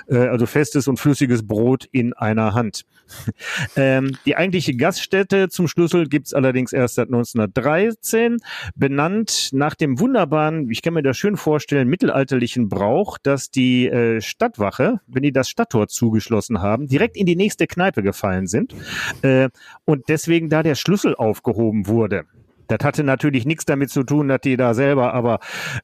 Äh, 0.08 0.18
also 0.18 0.46
festes 0.46 0.88
und 0.88 1.00
flüssiges 1.00 1.48
Brot 1.48 1.86
in 1.92 2.14
einer 2.14 2.54
Hand. 2.54 2.86
ähm, 3.76 4.18
die 4.26 4.36
eigentliche 4.36 4.76
Gaststätte 4.76 5.50
zum 5.50 5.68
Schlüssel 5.68 6.08
gibt's 6.08 6.34
allerdings 6.34 6.74
erst 6.74 6.96
seit 6.96 7.08
1913, 7.08 8.38
benannt 8.76 9.50
nach 9.52 9.76
dem 9.76 10.00
wunderbaren, 10.00 10.70
ich 10.70 10.82
kann 10.82 10.94
mir 10.94 11.04
das 11.04 11.18
schön 11.18 11.38
vorstellen, 11.38 11.88
mittelalterlichen 11.88 12.70
Brauch, 12.70 13.18
dass 13.18 13.52
die 13.52 13.88
äh, 13.88 14.22
Stadtwache, 14.22 15.00
wenn 15.08 15.24
die 15.24 15.32
das 15.32 15.50
Stadttor 15.50 15.88
zugeschlossen 15.88 16.62
haben, 16.62 16.88
direkt 16.88 17.18
in 17.18 17.26
die 17.26 17.36
nächste 17.36 17.68
Kneipe 17.68 18.04
gefallen 18.04 18.48
sind 18.48 18.76
äh, 19.22 19.50
und 19.86 20.10
deswegen 20.10 20.50
da 20.50 20.64
der 20.64 20.76
Schlüssel 20.76 21.16
aufgehoben 21.16 21.88
wurde. 21.88 22.26
Das 22.70 22.86
hatte 22.86 23.04
natürlich 23.04 23.46
nichts 23.46 23.66
damit 23.66 23.90
zu 23.90 24.04
tun, 24.04 24.28
dass 24.28 24.42
die 24.42 24.56
da 24.56 24.74
selber 24.74 25.14
aber 25.14 25.40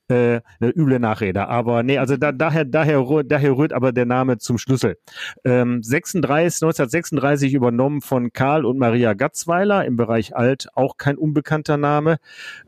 äh, 0.08 0.40
eine 0.60 0.72
üble 0.76 1.00
Nachrede. 1.00 1.48
Aber 1.48 1.84
nee, 1.84 1.98
also 1.98 2.16
da, 2.16 2.32
daher, 2.32 2.64
daher, 2.64 3.04
daher 3.24 3.58
rührt 3.58 3.74
aber 3.74 3.92
der 3.92 4.06
Name 4.06 4.38
zum 4.38 4.58
Schlüssel. 4.58 4.98
Ähm, 5.44 5.82
36, 5.82 6.62
1936 6.62 7.54
übernommen 7.54 8.02
von 8.02 8.32
Karl 8.32 8.66
und 8.66 8.78
Maria 8.78 9.14
Gatzweiler 9.14 9.84
im 9.84 9.98
Bereich 9.98 10.36
Alt, 10.36 10.68
auch 10.76 10.98
kein 10.98 11.18
unbekannter 11.18 11.78
Name. 11.78 12.18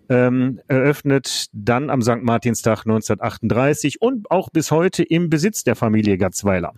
Ähm, 0.09 0.59
eröffnet 0.67 1.47
dann 1.53 1.89
am 1.89 2.01
St. 2.01 2.23
Martinstag 2.23 2.85
1938 2.85 4.01
und 4.01 4.31
auch 4.31 4.49
bis 4.49 4.71
heute 4.71 5.03
im 5.03 5.29
Besitz 5.29 5.63
der 5.63 5.75
Familie 5.75 6.17
Gatzweiler. 6.17 6.73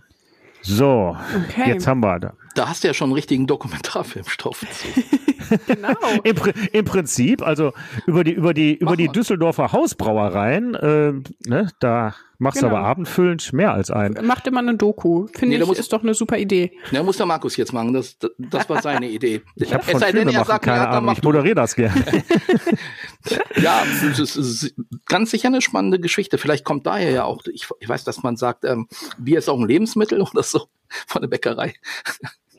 So, 0.62 1.16
okay. 1.48 1.70
jetzt 1.70 1.86
haben 1.86 2.00
wir 2.00 2.18
da. 2.18 2.34
Da 2.54 2.68
hast 2.68 2.82
du 2.82 2.88
ja 2.88 2.94
schon 2.94 3.06
einen 3.06 3.14
richtigen 3.14 3.46
Dokumentarfilmstoff. 3.46 4.66
genau. 5.66 5.94
Im, 6.24 6.36
Im, 6.72 6.84
Prinzip, 6.84 7.42
also 7.42 7.72
über 8.06 8.24
die 8.24 8.32
über 8.32 8.54
die 8.54 8.74
über 8.76 8.96
die 8.96 9.08
Düsseldorfer 9.08 9.72
Hausbrauereien, 9.72 10.74
äh, 10.74 11.12
ne, 11.46 11.70
da 11.80 12.14
machst 12.38 12.60
genau. 12.60 12.70
du 12.70 12.76
aber 12.76 12.86
abendfüllend 12.86 13.52
mehr 13.52 13.72
als 13.72 13.90
ein. 13.90 14.18
Macht 14.22 14.46
immer 14.46 14.60
eine 14.60 14.74
Doku. 14.76 15.26
Finde 15.26 15.56
nee, 15.56 15.62
ich, 15.62 15.68
muss, 15.68 15.78
ist 15.78 15.92
doch 15.92 16.02
eine 16.02 16.14
super 16.14 16.38
Idee. 16.38 16.72
Ja, 16.90 17.02
muss 17.02 17.18
der 17.18 17.26
Markus 17.26 17.56
jetzt 17.56 17.72
machen. 17.72 17.92
Das, 17.92 18.18
das, 18.18 18.30
das 18.38 18.68
war 18.68 18.82
seine 18.82 19.08
Idee. 19.08 19.42
Ich 19.56 19.74
habe 19.74 19.84
von 19.84 20.00
Filme 20.00 20.32
machen 20.32 20.46
sagt, 20.46 20.64
keine 20.64 20.88
Ahnung. 20.88 21.12
Ich 21.12 21.22
moderiere 21.22 21.54
das 21.54 21.76
gerne. 21.76 22.02
ja, 23.56 23.82
das 24.16 24.36
ist 24.36 24.74
ganz 25.06 25.30
sicher 25.30 25.48
eine 25.48 25.60
spannende 25.60 26.00
Geschichte. 26.00 26.38
Vielleicht 26.38 26.64
kommt 26.64 26.86
daher 26.86 27.10
ja 27.10 27.24
auch, 27.24 27.42
ich, 27.52 27.68
ich 27.78 27.88
weiß, 27.88 28.04
dass 28.04 28.22
man 28.22 28.36
sagt, 28.36 28.64
ähm, 28.64 28.88
Bier 29.18 29.38
ist 29.38 29.48
auch 29.48 29.58
ein 29.58 29.68
Lebensmittel 29.68 30.20
oder 30.20 30.42
so 30.42 30.68
von 31.06 31.20
der 31.20 31.28
Bäckerei. 31.28 31.74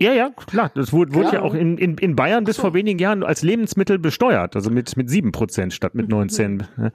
Ja, 0.01 0.13
ja, 0.13 0.31
klar. 0.31 0.71
Das 0.73 0.91
wurde, 0.91 1.13
wurde 1.13 1.27
ja. 1.27 1.33
ja 1.35 1.41
auch 1.41 1.53
in, 1.53 1.77
in, 1.77 1.97
in 1.97 2.15
Bayern 2.15 2.43
bis 2.43 2.55
so. 2.55 2.63
vor 2.63 2.73
wenigen 2.73 2.99
Jahren 2.99 3.23
als 3.23 3.43
Lebensmittel 3.43 3.99
besteuert. 3.99 4.55
Also 4.55 4.71
mit, 4.71 4.97
mit 4.97 5.09
sieben 5.09 5.31
Prozent 5.31 5.73
statt 5.73 5.93
mit 5.93 6.09
19. 6.09 6.63
Mhm. 6.75 6.91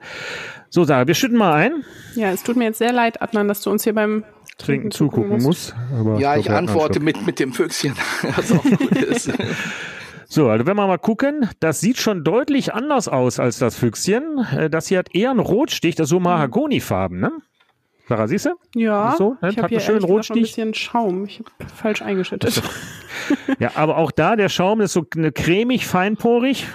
So, 0.69 0.83
Sarah, 0.83 1.07
wir 1.07 1.15
schütten 1.15 1.37
mal 1.37 1.53
ein. 1.53 1.83
Ja, 2.15 2.31
es 2.31 2.43
tut 2.43 2.57
mir 2.57 2.65
jetzt 2.65 2.79
sehr 2.79 2.91
leid, 2.91 3.21
Adnan, 3.21 3.47
dass 3.47 3.61
du 3.61 3.71
uns 3.71 3.85
hier 3.85 3.93
beim 3.93 4.23
Trinken, 4.57 4.57
Trinken 4.57 4.91
zugucken 4.91 5.41
musst. 5.41 5.75
musst 5.93 6.19
ja, 6.19 6.35
ich, 6.35 6.47
ich 6.47 6.51
antworte 6.51 6.99
mit, 6.99 7.25
mit 7.25 7.39
dem 7.39 7.53
Füchschen. 7.53 7.93
was 8.35 8.51
auch 8.51 8.63
gut 8.63 8.91
ist. 8.91 9.31
So, 10.29 10.49
also 10.49 10.65
wenn 10.65 10.75
wir 10.75 10.87
mal 10.87 10.97
gucken, 10.97 11.49
das 11.61 11.79
sieht 11.79 11.97
schon 11.99 12.25
deutlich 12.25 12.73
anders 12.73 13.07
aus 13.07 13.39
als 13.39 13.59
das 13.59 13.77
Füchschen. 13.77 14.45
Äh, 14.51 14.69
das 14.69 14.87
hier 14.87 14.99
hat 14.99 15.15
eher 15.15 15.31
einen 15.31 15.39
Rotstich, 15.39 15.95
das 15.95 16.05
ist 16.05 16.09
so 16.09 16.19
Mahagonifarben, 16.19 17.19
ne? 17.19 17.31
Sarah, 18.07 18.27
siehst 18.27 18.45
du? 18.45 18.55
Ja, 18.75 19.15
so, 19.17 19.35
ne? 19.41 19.49
ich 19.49 19.57
habe 19.57 19.67
hier 19.67 19.81
schön 19.81 20.03
Rotstich. 20.03 20.35
ein 20.35 20.41
bisschen 20.41 20.73
Schaum. 20.73 21.25
Ich 21.25 21.39
habe 21.39 21.69
falsch 21.69 22.01
eingeschüttet. 22.01 22.61
ja, 23.59 23.71
aber 23.75 23.97
auch 23.97 24.11
da, 24.11 24.35
der 24.35 24.47
Schaum 24.49 24.79
ist 24.79 24.93
so 24.93 25.05
eine 25.15 25.31
cremig, 25.31 25.85
feinporig. 25.85 26.67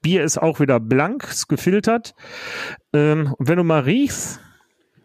Bier 0.00 0.22
ist 0.24 0.38
auch 0.38 0.60
wieder 0.60 0.80
blank, 0.80 1.24
ist 1.24 1.48
gefiltert. 1.48 2.14
Ähm, 2.94 3.34
und 3.36 3.48
wenn 3.48 3.58
du 3.58 3.64
mal 3.64 3.80
riechst, 3.80 4.40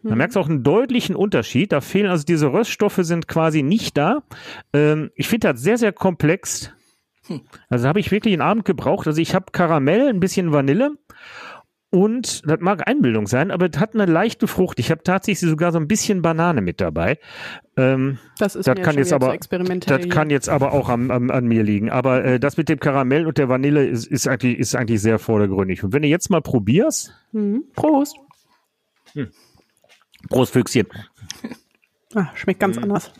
dann 0.02 0.12
mhm. 0.12 0.18
merkst 0.18 0.36
du 0.36 0.40
auch 0.40 0.48
einen 0.48 0.62
deutlichen 0.62 1.16
Unterschied. 1.16 1.72
Da 1.72 1.80
fehlen 1.80 2.10
also 2.10 2.24
diese 2.24 2.52
Röststoffe 2.52 3.00
sind 3.00 3.28
quasi 3.28 3.62
nicht 3.62 3.96
da. 3.98 4.22
Ähm, 4.72 5.10
ich 5.16 5.28
finde 5.28 5.52
das 5.52 5.60
sehr, 5.60 5.76
sehr 5.76 5.92
komplex. 5.92 6.72
Hm. 7.26 7.42
Also 7.68 7.86
habe 7.86 8.00
ich 8.00 8.10
wirklich 8.10 8.32
einen 8.32 8.42
Abend 8.42 8.64
gebraucht. 8.64 9.06
Also 9.06 9.20
ich 9.20 9.34
habe 9.34 9.52
Karamell, 9.52 10.08
ein 10.08 10.20
bisschen 10.20 10.52
Vanille 10.52 10.92
und 11.92 12.48
das 12.48 12.60
mag 12.60 12.88
Einbildung 12.88 13.26
sein, 13.26 13.50
aber 13.50 13.68
es 13.70 13.78
hat 13.78 13.92
eine 13.92 14.06
leichte 14.06 14.46
Frucht. 14.46 14.78
Ich 14.78 14.90
habe 14.90 15.02
tatsächlich 15.02 15.50
sogar 15.50 15.72
so 15.72 15.78
ein 15.78 15.86
bisschen 15.86 16.22
Banane 16.22 16.62
mit 16.62 16.80
dabei. 16.80 17.18
Ähm, 17.76 18.18
das 18.38 18.56
ist 18.56 18.66
das 18.66 18.80
kann 18.80 18.96
jetzt 18.96 19.12
aber, 19.12 19.36
Das 19.36 20.08
kann 20.08 20.30
jetzt 20.30 20.48
aber 20.48 20.72
auch 20.72 20.88
am, 20.88 21.10
am, 21.10 21.30
an 21.30 21.44
mir 21.44 21.62
liegen. 21.62 21.90
Aber 21.90 22.24
äh, 22.24 22.40
das 22.40 22.56
mit 22.56 22.70
dem 22.70 22.80
Karamell 22.80 23.26
und 23.26 23.36
der 23.36 23.50
Vanille 23.50 23.86
ist, 23.86 24.06
ist, 24.06 24.26
eigentlich, 24.26 24.58
ist 24.58 24.74
eigentlich 24.74 25.02
sehr 25.02 25.18
vordergründig. 25.18 25.84
Und 25.84 25.92
wenn 25.92 26.00
du 26.00 26.08
jetzt 26.08 26.30
mal 26.30 26.40
probierst. 26.40 27.12
Mhm. 27.32 27.64
Prost. 27.74 28.16
Hm. 29.12 29.28
Prost, 30.30 30.54
Füchschen. 30.54 30.86
Ah, 32.14 32.28
schmeckt 32.34 32.60
ganz 32.60 32.78
mhm. 32.78 32.84
anders. 32.84 33.12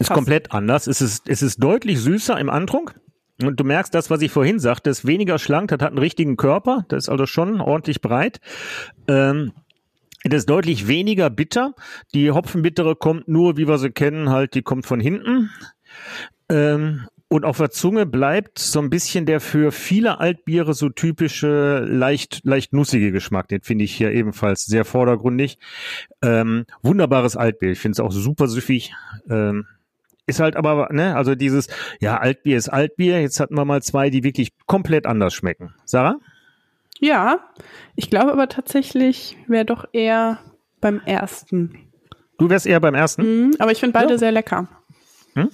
Ist 0.00 0.08
Krass. 0.08 0.16
komplett 0.16 0.50
anders. 0.50 0.88
Es 0.88 1.00
ist, 1.00 1.28
es 1.28 1.42
ist 1.42 1.62
deutlich 1.62 2.00
süßer 2.00 2.40
im 2.40 2.50
Antrunk. 2.50 2.98
Und 3.42 3.58
du 3.58 3.64
merkst 3.64 3.94
das, 3.94 4.10
was 4.10 4.20
ich 4.22 4.30
vorhin 4.30 4.58
sagte, 4.58 4.90
ist 4.90 5.06
weniger 5.06 5.38
schlank, 5.38 5.68
das 5.68 5.80
hat 5.80 5.90
einen 5.90 5.98
richtigen 5.98 6.36
Körper, 6.36 6.84
das 6.88 7.04
ist 7.04 7.08
also 7.08 7.26
schon 7.26 7.60
ordentlich 7.60 8.00
breit. 8.00 8.40
Ähm, 9.08 9.52
das 10.24 10.40
ist 10.40 10.50
deutlich 10.50 10.86
weniger 10.86 11.30
bitter. 11.30 11.74
Die 12.14 12.30
Hopfenbittere 12.30 12.96
kommt 12.96 13.28
nur, 13.28 13.56
wie 13.56 13.66
wir 13.66 13.78
sie 13.78 13.90
kennen, 13.90 14.30
halt, 14.30 14.54
die 14.54 14.62
kommt 14.62 14.86
von 14.86 15.00
hinten. 15.00 15.50
Ähm, 16.48 17.06
Und 17.32 17.44
auf 17.44 17.58
der 17.58 17.70
Zunge 17.70 18.06
bleibt 18.06 18.58
so 18.58 18.80
ein 18.80 18.90
bisschen 18.90 19.24
der 19.24 19.40
für 19.40 19.70
viele 19.70 20.18
Altbiere 20.18 20.74
so 20.74 20.88
typische, 20.88 21.78
leicht, 21.88 22.40
leicht 22.42 22.72
nussige 22.72 23.12
Geschmack. 23.12 23.46
Den 23.46 23.62
finde 23.62 23.84
ich 23.84 23.94
hier 23.94 24.10
ebenfalls 24.10 24.66
sehr 24.66 24.84
vordergründig. 24.84 25.56
Ähm, 26.22 26.66
wunderbares 26.82 27.36
Altbier. 27.36 27.70
Ich 27.70 27.78
finde 27.78 27.92
es 27.92 28.00
auch 28.00 28.10
super 28.10 28.48
süffig. 28.48 28.92
Ähm, 29.28 29.66
ist 30.30 30.40
halt 30.40 30.56
aber, 30.56 30.88
ne, 30.92 31.14
also 31.16 31.34
dieses, 31.34 31.68
ja, 32.00 32.18
Altbier 32.18 32.56
ist 32.56 32.68
Altbier. 32.68 33.20
Jetzt 33.20 33.40
hatten 33.40 33.54
wir 33.54 33.64
mal 33.64 33.82
zwei, 33.82 34.10
die 34.10 34.24
wirklich 34.24 34.52
komplett 34.66 35.06
anders 35.06 35.34
schmecken. 35.34 35.74
Sarah? 35.84 36.16
Ja, 36.98 37.40
ich 37.96 38.10
glaube 38.10 38.32
aber 38.32 38.48
tatsächlich 38.48 39.36
wäre 39.46 39.64
doch 39.64 39.86
eher 39.92 40.38
beim 40.80 41.00
ersten. 41.04 41.88
Du 42.38 42.48
wärst 42.48 42.66
eher 42.66 42.80
beim 42.80 42.94
ersten? 42.94 43.22
Mhm, 43.22 43.56
aber 43.58 43.72
ich 43.72 43.80
finde 43.80 43.94
beide 43.94 44.12
ja. 44.14 44.18
sehr 44.18 44.32
lecker. 44.32 44.68
Hm? 45.34 45.50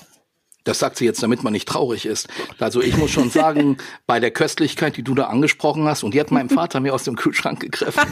Das 0.67 0.81
sagt 0.81 0.97
sie 0.97 1.05
jetzt, 1.05 1.23
damit 1.23 1.45
man 1.45 1.53
nicht 1.53 1.69
traurig 1.69 2.07
ist. 2.07 2.29
Also 2.59 2.83
ich 2.83 2.97
muss 2.97 3.12
schon 3.12 3.31
sagen, 3.31 3.77
bei 4.07 4.19
der 4.19 4.33
Köstlichkeit, 4.33 4.97
die 4.97 5.05
du 5.05 5.14
da 5.14 5.29
angesprochen 5.29 5.85
hast, 5.87 6.03
und 6.03 6.12
die 6.12 6.21
hat 6.21 6.33
meinem 6.33 6.51
Vater 6.51 6.81
mir 6.81 6.93
aus 6.93 7.05
dem 7.05 7.14
Kühlschrank 7.14 7.61
gegriffen. 7.61 8.03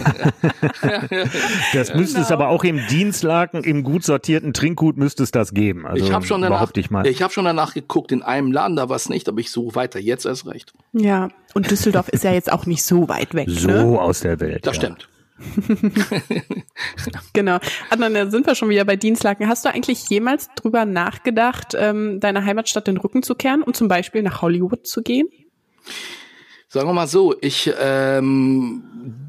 das 1.72 1.94
müsste 1.94 2.14
genau. 2.14 2.26
es 2.26 2.30
aber 2.30 2.48
auch 2.48 2.62
im 2.62 2.80
Dienstlaken, 2.86 3.64
im 3.64 3.82
gut 3.82 4.04
sortierten 4.04 4.54
Trinkgut 4.54 4.96
müsste 4.96 5.24
es 5.24 5.32
das 5.32 5.52
geben. 5.52 5.84
Also 5.84 6.04
ich 6.04 6.12
habe 6.12 6.24
schon 6.24 6.42
danach, 6.42 6.70
ich 6.76 6.90
mal. 6.90 7.04
Ich 7.08 7.22
habe 7.22 7.32
schon 7.32 7.44
danach 7.44 7.74
geguckt, 7.74 8.12
in 8.12 8.22
einem 8.22 8.52
Laden 8.52 8.76
da 8.76 8.88
war 8.88 8.96
es 8.96 9.08
nicht, 9.08 9.28
aber 9.28 9.40
ich 9.40 9.50
suche 9.50 9.74
weiter. 9.74 9.98
Jetzt 9.98 10.24
erst 10.24 10.46
recht. 10.46 10.72
Ja, 10.92 11.30
und 11.54 11.70
Düsseldorf 11.70 12.08
ist 12.08 12.22
ja 12.22 12.32
jetzt 12.32 12.52
auch 12.52 12.66
nicht 12.66 12.84
so 12.84 13.08
weit 13.08 13.34
weg. 13.34 13.48
So 13.50 13.68
ne? 13.68 14.00
aus 14.00 14.20
der 14.20 14.38
Welt. 14.38 14.64
Das 14.64 14.76
ja. 14.76 14.82
stimmt. 14.82 15.08
genau. 17.32 17.58
Adnan, 17.90 18.14
da 18.14 18.30
sind 18.30 18.46
wir 18.46 18.54
schon 18.54 18.68
wieder 18.68 18.84
bei 18.84 18.96
Dienstlaken. 18.96 19.48
Hast 19.48 19.64
du 19.64 19.68
eigentlich 19.68 20.08
jemals 20.08 20.48
drüber 20.54 20.84
nachgedacht, 20.84 21.74
ähm, 21.76 22.20
deiner 22.20 22.44
Heimatstadt 22.44 22.86
den 22.86 22.96
Rücken 22.96 23.22
zu 23.22 23.34
kehren 23.34 23.62
und 23.62 23.76
zum 23.76 23.88
Beispiel 23.88 24.22
nach 24.22 24.42
Hollywood 24.42 24.86
zu 24.86 25.02
gehen? 25.02 25.28
Sagen 26.68 26.88
wir 26.88 26.92
mal 26.92 27.06
so, 27.06 27.34
ich 27.40 27.72
ähm, 27.78 28.82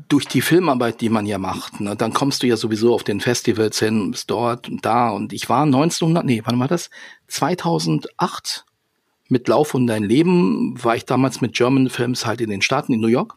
durch 0.07 0.27
die 0.27 0.41
Filmarbeit, 0.41 1.01
die 1.01 1.09
man 1.09 1.25
ja 1.25 1.37
macht, 1.37 1.79
ne, 1.79 1.95
dann 1.95 2.13
kommst 2.13 2.41
du 2.41 2.47
ja 2.47 2.57
sowieso 2.57 2.93
auf 2.93 3.03
den 3.03 3.19
Festivals 3.21 3.79
hin, 3.79 4.11
bist 4.11 4.29
dort 4.31 4.69
und 4.69 4.85
da 4.85 5.09
und 5.09 5.33
ich 5.33 5.49
war 5.49 5.63
1900, 5.63 6.25
nee, 6.25 6.41
wann 6.45 6.59
war 6.59 6.67
das? 6.67 6.89
2008 7.27 8.65
mit 9.27 9.47
Lauf 9.47 9.73
und 9.73 9.87
dein 9.87 10.03
Leben 10.03 10.81
war 10.83 10.95
ich 10.95 11.05
damals 11.05 11.41
mit 11.41 11.53
German 11.53 11.89
Films 11.89 12.25
halt 12.25 12.41
in 12.41 12.49
den 12.49 12.61
Staaten 12.61 12.93
in 12.93 12.99
New 12.99 13.07
York 13.07 13.35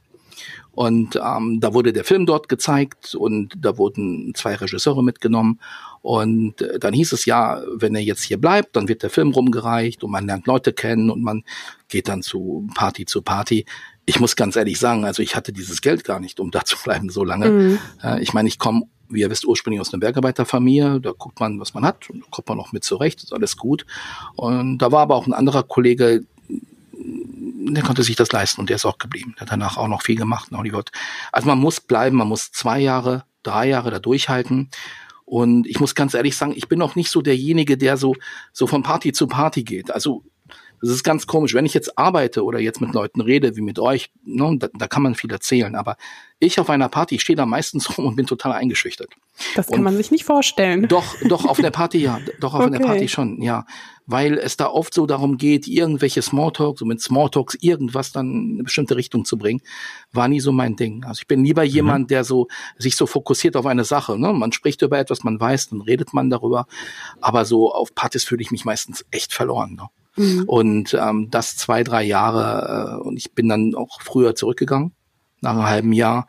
und 0.73 1.17
ähm, 1.17 1.59
da 1.61 1.75
wurde 1.75 1.93
der 1.93 2.05
Film 2.05 2.25
dort 2.25 2.49
gezeigt 2.49 3.15
und 3.15 3.55
da 3.59 3.79
wurden 3.79 4.33
zwei 4.35 4.55
Regisseure 4.55 5.03
mitgenommen. 5.03 5.61
Und 6.03 6.63
äh, 6.63 6.79
dann 6.79 6.95
hieß 6.95 7.13
es 7.13 7.25
ja, 7.25 7.61
wenn 7.75 7.95
er 7.95 8.03
jetzt 8.03 8.23
hier 8.23 8.41
bleibt, 8.41 8.77
dann 8.77 8.89
wird 8.89 9.03
der 9.03 9.11
Film 9.11 9.33
rumgereicht 9.33 10.05
und 10.05 10.13
man 10.13 10.27
lernt 10.27 10.47
Leute 10.47 10.73
kennen 10.73 11.11
und 11.11 11.23
man 11.23 11.43
geht 11.89 12.09
dann 12.09 12.23
zu 12.23 12.69
Party 12.75 13.07
zu 13.07 13.23
Party. 13.23 13.67
Ich 14.07 14.21
muss 14.21 14.37
ganz 14.37 14.55
ehrlich 14.57 14.79
sagen, 14.79 15.05
also 15.05 15.23
ich 15.23 15.35
hatte 15.35 15.53
dieses 15.53 15.83
Geld 15.83 16.05
gar 16.05 16.21
nicht, 16.21 16.39
um 16.39 16.51
da 16.53 16.65
zu 16.65 16.77
bleiben 16.83 17.11
so 17.11 17.25
lange. 17.25 17.51
Mhm. 17.51 17.79
Ich 18.21 18.33
meine, 18.33 18.49
ich 18.49 18.59
komme 18.59 18.85
wie 19.11 19.21
ihr 19.21 19.31
wisst, 19.31 19.47
ursprünglich 19.47 19.81
aus 19.81 19.93
einer 19.93 20.01
Bergarbeiterfamilie. 20.01 21.01
Da 21.01 21.13
guckt 21.17 21.41
man, 21.41 21.59
was 21.61 21.75
man 21.75 21.85
hat 21.85 22.11
und 22.11 22.21
da 22.21 22.27
kommt 22.31 22.49
man 22.49 22.61
auch 22.61 22.73
mit 22.73 22.85
zurecht, 22.85 23.23
ist 23.23 23.33
alles 23.33 23.57
gut. 23.57 23.87
Und 24.37 24.79
da 24.79 24.93
war 24.93 25.01
aber 25.01 25.17
auch 25.17 25.27
ein 25.27 25.33
anderer 25.33 25.63
Kollege, 25.63 26.25
der 27.75 27.85
konnte 27.85 28.03
sich 28.03 28.17
das 28.17 28.33
leisten 28.33 28.61
und 28.61 28.69
der 28.69 28.77
ist 28.77 28.85
auch 28.85 28.99
geblieben. 28.99 29.35
Der 29.37 29.43
hat 29.43 29.53
danach 29.53 29.77
auch 29.77 29.89
noch 29.89 30.03
viel 30.03 30.17
gemacht 30.17 30.49
in 30.51 30.59
Hollywood. 30.59 30.91
Also 31.33 31.49
man 31.49 31.59
muss 31.59 31.81
bleiben, 31.81 32.17
man 32.17 32.29
muss 32.29 32.53
zwei 32.53 32.81
Jahre, 32.81 33.25
drei 33.43 33.69
Jahre 33.69 33.91
da 33.91 33.99
durchhalten. 33.99 34.71
Und 35.25 35.67
ich 35.67 35.79
muss 35.79 35.95
ganz 35.95 36.15
ehrlich 36.15 36.37
sagen, 36.37 36.55
ich 36.57 36.69
bin 36.69 36.81
auch 36.81 36.95
nicht 36.95 37.11
so 37.11 37.21
derjenige, 37.21 37.77
der 37.77 37.97
so, 37.97 38.17
so 38.53 38.67
von 38.67 38.83
Party 38.83 39.13
zu 39.13 39.27
Party 39.27 39.63
geht. 39.63 39.91
Also 39.91 40.25
das 40.81 40.91
ist 40.91 41.03
ganz 41.03 41.27
komisch. 41.27 41.55
Wenn 41.55 41.67
ich 41.67 41.75
jetzt 41.75 41.99
arbeite 41.99 42.45
oder 42.45 42.61
jetzt 42.61 42.81
mit 42.81 42.95
Leuten 42.95 43.21
rede, 43.21 43.57
wie 43.57 43.61
mit 43.61 43.79
euch, 43.79 44.11
ne, 44.25 44.57
da, 44.59 44.69
da 44.73 44.87
kann 44.87 45.03
man 45.03 45.15
viel 45.15 45.31
erzählen. 45.31 45.75
Aber 45.75 45.97
ich 46.39 46.61
auf 46.61 46.71
einer 46.71 46.89
Party 46.89 47.19
stehe 47.19 47.37
da 47.37 47.47
meistens 47.47 47.99
rum 47.99 48.07
und 48.07 48.17
bin 48.17 48.27
total 48.27 48.53
eingeschüchtert. 48.53 49.11
Das 49.55 49.67
kann 49.67 49.79
und 49.79 49.85
man 49.85 49.97
sich 49.97 50.11
nicht 50.11 50.25
vorstellen. 50.25 50.89
Doch, 50.89 51.17
doch 51.29 51.45
auf 51.45 51.59
der 51.59 51.71
Party 51.71 51.99
ja, 51.99 52.21
doch 52.41 52.55
auf 52.55 52.61
okay. 52.61 52.75
einer 52.75 52.85
Party 52.85 53.09
schon, 53.09 53.43
ja, 53.43 53.67
weil 54.09 54.39
es 54.39 54.57
da 54.57 54.69
oft 54.69 54.95
so 54.95 55.05
darum 55.05 55.37
geht, 55.37 55.69
irgendwelche 55.69 56.23
Smalltalks, 56.23 56.81
so 56.81 56.87
mit 56.87 57.03
Smalltalks 57.03 57.59
irgendwas 57.61 58.11
dann 58.11 58.31
in 58.31 58.55
eine 58.55 58.63
bestimmte 58.65 58.97
Richtung 58.97 59.27
zu 59.27 59.37
bringen, 59.37 59.61
war 60.13 60.29
nie 60.29 60.41
so 60.41 60.51
mein 60.51 60.77
Ding. 60.77 61.05
Also 61.05 61.21
ich 61.21 61.27
bin 61.29 61.45
lieber 61.45 61.63
mhm. 61.63 61.69
jemand, 61.69 62.11
der 62.11 62.25
so 62.25 62.49
sich 62.79 62.97
so 62.97 63.07
fokussiert 63.07 63.55
auf 63.55 63.67
eine 63.67 63.85
Sache. 63.85 64.19
Ne? 64.19 64.33
Man 64.33 64.51
spricht 64.53 64.81
über 64.81 64.99
etwas, 64.99 65.25
man 65.25 65.39
weiß, 65.39 65.69
dann 65.69 65.83
redet 65.83 66.15
man 66.15 66.31
darüber, 66.31 66.67
aber 67.21 67.45
so 67.45 67.71
auf 67.71 67.95
Partys 67.95 68.25
fühle 68.25 68.41
ich 68.41 68.51
mich 68.51 68.65
meistens 68.65 69.05
echt 69.11 69.35
verloren. 69.35 69.75
Ne? 69.75 69.89
Mhm. 70.25 70.45
Und 70.47 70.95
ähm, 70.95 71.29
das 71.31 71.59
zwei, 71.59 71.85
drei 71.85 72.03
Jahre 72.03 73.01
äh, 73.03 73.07
und 73.07 73.19
ich 73.19 73.33
bin 73.33 73.47
dann 73.47 73.75
auch 73.75 74.01
früher 74.01 74.35
zurückgegangen 74.35 74.93
nach 75.43 75.53
einem 75.53 75.67
halben 75.67 75.93
Jahr. 75.93 76.27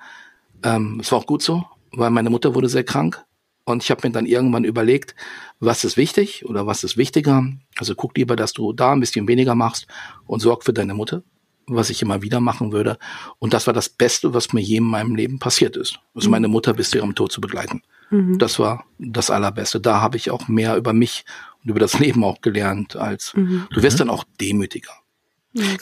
Ähm, 0.64 1.00
es 1.00 1.14
war 1.14 1.20
auch 1.20 1.26
gut 1.26 1.42
so, 1.42 1.64
weil 1.94 2.10
meine 2.10 2.30
Mutter 2.30 2.56
wurde 2.56 2.68
sehr 2.68 2.84
krank. 2.84 3.24
Und 3.70 3.84
ich 3.84 3.92
habe 3.92 4.08
mir 4.08 4.12
dann 4.12 4.26
irgendwann 4.26 4.64
überlegt, 4.64 5.16
was 5.60 5.84
ist 5.84 5.98
wichtig 5.98 6.46
oder 6.46 6.68
was 6.68 6.84
ist 6.84 6.98
wichtiger. 6.98 7.46
Also 7.78 7.96
guck 7.96 8.18
lieber, 8.18 8.36
dass 8.36 8.54
du 8.54 8.74
da 8.74 8.92
ein 8.92 9.00
bisschen 9.00 9.28
weniger 9.28 9.56
machst 9.56 9.88
und 10.26 10.42
sorg 10.42 10.64
für 10.64 10.74
deine 10.74 10.94
Mutter, 10.94 11.24
was 11.68 11.90
ich 11.90 12.02
immer 12.02 12.22
wieder 12.22 12.40
machen 12.40 12.72
würde. 12.72 12.98
Und 13.40 13.54
das 13.54 13.68
war 13.68 13.74
das 13.74 13.90
Beste, 13.90 14.34
was 14.34 14.54
mir 14.54 14.62
je 14.62 14.78
in 14.78 14.84
meinem 14.84 15.16
Leben 15.16 15.40
passiert 15.40 15.78
ist. 15.78 16.00
Also 16.16 16.30
mhm. 16.30 16.32
meine 16.32 16.48
Mutter 16.48 16.74
bis 16.74 16.90
zu 16.90 16.98
ihrem 16.98 17.16
Tod 17.16 17.32
zu 17.32 17.42
begleiten. 17.42 17.82
Mhm. 18.10 18.40
Das 18.40 18.60
war 18.60 18.86
das 18.98 19.30
Allerbeste. 19.30 19.80
Da 19.80 20.02
habe 20.02 20.18
ich 20.18 20.32
auch 20.32 20.48
mehr 20.48 20.76
über 20.76 20.94
mich 20.94 21.26
und 21.64 21.70
über 21.70 21.80
das 21.80 22.00
Leben 22.00 22.24
auch 22.24 22.42
gelernt, 22.42 22.96
als 22.96 23.34
mhm. 23.36 23.68
du 23.72 23.84
wirst 23.84 24.00
dann 24.00 24.10
auch 24.10 24.24
demütiger. 24.40 24.94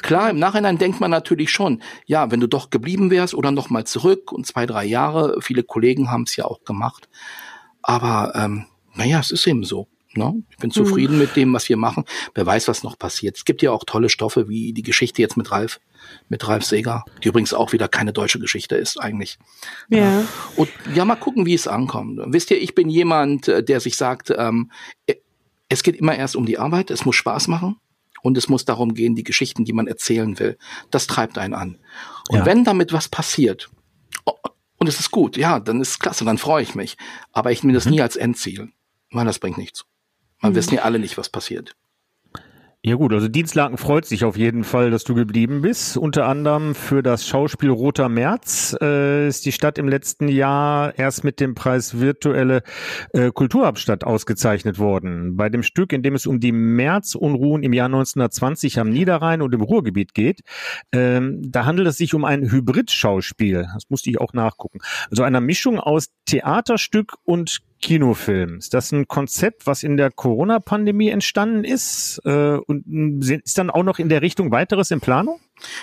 Klar, 0.01 0.29
im 0.29 0.39
Nachhinein 0.39 0.77
denkt 0.77 1.01
man 1.01 1.11
natürlich 1.11 1.51
schon, 1.51 1.81
ja, 2.05 2.31
wenn 2.31 2.39
du 2.39 2.47
doch 2.47 2.69
geblieben 2.69 3.11
wärst 3.11 3.33
oder 3.33 3.51
noch 3.51 3.69
mal 3.69 3.85
zurück 3.85 4.31
und 4.31 4.47
zwei, 4.47 4.65
drei 4.65 4.85
Jahre, 4.85 5.41
viele 5.41 5.61
Kollegen 5.63 6.09
haben 6.09 6.23
es 6.23 6.37
ja 6.37 6.45
auch 6.45 6.63
gemacht. 6.63 7.09
Aber 7.87 8.33
ähm, 8.35 8.65
naja, 8.95 9.19
es 9.19 9.31
ist 9.31 9.47
eben 9.47 9.63
so. 9.63 9.87
Ne? 10.13 10.43
Ich 10.49 10.57
bin 10.57 10.71
zufrieden 10.71 11.13
mhm. 11.13 11.19
mit 11.19 11.35
dem, 11.37 11.53
was 11.53 11.69
wir 11.69 11.77
machen. 11.77 12.03
Wer 12.35 12.45
weiß, 12.45 12.67
was 12.67 12.83
noch 12.83 12.99
passiert. 12.99 13.37
Es 13.37 13.45
gibt 13.45 13.61
ja 13.61 13.71
auch 13.71 13.85
tolle 13.85 14.09
Stoffe, 14.09 14.49
wie 14.49 14.73
die 14.73 14.83
Geschichte 14.83 15.21
jetzt 15.21 15.37
mit 15.37 15.51
Ralf, 15.51 15.79
mit 16.27 16.45
Ralf 16.47 16.65
Seger, 16.65 17.05
die 17.23 17.29
übrigens 17.29 17.53
auch 17.53 17.71
wieder 17.71 17.87
keine 17.87 18.11
deutsche 18.11 18.39
Geschichte 18.39 18.75
ist 18.75 18.99
eigentlich. 18.99 19.39
Ja. 19.89 20.25
Und 20.57 20.69
ja, 20.93 21.05
mal 21.05 21.15
gucken, 21.15 21.45
wie 21.45 21.53
es 21.53 21.67
ankommt. 21.67 22.19
Wisst 22.25 22.51
ihr, 22.51 22.61
ich 22.61 22.75
bin 22.75 22.89
jemand, 22.89 23.47
äh, 23.47 23.63
der 23.63 23.79
sich 23.79 23.95
sagt, 23.95 24.33
ähm, 24.37 24.69
es 25.69 25.81
geht 25.81 25.95
immer 25.95 26.15
erst 26.15 26.35
um 26.35 26.45
die 26.45 26.57
Arbeit, 26.57 26.91
es 26.91 27.05
muss 27.05 27.15
Spaß 27.15 27.47
machen. 27.47 27.77
Und 28.21 28.37
es 28.37 28.49
muss 28.49 28.65
darum 28.65 28.95
gehen, 28.95 29.15
die 29.15 29.23
Geschichten, 29.23 29.63
die 29.63 29.73
man 29.73 29.87
erzählen 29.87 30.37
will. 30.39 30.57
Das 30.91 31.07
treibt 31.07 31.37
einen 31.37 31.53
an. 31.53 31.77
Und 32.29 32.39
ja. 32.39 32.45
wenn 32.45 32.65
damit 32.65 32.91
was 32.91 33.07
passiert, 33.07 33.69
und 34.77 34.87
es 34.87 34.99
ist 34.99 35.11
gut, 35.11 35.37
ja, 35.37 35.59
dann 35.59 35.81
ist 35.81 35.89
es 35.89 35.99
klasse, 35.99 36.25
dann 36.25 36.37
freue 36.37 36.63
ich 36.63 36.75
mich. 36.75 36.97
Aber 37.31 37.51
ich 37.51 37.63
nehme 37.63 37.73
das 37.73 37.85
mhm. 37.85 37.91
nie 37.91 38.01
als 38.01 38.15
Endziel, 38.15 38.71
weil 39.11 39.25
das 39.25 39.39
bringt 39.39 39.57
nichts. 39.57 39.85
Man 40.39 40.51
mhm. 40.51 40.55
wissen 40.55 40.75
ja 40.75 40.83
alle 40.83 40.99
nicht, 40.99 41.17
was 41.17 41.29
passiert. 41.29 41.75
Ja 42.87 42.95
gut, 42.95 43.11
also 43.11 43.27
Dienstlaken 43.27 43.77
freut 43.77 44.05
sich 44.05 44.23
auf 44.23 44.37
jeden 44.37 44.63
Fall, 44.63 44.91
dass 44.91 45.03
du 45.03 45.13
geblieben 45.13 45.61
bist. 45.61 45.97
Unter 45.97 46.25
anderem 46.25 46.73
für 46.73 47.03
das 47.03 47.27
Schauspiel 47.27 47.69
Roter 47.69 48.07
März 48.07 48.77
äh, 48.81 49.27
ist 49.27 49.45
die 49.45 49.51
Stadt 49.51 49.77
im 49.77 49.89
letzten 49.89 50.29
Jahr 50.29 50.97
erst 50.97 51.25
mit 51.25 51.41
dem 51.41 51.53
Preis 51.53 51.99
Virtuelle 51.99 52.63
äh, 53.11 53.29
Kulturhauptstadt 53.29 54.05
ausgezeichnet 54.05 54.79
worden. 54.79 55.35
Bei 55.35 55.49
dem 55.49 55.63
Stück, 55.63 55.91
in 55.91 56.01
dem 56.01 56.15
es 56.15 56.25
um 56.25 56.39
die 56.39 56.53
Märzunruhen 56.53 57.61
im 57.61 57.73
Jahr 57.73 57.87
1920 57.87 58.79
am 58.79 58.89
Niederrhein 58.89 59.41
und 59.41 59.53
im 59.53 59.63
Ruhrgebiet 59.63 60.13
geht, 60.13 60.39
ähm, 60.93 61.41
da 61.45 61.65
handelt 61.65 61.89
es 61.89 61.97
sich 61.97 62.13
um 62.13 62.23
ein 62.23 62.49
Hybrid-Schauspiel. 62.49 63.67
Das 63.73 63.83
musste 63.89 64.09
ich 64.11 64.21
auch 64.21 64.31
nachgucken. 64.31 64.79
Also 65.11 65.23
einer 65.23 65.41
Mischung 65.41 65.77
aus 65.77 66.07
Theaterstück 66.23 67.15
und 67.25 67.59
Kinofilm. 67.81 68.57
Ist 68.57 68.73
das 68.73 68.91
ein 68.91 69.07
Konzept, 69.07 69.67
was 69.67 69.83
in 69.83 69.97
der 69.97 70.11
Corona-Pandemie 70.11 71.09
entstanden 71.09 71.63
ist? 71.63 72.21
Äh, 72.25 72.57
und 72.57 72.83
ist 73.29 73.57
dann 73.57 73.69
auch 73.69 73.83
noch 73.83 73.99
in 73.99 74.09
der 74.09 74.21
Richtung 74.21 74.51
weiteres 74.51 74.91
in 74.91 74.99
Planung? 74.99 75.39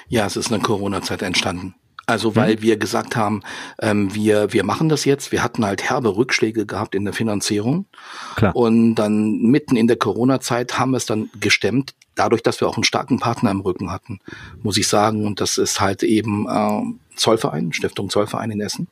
Ja, 0.08 0.26
es 0.26 0.36
ist 0.36 0.52
eine 0.52 0.62
Corona-Zeit 0.62 1.22
entstanden. 1.22 1.74
Also 2.06 2.36
weil 2.36 2.56
mhm. 2.56 2.62
wir 2.62 2.76
gesagt 2.76 3.16
haben, 3.16 3.42
ähm, 3.80 4.14
wir, 4.14 4.52
wir 4.52 4.64
machen 4.64 4.88
das 4.88 5.04
jetzt. 5.04 5.32
Wir 5.32 5.42
hatten 5.42 5.64
halt 5.64 5.82
herbe 5.82 6.16
Rückschläge 6.16 6.66
gehabt 6.66 6.94
in 6.94 7.04
der 7.04 7.14
Finanzierung. 7.14 7.86
Klar. 8.36 8.54
Und 8.54 8.96
dann 8.96 9.38
mitten 9.38 9.76
in 9.76 9.86
der 9.86 9.96
Corona-Zeit 9.96 10.78
haben 10.78 10.90
wir 10.90 10.98
es 10.98 11.06
dann 11.06 11.30
gestemmt, 11.40 11.94
dadurch, 12.14 12.42
dass 12.42 12.60
wir 12.60 12.68
auch 12.68 12.76
einen 12.76 12.84
starken 12.84 13.20
Partner 13.20 13.50
im 13.50 13.60
Rücken 13.60 13.90
hatten, 13.90 14.20
muss 14.62 14.76
ich 14.76 14.86
sagen. 14.86 15.26
Und 15.26 15.40
das 15.40 15.56
ist 15.56 15.80
halt 15.80 16.02
eben 16.02 16.46
äh, 16.48 17.16
Zollverein, 17.16 17.72
Stiftung 17.72 18.10
Zollverein 18.10 18.50
in 18.50 18.60
Essen. 18.60 18.88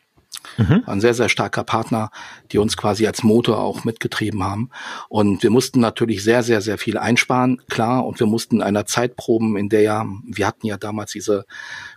Mhm. 0.58 0.82
Ein 0.86 1.00
sehr, 1.00 1.14
sehr 1.14 1.28
starker 1.28 1.64
Partner, 1.64 2.10
die 2.50 2.58
uns 2.58 2.76
quasi 2.76 3.06
als 3.06 3.22
Motor 3.22 3.58
auch 3.58 3.84
mitgetrieben 3.84 4.44
haben. 4.44 4.70
Und 5.08 5.42
wir 5.42 5.50
mussten 5.50 5.80
natürlich 5.80 6.22
sehr, 6.22 6.42
sehr, 6.42 6.60
sehr 6.60 6.78
viel 6.78 6.98
einsparen, 6.98 7.62
klar. 7.68 8.04
Und 8.04 8.20
wir 8.20 8.26
mussten 8.26 8.62
einer 8.62 8.86
Zeit 8.86 9.16
proben, 9.16 9.56
in 9.56 9.68
der 9.68 9.82
ja, 9.82 10.06
wir 10.24 10.46
hatten 10.46 10.66
ja 10.66 10.76
damals 10.76 11.12
diese, 11.12 11.44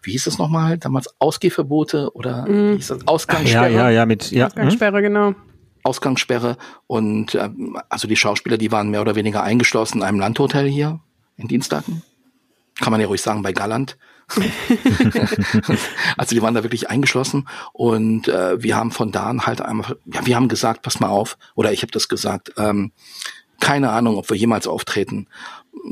wie 0.03 0.11
hieß 0.11 0.27
es 0.27 0.37
nochmal, 0.37 0.77
damals 0.77 1.13
Ausgehverbote 1.19 2.11
oder 2.13 2.47
mhm. 2.47 2.73
wie 2.73 2.75
hieß 2.77 2.87
das, 2.87 3.07
Ausgangssperre? 3.07 3.71
Ja, 3.71 3.89
ja, 3.89 3.89
ja, 3.89 4.05
mit, 4.05 4.31
ja. 4.31 4.47
Ausgangssperre, 4.47 5.01
genau. 5.01 5.35
Ausgangssperre 5.83 6.57
und 6.87 7.35
äh, 7.35 7.49
also 7.89 8.07
die 8.07 8.15
Schauspieler, 8.15 8.57
die 8.57 8.71
waren 8.71 8.89
mehr 8.89 9.01
oder 9.01 9.15
weniger 9.15 9.43
eingeschlossen 9.43 9.99
in 9.99 10.03
einem 10.03 10.19
Landhotel 10.19 10.67
hier 10.67 10.99
in 11.37 11.47
Dienstlaken. 11.47 12.01
Kann 12.81 12.91
man 12.91 12.99
ja 12.99 13.07
ruhig 13.07 13.21
sagen, 13.21 13.43
bei 13.43 13.53
Galland. 13.53 13.97
also 16.17 16.35
die 16.35 16.41
waren 16.41 16.53
da 16.55 16.63
wirklich 16.63 16.89
eingeschlossen 16.89 17.47
und 17.73 18.27
äh, 18.27 18.61
wir 18.61 18.75
haben 18.75 18.91
von 18.91 19.11
da 19.11 19.27
an 19.27 19.45
halt 19.45 19.61
einmal, 19.61 19.97
ja, 20.05 20.25
wir 20.25 20.35
haben 20.35 20.47
gesagt, 20.47 20.81
pass 20.81 20.99
mal 20.99 21.09
auf, 21.09 21.37
oder 21.55 21.71
ich 21.71 21.81
habe 21.81 21.91
das 21.91 22.07
gesagt, 22.07 22.53
ähm, 22.57 22.91
keine 23.59 23.91
Ahnung, 23.91 24.17
ob 24.17 24.29
wir 24.29 24.37
jemals 24.37 24.67
auftreten. 24.67 25.27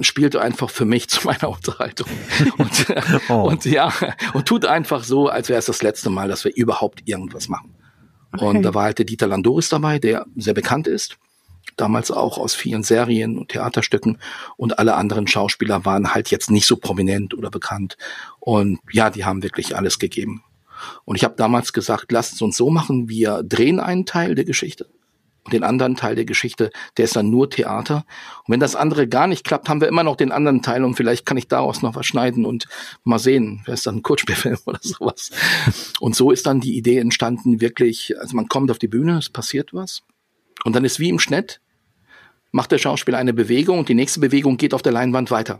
Spielt 0.01 0.35
einfach 0.35 0.69
für 0.69 0.85
mich 0.85 1.09
zu 1.09 1.25
meiner 1.25 1.49
Unterhaltung. 1.49 2.07
Und, 2.57 2.85
oh. 3.29 3.47
und 3.49 3.65
ja, 3.65 3.93
und 4.33 4.47
tut 4.47 4.65
einfach 4.65 5.03
so, 5.03 5.27
als 5.27 5.49
wäre 5.49 5.59
es 5.59 5.65
das 5.65 5.81
letzte 5.81 6.09
Mal, 6.09 6.27
dass 6.27 6.43
wir 6.43 6.55
überhaupt 6.55 7.03
irgendwas 7.05 7.47
machen. 7.47 7.75
Okay. 8.33 8.45
Und 8.45 8.63
da 8.63 8.73
war 8.73 8.83
halt 8.83 8.97
der 8.97 9.05
Dieter 9.05 9.27
Landoris 9.27 9.69
dabei, 9.69 9.99
der 9.99 10.25
sehr 10.35 10.55
bekannt 10.55 10.87
ist 10.87 11.17
damals 11.77 12.11
auch 12.11 12.37
aus 12.37 12.53
vielen 12.53 12.83
Serien 12.83 13.37
und 13.37 13.49
Theaterstücken 13.49 14.19
und 14.57 14.79
alle 14.79 14.95
anderen 14.95 15.27
Schauspieler 15.27 15.85
waren 15.85 16.13
halt 16.13 16.29
jetzt 16.29 16.51
nicht 16.51 16.67
so 16.67 16.77
prominent 16.77 17.33
oder 17.33 17.49
bekannt. 17.49 17.97
Und 18.39 18.79
ja, 18.91 19.09
die 19.09 19.25
haben 19.25 19.43
wirklich 19.43 19.75
alles 19.75 19.99
gegeben. 19.99 20.43
Und 21.05 21.15
ich 21.15 21.23
habe 21.23 21.35
damals 21.35 21.73
gesagt, 21.73 22.11
lasst 22.11 22.41
uns 22.41 22.57
so 22.57 22.69
machen, 22.69 23.09
wir 23.09 23.43
drehen 23.43 23.79
einen 23.79 24.05
Teil 24.05 24.35
der 24.35 24.45
Geschichte 24.45 24.87
und 25.45 25.53
den 25.53 25.63
anderen 25.63 25.95
Teil 25.95 26.15
der 26.15 26.25
Geschichte, 26.25 26.71
der 26.97 27.05
ist 27.05 27.15
dann 27.15 27.29
nur 27.29 27.49
Theater. 27.49 28.05
Und 28.45 28.53
wenn 28.53 28.59
das 28.59 28.75
andere 28.75 29.07
gar 29.07 29.27
nicht 29.27 29.43
klappt, 29.43 29.67
haben 29.67 29.81
wir 29.81 29.87
immer 29.87 30.03
noch 30.03 30.15
den 30.15 30.31
anderen 30.31 30.61
Teil 30.61 30.83
und 30.83 30.95
vielleicht 30.95 31.25
kann 31.25 31.37
ich 31.37 31.47
daraus 31.47 31.81
noch 31.81 31.95
was 31.95 32.05
schneiden 32.05 32.45
und 32.45 32.67
mal 33.03 33.19
sehen, 33.19 33.61
wer 33.65 33.73
ist 33.73 33.85
dann 33.85 33.97
ein 33.97 34.03
Kurzspielfilm 34.03 34.59
oder 34.65 34.79
sowas. 34.81 35.31
Und 35.99 36.15
so 36.15 36.31
ist 36.31 36.45
dann 36.45 36.61
die 36.61 36.77
Idee 36.77 36.99
entstanden, 36.99 37.61
wirklich, 37.61 38.17
also 38.19 38.35
man 38.35 38.47
kommt 38.47 38.71
auf 38.71 38.79
die 38.79 38.87
Bühne, 38.87 39.17
es 39.17 39.29
passiert 39.29 39.73
was 39.73 40.03
und 40.63 40.75
dann 40.75 40.85
ist 40.85 40.99
wie 40.99 41.09
im 41.09 41.19
Schnitt, 41.19 41.61
macht 42.51 42.71
der 42.71 42.77
Schauspieler 42.77 43.17
eine 43.17 43.33
Bewegung 43.33 43.79
und 43.79 43.89
die 43.89 43.95
nächste 43.95 44.19
Bewegung 44.19 44.57
geht 44.57 44.73
auf 44.73 44.81
der 44.81 44.91
Leinwand 44.91 45.31
weiter. 45.31 45.59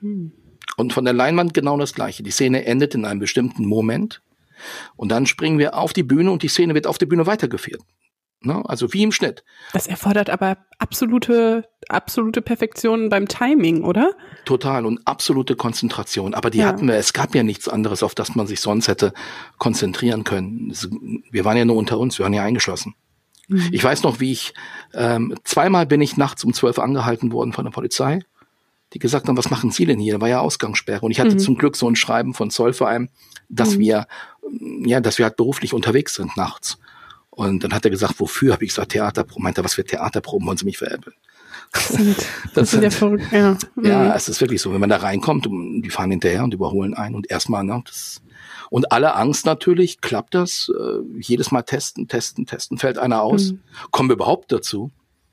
Mhm. 0.00 0.32
Und 0.76 0.92
von 0.92 1.04
der 1.04 1.14
Leinwand 1.14 1.54
genau 1.54 1.78
das 1.78 1.94
Gleiche. 1.94 2.22
Die 2.22 2.30
Szene 2.30 2.66
endet 2.66 2.94
in 2.94 3.04
einem 3.04 3.20
bestimmten 3.20 3.64
Moment 3.64 4.22
und 4.96 5.10
dann 5.10 5.26
springen 5.26 5.58
wir 5.58 5.76
auf 5.78 5.92
die 5.92 6.02
Bühne 6.02 6.30
und 6.30 6.42
die 6.42 6.48
Szene 6.48 6.74
wird 6.74 6.86
auf 6.86 6.98
der 6.98 7.06
Bühne 7.06 7.26
weitergeführt. 7.26 7.82
Ne? 8.42 8.62
Also 8.66 8.92
wie 8.92 9.02
im 9.02 9.12
Schnitt. 9.12 9.44
Das 9.72 9.86
erfordert 9.86 10.28
aber 10.28 10.58
absolute, 10.78 11.68
absolute 11.88 12.42
Perfektion 12.42 13.08
beim 13.08 13.28
Timing, 13.28 13.82
oder? 13.82 14.12
Total 14.44 14.84
und 14.84 15.00
absolute 15.06 15.56
Konzentration. 15.56 16.34
Aber 16.34 16.50
die 16.50 16.58
ja. 16.58 16.66
hatten 16.66 16.86
wir, 16.86 16.96
es 16.96 17.14
gab 17.14 17.34
ja 17.34 17.42
nichts 17.42 17.66
anderes, 17.66 18.02
auf 18.02 18.14
das 18.14 18.34
man 18.34 18.46
sich 18.46 18.60
sonst 18.60 18.88
hätte 18.88 19.14
konzentrieren 19.58 20.24
können. 20.24 20.72
Wir 21.30 21.44
waren 21.44 21.56
ja 21.56 21.64
nur 21.64 21.76
unter 21.76 21.98
uns, 21.98 22.18
wir 22.18 22.24
waren 22.24 22.34
ja 22.34 22.42
eingeschlossen. 22.42 22.94
Mhm. 23.48 23.68
Ich 23.72 23.82
weiß 23.82 24.02
noch, 24.02 24.20
wie 24.20 24.32
ich 24.32 24.54
ähm, 24.94 25.34
zweimal 25.44 25.86
bin 25.86 26.00
ich 26.00 26.16
nachts 26.16 26.44
um 26.44 26.52
zwölf 26.52 26.78
angehalten 26.78 27.32
worden 27.32 27.52
von 27.52 27.64
der 27.64 27.72
Polizei, 27.72 28.20
die 28.92 28.98
gesagt 28.98 29.28
haben, 29.28 29.36
was 29.36 29.50
machen 29.50 29.70
Sie 29.70 29.84
denn 29.84 29.98
hier? 29.98 30.14
Da 30.14 30.20
war 30.20 30.28
ja 30.28 30.40
Ausgangssperre. 30.40 31.04
Und 31.04 31.10
ich 31.10 31.20
hatte 31.20 31.34
mhm. 31.34 31.38
zum 31.38 31.56
Glück 31.56 31.76
so 31.76 31.88
ein 31.88 31.96
Schreiben 31.96 32.34
von 32.34 32.50
Zollverein, 32.50 33.10
dass 33.48 33.76
mhm. 33.76 33.80
wir, 33.80 34.06
ja, 34.84 35.00
dass 35.00 35.18
wir 35.18 35.24
halt 35.24 35.36
beruflich 35.36 35.74
unterwegs 35.74 36.14
sind 36.14 36.36
nachts. 36.36 36.78
Und 37.30 37.64
dann 37.64 37.74
hat 37.74 37.84
er 37.84 37.90
gesagt, 37.90 38.18
wofür? 38.18 38.54
Habe 38.54 38.64
ich 38.64 38.70
gesagt, 38.70 38.92
Theaterproben. 38.92 39.42
Meinte 39.42 39.62
was 39.62 39.74
für 39.74 39.84
Theaterproben 39.84 40.46
wollen 40.46 40.56
Sie 40.56 40.64
mich 40.64 40.78
veräppeln? 40.78 41.14
Das 41.72 41.88
sind, 41.88 42.16
das, 42.16 42.26
das 42.54 42.70
sind 42.70 42.82
ja 42.82 42.90
verrückt, 42.90 43.26
ja. 43.32 43.56
Ja, 43.82 44.04
mhm. 44.04 44.10
es 44.12 44.28
ist 44.28 44.40
wirklich 44.40 44.62
so. 44.62 44.72
Wenn 44.72 44.80
man 44.80 44.88
da 44.88 44.96
reinkommt, 44.96 45.46
die 45.46 45.90
fahren 45.90 46.10
hinterher 46.10 46.44
und 46.44 46.54
überholen 46.54 46.94
einen 46.94 47.14
und 47.14 47.30
erstmal, 47.30 47.64
ne, 47.64 47.82
das, 47.84 48.22
und 48.70 48.92
alle 48.92 49.14
Angst 49.14 49.46
natürlich, 49.46 50.00
klappt 50.00 50.34
das? 50.34 50.72
Äh, 50.78 51.00
jedes 51.20 51.50
Mal 51.50 51.62
testen, 51.62 52.08
testen, 52.08 52.46
testen, 52.46 52.78
fällt 52.78 52.98
einer 52.98 53.22
aus. 53.22 53.52
Mhm. 53.52 53.60
Kommen 53.90 54.08
wir 54.08 54.14
überhaupt 54.14 54.52
dazu? 54.52 54.90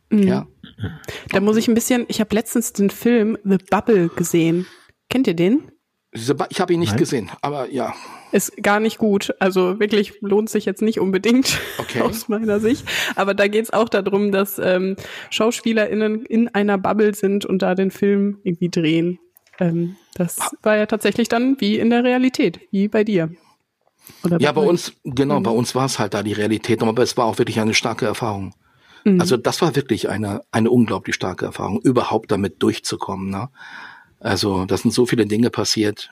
Mhm. 0.09 0.23
Ja. 0.23 0.47
Da 1.29 1.39
muss 1.39 1.57
ich 1.57 1.67
ein 1.67 1.73
bisschen, 1.73 2.05
ich 2.07 2.19
habe 2.19 2.35
letztens 2.35 2.73
den 2.73 2.89
Film 2.89 3.37
The 3.43 3.57
Bubble 3.69 4.09
gesehen. 4.09 4.67
Kennt 5.09 5.27
ihr 5.27 5.35
den? 5.35 5.71
Ich 6.11 6.61
habe 6.61 6.73
ihn 6.73 6.79
nicht 6.79 6.91
Nein. 6.91 6.99
gesehen, 6.99 7.31
aber 7.41 7.71
ja. 7.71 7.93
Ist 8.31 8.61
gar 8.61 8.79
nicht 8.79 8.99
gut. 8.99 9.33
Also 9.39 9.79
wirklich 9.79 10.21
lohnt 10.21 10.49
sich 10.49 10.65
jetzt 10.65 10.83
nicht 10.83 10.99
unbedingt 10.99 11.59
okay. 11.79 12.01
aus 12.01 12.29
meiner 12.29 12.59
Sicht. 12.59 12.85
Aber 13.15 13.33
da 13.33 13.47
geht 13.47 13.65
es 13.65 13.73
auch 13.73 13.89
darum, 13.89 14.31
dass 14.31 14.59
ähm, 14.59 14.95
SchauspielerInnen 15.31 16.25
in 16.25 16.49
einer 16.49 16.77
Bubble 16.77 17.15
sind 17.15 17.45
und 17.45 17.63
da 17.63 17.73
den 17.73 17.89
Film 17.89 18.39
irgendwie 18.43 18.69
drehen. 18.69 19.19
Ähm, 19.59 19.95
das 20.15 20.37
war 20.61 20.77
ja 20.77 20.85
tatsächlich 20.85 21.29
dann 21.29 21.59
wie 21.59 21.77
in 21.79 21.89
der 21.89 22.03
Realität, 22.03 22.59
wie 22.71 22.87
bei 22.87 23.03
dir. 23.03 23.31
Oder 24.23 24.39
ja, 24.39 24.51
bei, 24.51 24.61
bei 24.61 24.67
uns, 24.67 24.93
genau, 25.03 25.39
mhm. 25.39 25.43
bei 25.43 25.51
uns 25.51 25.75
war 25.75 25.85
es 25.85 25.99
halt 25.99 26.13
da 26.13 26.23
die 26.23 26.33
Realität, 26.33 26.81
aber 26.81 27.03
es 27.03 27.15
war 27.17 27.25
auch 27.25 27.37
wirklich 27.37 27.59
eine 27.59 27.73
starke 27.73 28.05
Erfahrung. 28.05 28.53
Mhm. 29.03 29.19
Also 29.19 29.37
das 29.37 29.61
war 29.61 29.75
wirklich 29.75 30.09
eine, 30.09 30.41
eine 30.51 30.69
unglaublich 30.69 31.15
starke 31.15 31.45
Erfahrung, 31.45 31.81
überhaupt 31.81 32.31
damit 32.31 32.61
durchzukommen. 32.61 33.29
Ne? 33.29 33.49
Also 34.19 34.65
da 34.65 34.77
sind 34.77 34.93
so 34.93 35.05
viele 35.05 35.25
Dinge 35.25 35.49
passiert. 35.49 36.11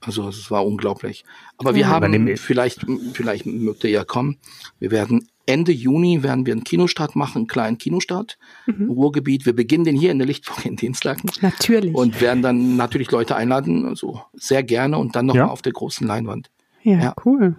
Also 0.00 0.28
es 0.28 0.50
war 0.50 0.64
unglaublich. 0.66 1.24
Aber 1.58 1.74
wir 1.74 1.82
ja, 1.82 1.88
haben, 1.88 2.36
vielleicht, 2.36 2.86
vielleicht 3.12 3.46
mögt 3.46 3.84
ihr 3.84 3.90
ja 3.90 4.04
kommen, 4.04 4.38
wir 4.78 4.90
werden 4.90 5.28
Ende 5.46 5.72
Juni 5.72 6.22
werden 6.22 6.46
wir 6.46 6.52
einen 6.52 6.64
Kinostart 6.64 7.16
machen, 7.16 7.38
einen 7.38 7.46
kleinen 7.48 7.78
Kinostart 7.78 8.38
mhm. 8.66 8.82
im 8.82 8.90
Ruhrgebiet. 8.90 9.46
Wir 9.46 9.54
beginnen 9.54 9.84
den 9.84 9.96
hier 9.96 10.12
in 10.12 10.18
der 10.18 10.26
Lichtburg 10.26 10.64
in 10.64 10.76
Dienstlaken. 10.76 11.28
Natürlich. 11.40 11.94
Und 11.94 12.20
werden 12.20 12.42
dann 12.42 12.76
natürlich 12.76 13.10
Leute 13.10 13.34
einladen, 13.34 13.84
also 13.84 14.22
sehr 14.32 14.62
gerne 14.62 14.96
und 14.98 15.16
dann 15.16 15.26
nochmal 15.26 15.46
ja. 15.46 15.50
auf 15.50 15.62
der 15.62 15.72
großen 15.72 16.06
Leinwand. 16.06 16.50
Ja, 16.82 16.98
ja. 16.98 17.14
cool. 17.24 17.56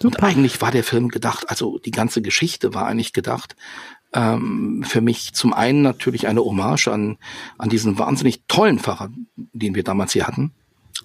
Super. 0.00 0.04
Und 0.04 0.22
eigentlich 0.22 0.60
war 0.60 0.70
der 0.70 0.84
Film 0.84 1.08
gedacht, 1.08 1.48
also 1.48 1.78
die 1.78 1.90
ganze 1.90 2.22
Geschichte 2.22 2.74
war 2.74 2.86
eigentlich 2.86 3.12
gedacht, 3.12 3.56
ähm, 4.12 4.84
für 4.86 5.00
mich 5.00 5.34
zum 5.34 5.52
einen 5.52 5.82
natürlich 5.82 6.26
eine 6.26 6.40
Hommage 6.40 6.88
an, 6.88 7.18
an 7.58 7.68
diesen 7.68 7.98
wahnsinnig 7.98 8.42
tollen 8.48 8.78
Pfarrer, 8.78 9.10
den 9.36 9.74
wir 9.74 9.82
damals 9.82 10.12
hier 10.12 10.26
hatten. 10.26 10.52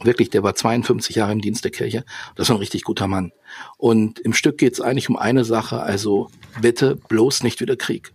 Wirklich, 0.01 0.29
der 0.29 0.43
war 0.43 0.55
52 0.55 1.15
Jahre 1.15 1.33
im 1.33 1.41
Dienst 1.41 1.63
der 1.63 1.71
Kirche. 1.71 2.03
Das 2.35 2.47
ist 2.47 2.51
ein 2.51 2.57
richtig 2.57 2.83
guter 2.83 3.07
Mann. 3.07 3.31
Und 3.77 4.19
im 4.19 4.33
Stück 4.33 4.57
geht 4.57 4.73
es 4.73 4.81
eigentlich 4.81 5.09
um 5.09 5.17
eine 5.17 5.45
Sache, 5.45 5.81
also 5.81 6.29
bitte 6.61 6.95
bloß 6.95 7.43
nicht 7.43 7.61
wieder 7.61 7.75
Krieg. 7.75 8.13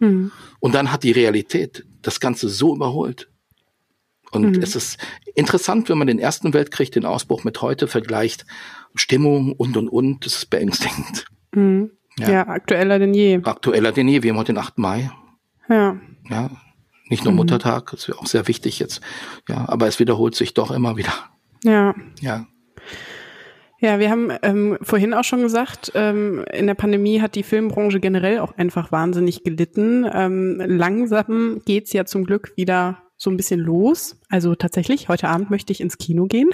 Mhm. 0.00 0.32
Und 0.60 0.74
dann 0.74 0.92
hat 0.92 1.02
die 1.02 1.12
Realität 1.12 1.86
das 2.02 2.20
Ganze 2.20 2.48
so 2.48 2.74
überholt. 2.74 3.28
Und 4.32 4.56
mhm. 4.56 4.62
es 4.62 4.74
ist 4.74 4.98
interessant, 5.34 5.88
wenn 5.88 5.98
man 5.98 6.08
den 6.08 6.18
Ersten 6.18 6.52
Weltkrieg, 6.52 6.90
den 6.92 7.04
Ausbruch 7.04 7.44
mit 7.44 7.62
heute 7.62 7.86
vergleicht. 7.86 8.44
Stimmung 8.94 9.52
und 9.52 9.76
und 9.76 9.88
und, 9.88 10.26
das 10.26 10.36
ist 10.36 10.50
beängstigend. 10.50 11.24
Mhm. 11.52 11.90
Ja. 12.18 12.30
ja. 12.30 12.48
aktueller 12.48 12.98
denn 12.98 13.14
je. 13.14 13.40
Aktueller 13.42 13.92
denn 13.92 14.08
je. 14.08 14.22
Wir 14.22 14.32
haben 14.32 14.38
heute 14.38 14.52
den 14.52 14.58
8. 14.58 14.78
Mai. 14.78 15.10
Ja. 15.68 15.96
Ja, 16.28 16.50
nicht 17.08 17.24
nur 17.24 17.32
mhm. 17.32 17.38
Muttertag, 17.38 17.90
das 17.90 18.08
wäre 18.08 18.18
auch 18.18 18.26
sehr 18.26 18.48
wichtig 18.48 18.78
jetzt. 18.78 19.00
Ja, 19.48 19.68
aber 19.68 19.86
es 19.86 19.98
wiederholt 19.98 20.34
sich 20.34 20.54
doch 20.54 20.70
immer 20.70 20.96
wieder. 20.96 21.12
Ja. 21.64 21.94
Ja. 22.20 22.46
Ja, 23.80 23.98
wir 23.98 24.08
haben 24.10 24.32
ähm, 24.42 24.78
vorhin 24.80 25.12
auch 25.12 25.24
schon 25.24 25.42
gesagt, 25.42 25.92
ähm, 25.94 26.42
in 26.50 26.66
der 26.66 26.74
Pandemie 26.74 27.20
hat 27.20 27.34
die 27.34 27.42
Filmbranche 27.42 28.00
generell 28.00 28.38
auch 28.38 28.56
einfach 28.56 28.92
wahnsinnig 28.92 29.44
gelitten. 29.44 30.08
Ähm, 30.10 30.62
langsam 30.64 31.60
geht's 31.66 31.92
ja 31.92 32.06
zum 32.06 32.24
Glück 32.24 32.54
wieder 32.56 33.02
so 33.16 33.30
ein 33.30 33.36
bisschen 33.36 33.60
los. 33.60 34.18
Also 34.30 34.54
tatsächlich, 34.54 35.08
heute 35.08 35.28
Abend 35.28 35.50
möchte 35.50 35.72
ich 35.72 35.80
ins 35.80 35.98
Kino 35.98 36.24
gehen. 36.24 36.48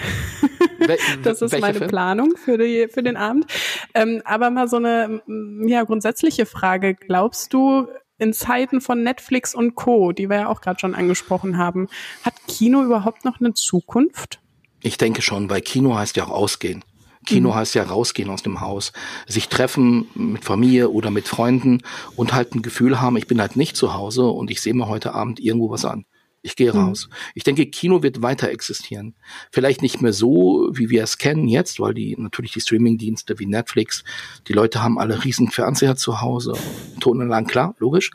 das 1.23 1.41
ist 1.41 1.61
meine 1.61 1.79
Film? 1.79 1.91
Planung 1.91 2.33
für, 2.37 2.59
die, 2.59 2.89
für 2.89 3.03
den 3.03 3.17
Abend. 3.17 3.47
Ähm, 3.95 4.23
aber 4.25 4.51
mal 4.51 4.67
so 4.67 4.77
eine 4.77 5.23
ja, 5.67 5.85
grundsätzliche 5.85 6.47
Frage. 6.47 6.95
Glaubst 6.95 7.53
du, 7.53 7.87
in 8.21 8.33
Zeiten 8.33 8.81
von 8.81 9.03
Netflix 9.03 9.55
und 9.55 9.75
Co., 9.75 10.13
die 10.13 10.29
wir 10.29 10.37
ja 10.37 10.49
auch 10.49 10.61
gerade 10.61 10.79
schon 10.79 10.95
angesprochen 10.95 11.59
haben, 11.59 11.89
hat 12.23 12.35
Kino 12.47 12.83
überhaupt 12.83 13.25
noch 13.25 13.41
eine 13.41 13.55
Zukunft? 13.55 14.41
Ich 14.83 14.99
denke 14.99 15.23
schon, 15.23 15.51
weil 15.51 15.61
Kino 15.61 15.97
heißt 15.97 16.17
ja 16.17 16.25
auch 16.25 16.31
ausgehen. 16.31 16.85
Kino 17.27 17.51
mhm. 17.51 17.55
heißt 17.55 17.75
ja 17.75 17.83
rausgehen 17.83 18.31
aus 18.31 18.43
dem 18.43 18.61
Haus, 18.61 18.93
sich 19.27 19.49
treffen 19.49 20.09
mit 20.15 20.45
Familie 20.45 20.89
oder 20.89 21.11
mit 21.11 21.29
Freunden 21.29 21.83
und 22.17 22.33
halt 22.33 22.55
ein 22.55 22.63
Gefühl 22.63 23.01
haben, 23.01 23.17
ich 23.17 23.27
bin 23.27 23.41
halt 23.41 23.57
nicht 23.57 23.77
zu 23.77 23.95
Hause 23.95 24.27
und 24.29 24.51
ich 24.51 24.61
sehe 24.61 24.75
mir 24.75 24.89
heute 24.89 25.15
Abend 25.15 25.39
irgendwo 25.39 25.71
was 25.71 25.85
an. 25.85 26.07
Ich 26.43 26.57
gehe 26.57 26.73
mhm. 26.73 26.79
raus. 26.79 27.09
Ich 27.35 27.45
denke, 27.45 27.67
Kino 27.67 28.03
wird 28.03 28.23
weiter 28.23 28.49
existieren. 28.49 29.15
Vielleicht 29.53 29.83
nicht 29.83 30.01
mehr 30.01 30.15
so, 30.15 30.71
wie 30.73 30.89
wir 30.89 31.03
es 31.03 31.19
kennen 31.19 31.49
jetzt, 31.49 31.81
weil 31.81 31.93
die 31.93 32.17
natürlich 32.19 32.53
die 32.53 32.61
Streamingdienste 32.61 33.39
wie 33.39 33.47
Netflix, 33.47 34.05
die 34.49 34.55
Leute 34.55 34.83
haben 34.83 34.99
alle 34.99 35.23
riesen 35.23 35.51
Fernseher 35.51 35.97
zu 35.97 36.23
Hause, 36.23 36.55
Tonanlagen, 36.99 37.47
klar, 37.47 37.75
logisch. 37.79 38.11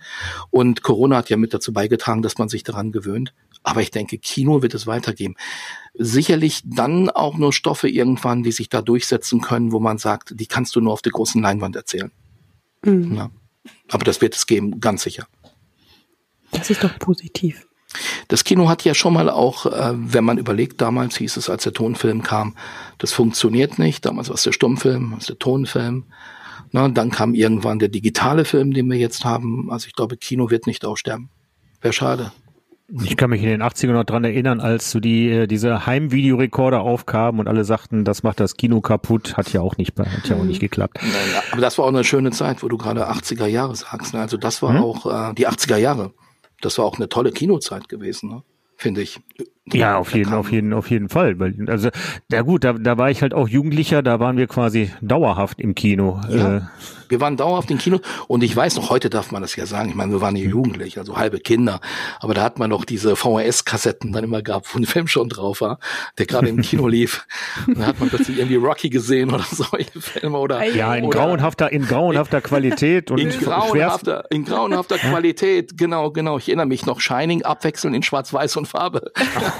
Und 0.49 0.81
Corona 0.81 1.17
hat 1.17 1.29
ja 1.29 1.37
mit 1.37 1.53
dazu 1.53 1.71
beigetragen, 1.71 2.23
dass 2.23 2.37
man 2.39 2.49
sich 2.49 2.63
daran 2.63 2.91
gewöhnt. 2.91 3.33
Aber 3.61 3.81
ich 3.81 3.91
denke, 3.91 4.17
Kino 4.17 4.61
wird 4.63 4.73
es 4.73 4.87
weitergeben. 4.87 5.35
Sicherlich 5.93 6.61
dann 6.65 7.09
auch 7.09 7.37
nur 7.37 7.53
Stoffe 7.53 7.89
irgendwann, 7.89 8.43
die 8.43 8.51
sich 8.51 8.69
da 8.69 8.81
durchsetzen 8.81 9.41
können, 9.41 9.71
wo 9.71 9.79
man 9.79 9.97
sagt, 9.97 10.39
die 10.39 10.45
kannst 10.47 10.75
du 10.75 10.81
nur 10.81 10.93
auf 10.93 11.01
der 11.01 11.11
großen 11.11 11.41
Leinwand 11.41 11.75
erzählen. 11.75 12.11
Mhm. 12.83 13.15
Ja. 13.15 13.31
Aber 13.89 14.03
das 14.03 14.21
wird 14.21 14.35
es 14.35 14.47
geben, 14.47 14.79
ganz 14.79 15.03
sicher. 15.03 15.27
Das 16.51 16.69
ist 16.69 16.83
doch 16.83 16.97
positiv. 16.99 17.67
Das 18.27 18.43
Kino 18.43 18.69
hat 18.69 18.83
ja 18.83 18.93
schon 18.93 19.13
mal 19.13 19.29
auch, 19.29 19.65
äh, 19.65 19.93
wenn 19.95 20.23
man 20.23 20.37
überlegt, 20.37 20.81
damals 20.81 21.17
hieß 21.17 21.37
es, 21.37 21.49
als 21.49 21.63
der 21.63 21.73
Tonfilm 21.73 22.23
kam, 22.23 22.55
das 22.97 23.13
funktioniert 23.13 23.79
nicht. 23.79 24.05
Damals 24.05 24.29
war 24.29 24.35
es 24.35 24.43
der 24.43 24.51
Stummfilm, 24.51 25.11
war 25.11 25.19
es 25.19 25.27
der 25.27 25.39
Tonfilm. 25.39 26.05
Na, 26.71 26.87
dann 26.89 27.11
kam 27.11 27.33
irgendwann 27.33 27.79
der 27.79 27.89
digitale 27.89 28.45
Film, 28.45 28.73
den 28.73 28.89
wir 28.89 28.97
jetzt 28.97 29.23
haben. 29.23 29.71
Also 29.71 29.87
ich 29.87 29.93
glaube, 29.93 30.17
Kino 30.17 30.49
wird 30.49 30.67
nicht 30.67 30.85
aussterben. 30.85 31.29
Wäre 31.81 31.93
schade. 31.93 32.31
Ich 33.03 33.17
kann 33.17 33.31
mich 33.31 33.41
in 33.41 33.49
den 33.49 33.63
80ern 33.63 33.93
noch 33.93 34.03
dran 34.03 34.23
erinnern, 34.23 34.59
als 34.59 34.91
so 34.91 34.99
die, 34.99 35.29
äh, 35.29 35.47
diese 35.47 35.87
Heimvideorekorder 35.87 36.81
aufkamen 36.81 37.39
und 37.39 37.47
alle 37.47 37.65
sagten, 37.65 38.05
das 38.05 38.21
macht 38.21 38.39
das 38.39 38.57
Kino 38.57 38.79
kaputt, 38.79 39.37
hat 39.37 39.51
ja 39.53 39.61
auch 39.61 39.77
nicht, 39.77 39.97
hat 39.97 40.29
ja 40.29 40.35
auch 40.35 40.43
nicht 40.43 40.59
geklappt. 40.59 40.99
Naja, 41.01 41.41
aber 41.51 41.61
das 41.61 41.79
war 41.79 41.85
auch 41.85 41.89
eine 41.89 42.03
schöne 42.03 42.29
Zeit, 42.29 42.61
wo 42.61 42.67
du 42.67 42.77
gerade 42.77 43.09
80er 43.09 43.47
Jahre 43.47 43.75
sagst. 43.75 44.13
Ne? 44.13 44.19
Also 44.19 44.37
das 44.37 44.61
war 44.61 44.75
hm? 44.75 44.83
auch 44.83 45.31
äh, 45.31 45.33
die 45.33 45.47
80er 45.47 45.77
Jahre. 45.77 46.13
Das 46.65 46.79
war 46.79 46.85
auch 46.85 46.95
eine 46.95 47.07
tolle 47.07 47.31
Kinozeit 47.31 47.89
gewesen, 47.89 48.27
ne? 48.27 48.43
finde 48.75 49.03
ich. 49.03 49.19
Ja, 49.73 49.97
auf 49.97 50.13
jeden, 50.13 50.33
auf 50.33 50.51
jeden, 50.51 50.73
auf 50.73 50.91
jeden 50.91 51.09
Fall. 51.09 51.35
Also, 51.67 51.89
ja 52.31 52.43
gut, 52.43 52.63
da, 52.63 52.73
da 52.73 52.99
war 52.99 53.09
ich 53.09 53.23
halt 53.23 53.33
auch 53.33 53.47
Jugendlicher, 53.47 54.03
da 54.03 54.19
waren 54.19 54.37
wir 54.37 54.45
quasi 54.45 54.91
dauerhaft 55.01 55.59
im 55.59 55.73
Kino. 55.73 56.21
Ja. 56.29 56.57
Äh, 56.57 56.61
wir 57.09 57.21
waren 57.21 57.37
dauerhaft 57.37 57.69
im 57.71 57.77
Kino 57.77 57.99
und 58.27 58.43
ich 58.43 58.55
weiß 58.55 58.75
noch, 58.75 58.89
heute 58.89 59.09
darf 59.09 59.31
man 59.31 59.41
das 59.41 59.55
ja 59.55 59.65
sagen, 59.65 59.89
ich 59.89 59.95
meine, 59.95 60.11
wir 60.11 60.21
waren 60.21 60.35
ja 60.35 60.43
jugendlich, 60.43 60.97
also 60.97 61.17
halbe 61.17 61.39
Kinder, 61.39 61.79
aber 62.19 62.33
da 62.33 62.43
hat 62.43 62.59
man 62.59 62.69
noch 62.69 62.85
diese 62.85 63.15
VHS-Kassetten 63.15 64.11
dann 64.11 64.23
immer 64.23 64.41
gehabt, 64.41 64.73
wo 64.73 64.79
ein 64.79 64.85
Film 64.85 65.07
schon 65.07 65.29
drauf 65.29 65.61
war, 65.61 65.79
der 66.17 66.25
gerade 66.25 66.49
im 66.49 66.61
Kino 66.61 66.87
lief. 66.95 67.25
Und 67.67 67.79
da 67.79 67.87
hat 67.87 67.99
man 67.99 68.09
plötzlich 68.09 68.37
irgendwie 68.37 68.55
Rocky 68.55 68.89
gesehen 68.89 69.33
oder 69.33 69.45
solche 69.51 69.99
Filme 69.99 70.37
oder. 70.37 70.63
Ja, 70.65 70.95
in 70.95 71.05
oder, 71.05 71.19
grauenhafter, 71.19 71.71
in 71.71 71.85
grauenhafter 71.85 72.41
Qualität 72.41 73.11
und 73.11 73.19
in 73.19 73.29
grauenhafter, 73.29 74.23
in 74.29 74.45
grauenhafter 74.45 74.97
Qualität, 74.97 75.77
genau, 75.77 76.11
genau. 76.11 76.37
Ich 76.37 76.47
erinnere 76.47 76.67
mich 76.67 76.85
noch, 76.85 76.99
Shining 76.99 77.43
abwechselnd 77.43 77.95
in 77.95 78.03
Schwarz-Weiß 78.03 78.57
und 78.57 78.67
Farbe. 78.67 79.11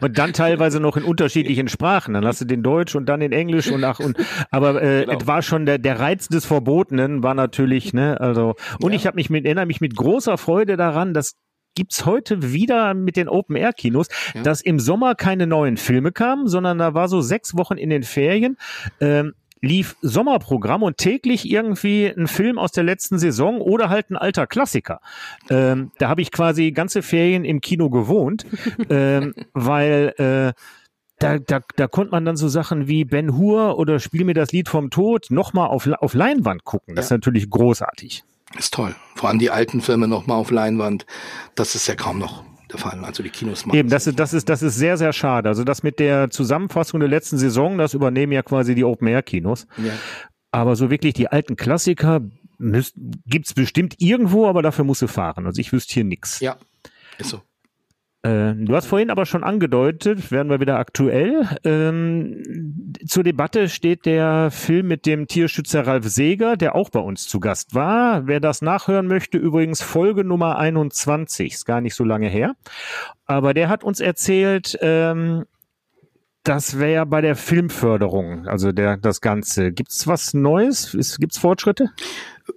und 0.00 0.18
dann 0.18 0.32
teilweise 0.32 0.80
noch 0.80 0.96
in 0.96 1.04
unterschiedlichen 1.04 1.68
Sprachen. 1.68 2.14
Dann 2.14 2.24
hast 2.26 2.40
du 2.40 2.44
den 2.44 2.62
Deutsch 2.62 2.94
und 2.94 3.06
dann 3.06 3.20
den 3.20 3.32
Englisch 3.32 3.70
und 3.70 3.84
ach 3.84 4.00
und 4.00 4.16
aber 4.50 4.82
äh, 4.82 5.04
genau. 5.04 5.18
es 5.18 5.26
war 5.26 5.42
schon 5.42 5.66
der, 5.66 5.78
der 5.78 6.00
Reiz 6.00 6.28
des 6.28 6.46
Verbotenen 6.46 7.22
war 7.22 7.34
natürlich, 7.34 7.92
ne, 7.92 8.20
also 8.20 8.54
und 8.80 8.92
ja. 8.92 8.96
ich 8.96 9.06
habe 9.06 9.16
mich 9.16 9.30
mit, 9.30 9.44
erinnere 9.44 9.66
mich 9.66 9.80
mit 9.80 9.96
großer 9.96 10.38
Freude 10.38 10.76
daran, 10.76 11.14
dass 11.14 11.34
gibt's 11.74 12.06
heute 12.06 12.52
wieder 12.52 12.94
mit 12.94 13.16
den 13.16 13.28
Open 13.28 13.56
Air 13.56 13.72
Kinos, 13.72 14.06
ja. 14.34 14.42
dass 14.42 14.60
im 14.60 14.78
Sommer 14.78 15.14
keine 15.14 15.46
neuen 15.46 15.76
Filme 15.76 16.12
kamen, 16.12 16.46
sondern 16.46 16.78
da 16.78 16.94
war 16.94 17.08
so 17.08 17.20
sechs 17.20 17.56
Wochen 17.56 17.76
in 17.76 17.90
den 17.90 18.04
Ferien. 18.04 18.56
Ähm, 19.00 19.34
lief 19.64 19.96
Sommerprogramm 20.02 20.82
und 20.82 20.96
täglich 20.96 21.50
irgendwie 21.50 22.06
ein 22.06 22.26
Film 22.26 22.58
aus 22.58 22.72
der 22.72 22.84
letzten 22.84 23.18
Saison 23.18 23.60
oder 23.60 23.88
halt 23.88 24.10
ein 24.10 24.16
alter 24.16 24.46
Klassiker. 24.46 25.00
Ähm, 25.50 25.90
da 25.98 26.08
habe 26.08 26.22
ich 26.22 26.30
quasi 26.30 26.72
ganze 26.72 27.02
Ferien 27.02 27.44
im 27.44 27.60
Kino 27.60 27.90
gewohnt, 27.90 28.46
ähm, 28.90 29.34
weil 29.52 30.14
äh, 30.18 30.52
da, 31.18 31.38
da, 31.38 31.60
da 31.76 31.86
konnte 31.86 32.10
man 32.10 32.24
dann 32.24 32.36
so 32.36 32.48
Sachen 32.48 32.88
wie 32.88 33.04
Ben 33.04 33.36
Hur 33.36 33.78
oder 33.78 34.00
Spiel 34.00 34.24
mir 34.24 34.34
das 34.34 34.52
Lied 34.52 34.68
vom 34.68 34.90
Tod 34.90 35.26
nochmal 35.30 35.68
auf, 35.68 35.86
auf 35.86 36.14
Leinwand 36.14 36.64
gucken. 36.64 36.96
Das 36.96 37.04
ja. 37.04 37.16
ist 37.16 37.20
natürlich 37.22 37.50
großartig. 37.50 38.24
Ist 38.58 38.74
toll. 38.74 38.94
Vor 39.14 39.28
allem 39.28 39.38
die 39.38 39.50
alten 39.50 39.80
Filme 39.80 40.06
nochmal 40.06 40.38
auf 40.38 40.50
Leinwand. 40.50 41.06
Das 41.54 41.74
ist 41.74 41.86
ja 41.86 41.94
kaum 41.94 42.18
noch 42.18 42.44
Fall. 42.78 43.04
Also 43.04 43.22
die 43.22 43.30
Kinos 43.30 43.66
machen. 43.66 43.76
Eben, 43.76 43.88
das 43.88 44.06
ist, 44.06 44.18
das 44.18 44.32
ist, 44.32 44.48
das 44.48 44.62
ist 44.62 44.76
sehr, 44.76 44.96
sehr 44.96 45.12
schade. 45.12 45.48
Also 45.48 45.64
das 45.64 45.82
mit 45.82 45.98
der 45.98 46.30
Zusammenfassung 46.30 47.00
der 47.00 47.08
letzten 47.08 47.38
Saison, 47.38 47.78
das 47.78 47.94
übernehmen 47.94 48.32
ja 48.32 48.42
quasi 48.42 48.74
die 48.74 48.84
Open-Air-Kinos. 48.84 49.66
Ja. 49.78 49.92
Aber 50.50 50.76
so 50.76 50.90
wirklich 50.90 51.14
die 51.14 51.28
alten 51.28 51.56
Klassiker 51.56 52.20
gibt 53.26 53.46
es 53.46 53.54
bestimmt 53.54 53.96
irgendwo, 53.98 54.46
aber 54.46 54.62
dafür 54.62 54.84
musst 54.84 55.02
du 55.02 55.08
fahren. 55.08 55.46
Also 55.46 55.60
ich 55.60 55.72
wüsste 55.72 55.94
hier 55.94 56.04
nichts. 56.04 56.40
Ja, 56.40 56.56
ist 57.18 57.30
so. 57.30 57.42
Äh, 58.24 58.54
du 58.54 58.74
hast 58.74 58.86
vorhin 58.86 59.10
aber 59.10 59.26
schon 59.26 59.44
angedeutet, 59.44 60.32
werden 60.32 60.48
wir 60.48 60.58
wieder 60.58 60.78
aktuell. 60.78 61.46
Ähm, 61.62 62.42
zur 63.06 63.22
Debatte 63.22 63.68
steht 63.68 64.06
der 64.06 64.50
Film 64.50 64.88
mit 64.88 65.04
dem 65.04 65.26
Tierschützer 65.26 65.86
Ralf 65.86 66.08
Seeger, 66.08 66.56
der 66.56 66.74
auch 66.74 66.88
bei 66.88 67.00
uns 67.00 67.28
zu 67.28 67.38
Gast 67.38 67.74
war. 67.74 68.26
Wer 68.26 68.40
das 68.40 68.62
nachhören 68.62 69.08
möchte, 69.08 69.36
übrigens 69.36 69.82
Folge 69.82 70.24
Nummer 70.24 70.56
21, 70.56 71.52
ist 71.52 71.66
gar 71.66 71.82
nicht 71.82 71.94
so 71.94 72.02
lange 72.02 72.28
her. 72.28 72.54
Aber 73.26 73.52
der 73.52 73.68
hat 73.68 73.84
uns 73.84 74.00
erzählt, 74.00 74.78
ähm, 74.80 75.44
das 76.44 76.78
wäre 76.78 77.04
bei 77.04 77.20
der 77.20 77.36
Filmförderung, 77.36 78.48
also 78.48 78.72
der 78.72 78.96
das 78.96 79.20
Ganze. 79.20 79.70
Gibt's 79.70 80.06
was 80.06 80.32
Neues? 80.32 81.16
Gibt's 81.18 81.36
Fortschritte? 81.36 81.90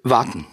Warten 0.03 0.45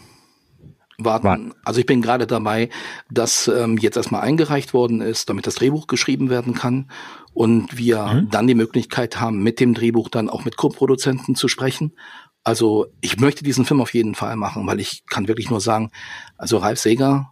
warten. 0.98 1.26
warten. 1.26 1.54
Also 1.64 1.80
ich 1.80 1.86
bin 1.86 2.02
gerade 2.02 2.26
dabei, 2.26 2.70
dass 3.10 3.48
ähm, 3.48 3.78
jetzt 3.78 3.96
erstmal 3.96 4.22
eingereicht 4.22 4.74
worden 4.74 5.00
ist, 5.00 5.28
damit 5.28 5.46
das 5.46 5.56
Drehbuch 5.56 5.86
geschrieben 5.86 6.30
werden 6.30 6.54
kann 6.54 6.90
und 7.32 7.76
wir 7.76 8.02
mhm. 8.02 8.30
dann 8.30 8.46
die 8.46 8.54
Möglichkeit 8.54 9.20
haben, 9.20 9.42
mit 9.42 9.60
dem 9.60 9.74
Drehbuch 9.74 10.08
dann 10.08 10.28
auch 10.28 10.44
mit 10.44 10.56
Co-Produzenten 10.56 11.34
zu 11.34 11.48
sprechen. 11.48 11.94
Also 12.42 12.86
ich 13.00 13.18
möchte 13.18 13.42
diesen 13.42 13.64
Film 13.64 13.80
auf 13.80 13.94
jeden 13.94 14.14
Fall 14.14 14.36
machen, 14.36 14.66
weil 14.66 14.78
ich 14.78 15.04
kann 15.06 15.28
wirklich 15.28 15.50
nur 15.50 15.60
sagen, 15.60 15.90
also 16.36 16.58
Ralf 16.58 16.78
Seger, 16.78 17.30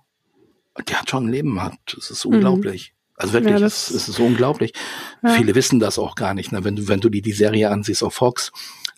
der 0.89 1.01
hat 1.01 1.11
schon 1.11 1.27
ein 1.27 1.33
Leben 1.33 1.63
hat. 1.63 1.75
Das 1.95 2.11
ist 2.11 2.25
mhm. 2.25 2.35
unglaublich. 2.35 2.93
Mhm. 2.93 3.03
Also 3.17 3.35
wirklich, 3.35 3.61
ja, 3.61 3.67
es, 3.67 3.91
es 3.91 4.09
ist 4.09 4.19
unglaublich. 4.19 4.73
Ja. 5.23 5.35
Viele 5.35 5.55
wissen 5.55 5.79
das 5.79 5.99
auch 5.99 6.15
gar 6.15 6.35
nicht. 6.35 6.51
Ne? 6.51 6.65
Wenn 6.65 6.77
du, 6.77 6.89
wenn 6.89 7.01
du 7.01 7.09
die, 7.09 7.23
die 7.23 7.33
Serie 7.33 7.71
ansiehst 7.71 8.03
auf 8.03 8.15
Fox, 8.15 8.51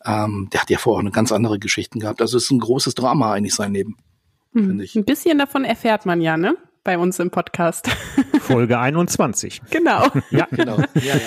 ähm, 0.07 0.49
der 0.53 0.63
hat 0.63 0.71
ja 0.71 0.79
vorher 0.79 0.99
auch 0.99 1.03
eine 1.03 1.11
ganz 1.11 1.33
andere 1.33 1.59
Geschichten 1.59 1.99
gehabt. 1.99 2.21
Also 2.21 2.37
es 2.37 2.45
ist 2.45 2.51
ein 2.51 2.61
großes 2.61 2.95
Drama 2.95 3.33
eigentlich 3.33 3.55
sein 3.55 3.75
Leben. 3.75 3.97
Mhm. 4.55 4.81
Ich. 4.81 4.97
Ein 4.97 5.05
bisschen 5.05 5.39
davon 5.39 5.65
erfährt 5.65 6.07
man 6.07 6.21
ja, 6.21 6.37
ne? 6.37 6.57
Bei 6.85 6.97
uns 6.99 7.19
im 7.19 7.31
Podcast. 7.31 7.89
Folge 8.41 8.79
21. 8.79 9.63
Genau. 9.71 10.07
ja, 10.31 10.47
genau. 10.51 10.77
Ja, 10.95 11.17
ja. 11.17 11.21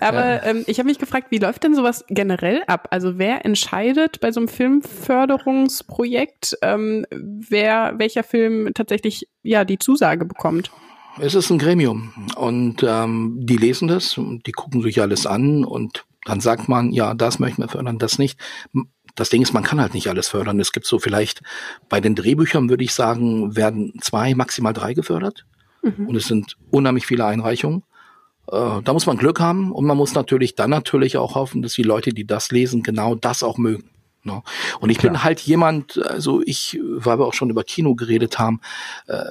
Aber 0.00 0.24
ja. 0.24 0.42
Ähm, 0.44 0.64
ich 0.66 0.78
habe 0.78 0.88
mich 0.88 0.98
gefragt, 0.98 1.28
wie 1.30 1.38
läuft 1.38 1.64
denn 1.64 1.74
sowas 1.74 2.04
generell 2.08 2.62
ab? 2.66 2.88
Also 2.90 3.18
wer 3.18 3.46
entscheidet 3.46 4.20
bei 4.20 4.32
so 4.32 4.40
einem 4.40 4.48
Filmförderungsprojekt, 4.48 6.58
ähm, 6.62 7.06
wer 7.10 7.94
welcher 7.96 8.22
Film 8.22 8.70
tatsächlich 8.74 9.28
ja 9.42 9.64
die 9.64 9.78
Zusage 9.78 10.26
bekommt? 10.26 10.70
Es 11.20 11.34
ist 11.34 11.50
ein 11.50 11.58
Gremium 11.58 12.12
und 12.36 12.84
ähm, 12.86 13.38
die 13.40 13.56
lesen 13.56 13.88
das, 13.88 14.20
die 14.46 14.52
gucken 14.52 14.82
sich 14.82 15.00
alles 15.00 15.26
an 15.26 15.64
und 15.64 16.04
dann 16.24 16.40
sagt 16.40 16.68
man, 16.68 16.92
ja, 16.92 17.14
das 17.14 17.38
möchten 17.38 17.62
wir 17.62 17.68
fördern, 17.68 17.98
das 17.98 18.18
nicht. 18.18 18.38
Das 19.18 19.30
Ding 19.30 19.42
ist, 19.42 19.52
man 19.52 19.64
kann 19.64 19.80
halt 19.80 19.94
nicht 19.94 20.08
alles 20.08 20.28
fördern. 20.28 20.60
Es 20.60 20.72
gibt 20.72 20.86
so 20.86 20.98
vielleicht 20.98 21.42
bei 21.88 22.00
den 22.00 22.14
Drehbüchern, 22.14 22.68
würde 22.68 22.84
ich 22.84 22.94
sagen, 22.94 23.56
werden 23.56 23.94
zwei, 24.00 24.34
maximal 24.34 24.72
drei 24.72 24.94
gefördert. 24.94 25.44
Mhm. 25.82 26.08
Und 26.08 26.16
es 26.16 26.26
sind 26.26 26.56
unheimlich 26.70 27.06
viele 27.06 27.24
Einreichungen. 27.24 27.82
Äh, 28.50 28.82
da 28.82 28.92
muss 28.92 29.06
man 29.06 29.18
Glück 29.18 29.40
haben 29.40 29.72
und 29.72 29.84
man 29.86 29.96
muss 29.96 30.14
natürlich 30.14 30.54
dann 30.54 30.70
natürlich 30.70 31.16
auch 31.16 31.34
hoffen, 31.34 31.62
dass 31.62 31.74
die 31.74 31.82
Leute, 31.82 32.10
die 32.10 32.26
das 32.26 32.50
lesen, 32.50 32.82
genau 32.82 33.14
das 33.14 33.42
auch 33.42 33.58
mögen. 33.58 33.90
Ne? 34.24 34.42
Und 34.80 34.90
ich 34.90 34.98
Klar. 34.98 35.12
bin 35.12 35.24
halt 35.24 35.40
jemand, 35.40 35.98
also 35.98 36.42
ich, 36.44 36.78
weil 36.82 37.18
wir 37.18 37.26
auch 37.26 37.34
schon 37.34 37.50
über 37.50 37.64
Kino 37.64 37.94
geredet 37.94 38.38
haben, 38.38 38.60
äh, 39.06 39.24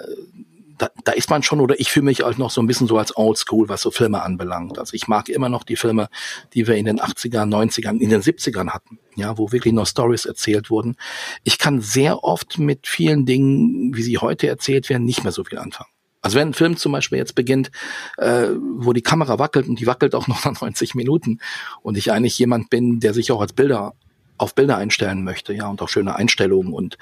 da, 0.78 0.90
da 1.04 1.12
ist 1.12 1.30
man 1.30 1.44
schon, 1.44 1.60
oder 1.60 1.80
ich 1.80 1.92
fühle 1.92 2.06
mich 2.06 2.22
halt 2.22 2.38
noch 2.38 2.52
so 2.52 2.62
ein 2.62 2.68
bisschen 2.68 2.88
so 2.88 2.98
als 2.98 3.16
Oldschool, 3.16 3.70
was 3.70 3.82
so 3.82 3.92
Filme 3.92 4.22
anbelangt. 4.22 4.80
Also 4.80 4.94
ich 4.94 5.08
mag 5.08 5.30
immer 5.30 5.50
noch 5.50 5.64
die 5.64 5.76
Filme, 5.76 6.10
die 6.54 6.68
wir 6.68 6.76
in 6.76 6.86
den 6.86 7.00
80ern, 7.00 7.50
90ern, 7.50 8.00
in 8.00 8.10
den 8.10 8.22
70ern 8.22 8.70
hatten, 8.70 9.00
ja, 9.16 9.38
wo 9.38 9.52
wirklich 9.52 9.74
noch 9.74 9.88
Stories 9.88 10.26
erzählt 10.26 10.70
wurden. 10.70 10.96
Ich 11.44 11.58
kann 11.58 11.82
sehr 11.82 12.24
oft 12.24 12.60
mit 12.60 12.88
vielen 12.88 13.26
Dingen, 13.26 13.96
wie 13.96 14.04
sie 14.04 14.18
heute 14.18 14.48
erzählt 14.48 14.90
werden, 14.90 15.06
nicht 15.06 15.24
mehr 15.24 15.32
so 15.32 15.44
viel 15.44 15.58
anfangen. 15.58 15.90
Also 16.22 16.40
wenn 16.40 16.50
ein 16.50 16.54
Film 16.54 16.78
zum 16.78 16.92
Beispiel 16.92 17.20
jetzt 17.20 17.36
beginnt, 17.36 17.72
äh, 18.18 18.50
wo 18.78 18.92
die 18.92 19.02
Kamera 19.02 19.40
wackelt 19.40 19.68
und 19.68 19.80
die 19.80 19.88
wackelt 19.88 20.14
auch 20.16 20.28
noch 20.28 20.46
nach 20.46 20.62
90 20.62 20.96
Minuten 20.96 21.40
und 21.82 21.98
ich 21.98 22.12
eigentlich 22.12 22.38
jemand 22.38 22.70
bin, 22.70 23.00
der 23.00 23.14
sich 23.14 23.32
auch 23.32 23.42
als 23.42 23.54
Bilder 23.54 23.94
auf 24.38 24.56
Bilder 24.56 24.78
einstellen 24.78 25.24
möchte, 25.24 25.54
ja, 25.54 25.68
und 25.68 25.82
auch 25.82 25.90
schöne 25.90 26.16
Einstellungen 26.16 26.74
und 26.74 26.98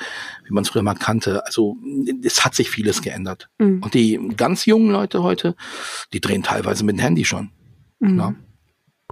wie 0.46 0.54
man 0.54 0.64
es 0.64 0.70
früher 0.70 0.84
mal 0.84 0.96
kannte. 0.96 1.46
Also 1.46 1.78
es 2.24 2.46
hat 2.46 2.56
sich 2.56 2.70
vieles 2.70 3.02
geändert. 3.02 3.50
Mhm. 3.58 3.82
Und 3.84 3.94
die 3.94 4.20
ganz 4.38 4.66
jungen 4.66 4.92
Leute 4.92 5.24
heute, 5.24 5.56
die 6.14 6.22
drehen 6.22 6.44
teilweise 6.44 6.84
mit 6.84 6.98
dem 6.98 7.00
Handy 7.00 7.26
schon. 7.26 7.52
Mhm. 8.00 8.20
Ja. 8.20 8.36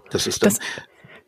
Das 0.10 0.28
ist 0.28 0.44
dann, 0.44 0.54
das, 0.54 0.60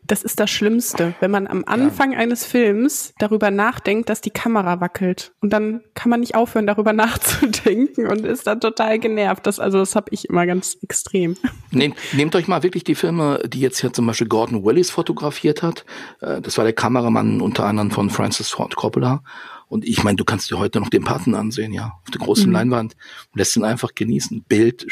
das 0.08 0.24
ist 0.24 0.40
das 0.40 0.50
Schlimmste, 0.52 1.16
wenn 1.20 1.32
man 1.32 1.48
am 1.48 1.64
Anfang 1.66 2.14
ja. 2.14 2.20
eines 2.20 2.46
Films 2.46 3.14
darüber 3.18 3.52
nachdenkt, 3.52 4.10
dass 4.10 4.22
die 4.22 4.30
Kamera 4.30 4.80
wackelt. 4.80 5.34
Und 5.42 5.52
dann 5.52 5.82
kann 5.94 6.10
man 6.10 6.20
nicht 6.20 6.36
aufhören, 6.36 6.68
darüber 6.68 6.94
nachzudenken 6.94 8.08
und 8.08 8.26
ist 8.26 8.48
dann 8.48 8.60
total 8.60 9.00
genervt. 9.00 9.46
Das, 9.48 9.60
also 9.60 9.80
das 9.80 9.96
habe 9.96 10.08
ich 10.12 10.30
immer 10.30 10.46
ganz 10.46 10.78
extrem. 10.82 11.38
Nehmt, 11.72 11.98
nehmt 12.14 12.36
euch 12.36 12.48
mal 12.48 12.64
wirklich 12.64 12.84
die 12.84 12.96
Filme, 12.96 13.42
die 13.48 13.60
jetzt 13.60 13.82
hier 13.82 13.94
zum 13.94 14.06
Beispiel 14.06 14.28
Gordon 14.28 14.64
Willis 14.64 14.92
fotografiert 14.92 15.64
hat. 15.64 15.86
Äh, 16.22 16.42
das 16.42 16.58
war 16.58 16.66
der 16.66 16.74
Kameramann 16.74 17.42
unter 17.42 17.66
anderem 17.66 17.92
von 17.92 18.10
Francis 18.10 18.50
Ford 18.50 18.76
Coppola. 18.76 19.24
Und 19.68 19.84
ich 19.86 20.04
meine, 20.04 20.16
du 20.16 20.26
kannst 20.26 20.52
dir 20.52 20.60
heute 20.60 20.80
noch 20.80 20.90
den 20.90 21.04
Paten 21.04 21.34
ansehen, 21.34 21.74
ja, 21.74 21.98
auf 22.04 22.12
der 22.12 22.22
großen 22.22 22.48
mhm. 22.48 22.54
Leinwand. 22.54 22.94
Und 23.32 23.40
lässt 23.40 23.56
ihn 23.56 23.64
einfach 23.64 23.96
genießen. 23.96 24.44
Bild, 24.48 24.86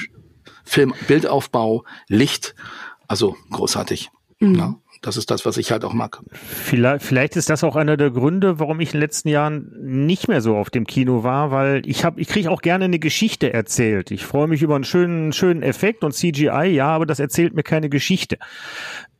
Film, 0.63 0.93
Bildaufbau, 1.07 1.83
Licht. 2.07 2.55
Also 3.07 3.35
großartig. 3.51 4.09
Mhm. 4.39 4.55
Ja 4.55 4.75
das 5.03 5.17
ist 5.17 5.29
das, 5.29 5.45
was 5.45 5.57
ich 5.57 5.71
halt 5.71 5.85
auch 5.85 5.93
mag. 5.93 6.21
Vielleicht, 6.33 7.03
vielleicht 7.05 7.35
ist 7.35 7.49
das 7.49 7.63
auch 7.63 7.75
einer 7.75 7.97
der 7.97 8.09
Gründe, 8.09 8.59
warum 8.59 8.79
ich 8.79 8.89
in 8.89 8.93
den 8.93 9.01
letzten 9.01 9.29
Jahren 9.29 9.71
nicht 9.81 10.27
mehr 10.27 10.41
so 10.41 10.57
auf 10.57 10.69
dem 10.69 10.87
Kino 10.87 11.23
war, 11.23 11.51
weil 11.51 11.83
ich 11.85 12.03
habe, 12.03 12.19
ich 12.19 12.27
kriege 12.27 12.49
auch 12.49 12.61
gerne 12.61 12.85
eine 12.85 12.99
Geschichte 12.99 13.53
erzählt. 13.53 14.09
Ich 14.09 14.25
freue 14.25 14.47
mich 14.47 14.61
über 14.61 14.75
einen 14.75 14.85
schönen, 14.85 15.33
schönen 15.33 15.61
Effekt 15.61 16.03
und 16.03 16.13
CGI, 16.13 16.67
ja, 16.73 16.87
aber 16.87 17.05
das 17.05 17.19
erzählt 17.19 17.53
mir 17.53 17.63
keine 17.63 17.89
Geschichte. 17.89 18.37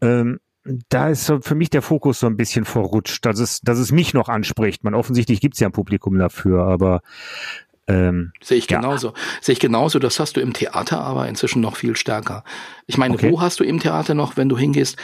Ähm, 0.01 0.39
da 0.87 1.09
ist 1.09 1.25
so 1.25 1.41
für 1.41 1.55
mich 1.55 1.69
der 1.69 1.81
Fokus 1.81 2.21
so 2.21 2.27
ein 2.27 2.37
bisschen 2.37 2.63
verrutscht, 2.63 3.25
dass 3.25 3.39
es, 3.39 3.59
dass 3.59 3.77
es 3.77 3.91
mich 3.91 4.13
noch 4.13 4.29
anspricht. 4.29 4.85
Man 4.85 4.95
offensichtlich 4.95 5.41
gibt 5.41 5.55
es 5.55 5.59
ja 5.59 5.67
ein 5.67 5.73
Publikum 5.73 6.17
dafür, 6.17 6.63
aber 6.63 7.01
Ähm, 7.85 8.31
Sehe 8.41 8.57
ich 8.59 8.69
ja. 8.69 8.79
genauso. 8.79 9.13
Sehe 9.41 9.51
ich 9.51 9.59
genauso. 9.59 9.99
Das 9.99 10.17
hast 10.21 10.37
du 10.37 10.39
im 10.39 10.53
Theater 10.53 11.01
aber 11.01 11.27
inzwischen 11.27 11.61
noch 11.61 11.75
viel 11.75 11.97
stärker. 11.97 12.45
Ich 12.87 12.97
meine, 12.97 13.15
okay. 13.15 13.29
wo 13.29 13.41
hast 13.41 13.59
du 13.59 13.65
im 13.65 13.81
Theater 13.81 14.13
noch, 14.13 14.37
wenn 14.37 14.47
du 14.47 14.57
hingehst? 14.57 14.95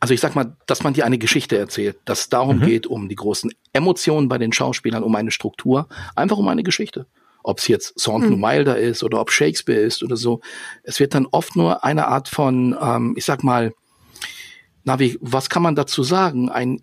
Also 0.00 0.14
ich 0.14 0.20
sag 0.20 0.34
mal, 0.34 0.56
dass 0.66 0.82
man 0.82 0.94
dir 0.94 1.04
eine 1.04 1.18
Geschichte 1.18 1.58
erzählt, 1.58 1.98
dass 2.06 2.20
es 2.20 2.28
darum 2.30 2.58
mhm. 2.58 2.66
geht, 2.66 2.86
um 2.86 3.08
die 3.08 3.14
großen 3.14 3.52
Emotionen 3.74 4.28
bei 4.28 4.38
den 4.38 4.52
Schauspielern, 4.52 5.02
um 5.02 5.14
eine 5.14 5.30
Struktur, 5.30 5.88
einfach 6.16 6.38
um 6.38 6.48
eine 6.48 6.62
Geschichte. 6.62 7.06
Ob 7.42 7.58
es 7.58 7.68
jetzt 7.68 8.02
Thornton 8.02 8.38
mhm. 8.38 8.42
Wilder 8.42 8.78
ist 8.78 9.02
oder 9.02 9.20
ob 9.20 9.30
Shakespeare 9.30 9.80
ist 9.80 10.02
oder 10.02 10.16
so. 10.16 10.40
Es 10.82 11.00
wird 11.00 11.14
dann 11.14 11.26
oft 11.26 11.54
nur 11.54 11.84
eine 11.84 12.08
Art 12.08 12.28
von, 12.28 12.76
ähm, 12.80 13.14
ich 13.16 13.26
sag 13.26 13.44
mal, 13.44 13.74
na, 14.84 14.98
wie, 14.98 15.18
was 15.20 15.50
kann 15.50 15.62
man 15.62 15.74
dazu 15.74 16.02
sagen? 16.02 16.48
Ein 16.48 16.82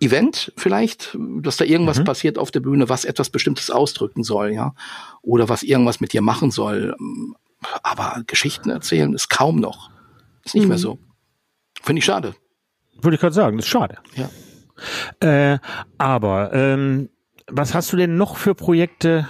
Event 0.00 0.52
vielleicht, 0.56 1.16
dass 1.40 1.56
da 1.56 1.64
irgendwas 1.64 1.98
mhm. 1.98 2.04
passiert 2.04 2.38
auf 2.38 2.50
der 2.50 2.60
Bühne, 2.60 2.88
was 2.88 3.04
etwas 3.04 3.30
Bestimmtes 3.30 3.70
ausdrücken 3.70 4.22
soll, 4.22 4.52
ja, 4.52 4.74
oder 5.22 5.48
was 5.48 5.62
irgendwas 5.62 6.00
mit 6.00 6.12
dir 6.12 6.22
machen 6.22 6.50
soll. 6.50 6.96
Aber 7.82 8.22
Geschichten 8.26 8.70
erzählen 8.70 9.12
ist 9.14 9.30
kaum 9.30 9.60
noch. 9.60 9.90
Ist 10.44 10.54
nicht 10.54 10.64
mhm. 10.64 10.70
mehr 10.70 10.78
so. 10.78 10.98
Finde 11.82 12.00
ich 12.00 12.04
schade. 12.04 12.34
Würde 13.00 13.14
ich 13.14 13.20
gerade 13.20 13.34
sagen, 13.34 13.56
das 13.56 13.66
ist 13.66 13.70
schade. 13.70 13.98
Ja. 14.14 14.28
Äh, 15.20 15.58
aber 15.98 16.52
ähm, 16.52 17.08
was 17.48 17.74
hast 17.74 17.92
du 17.92 17.96
denn 17.96 18.16
noch 18.16 18.36
für 18.36 18.54
Projekte 18.54 19.28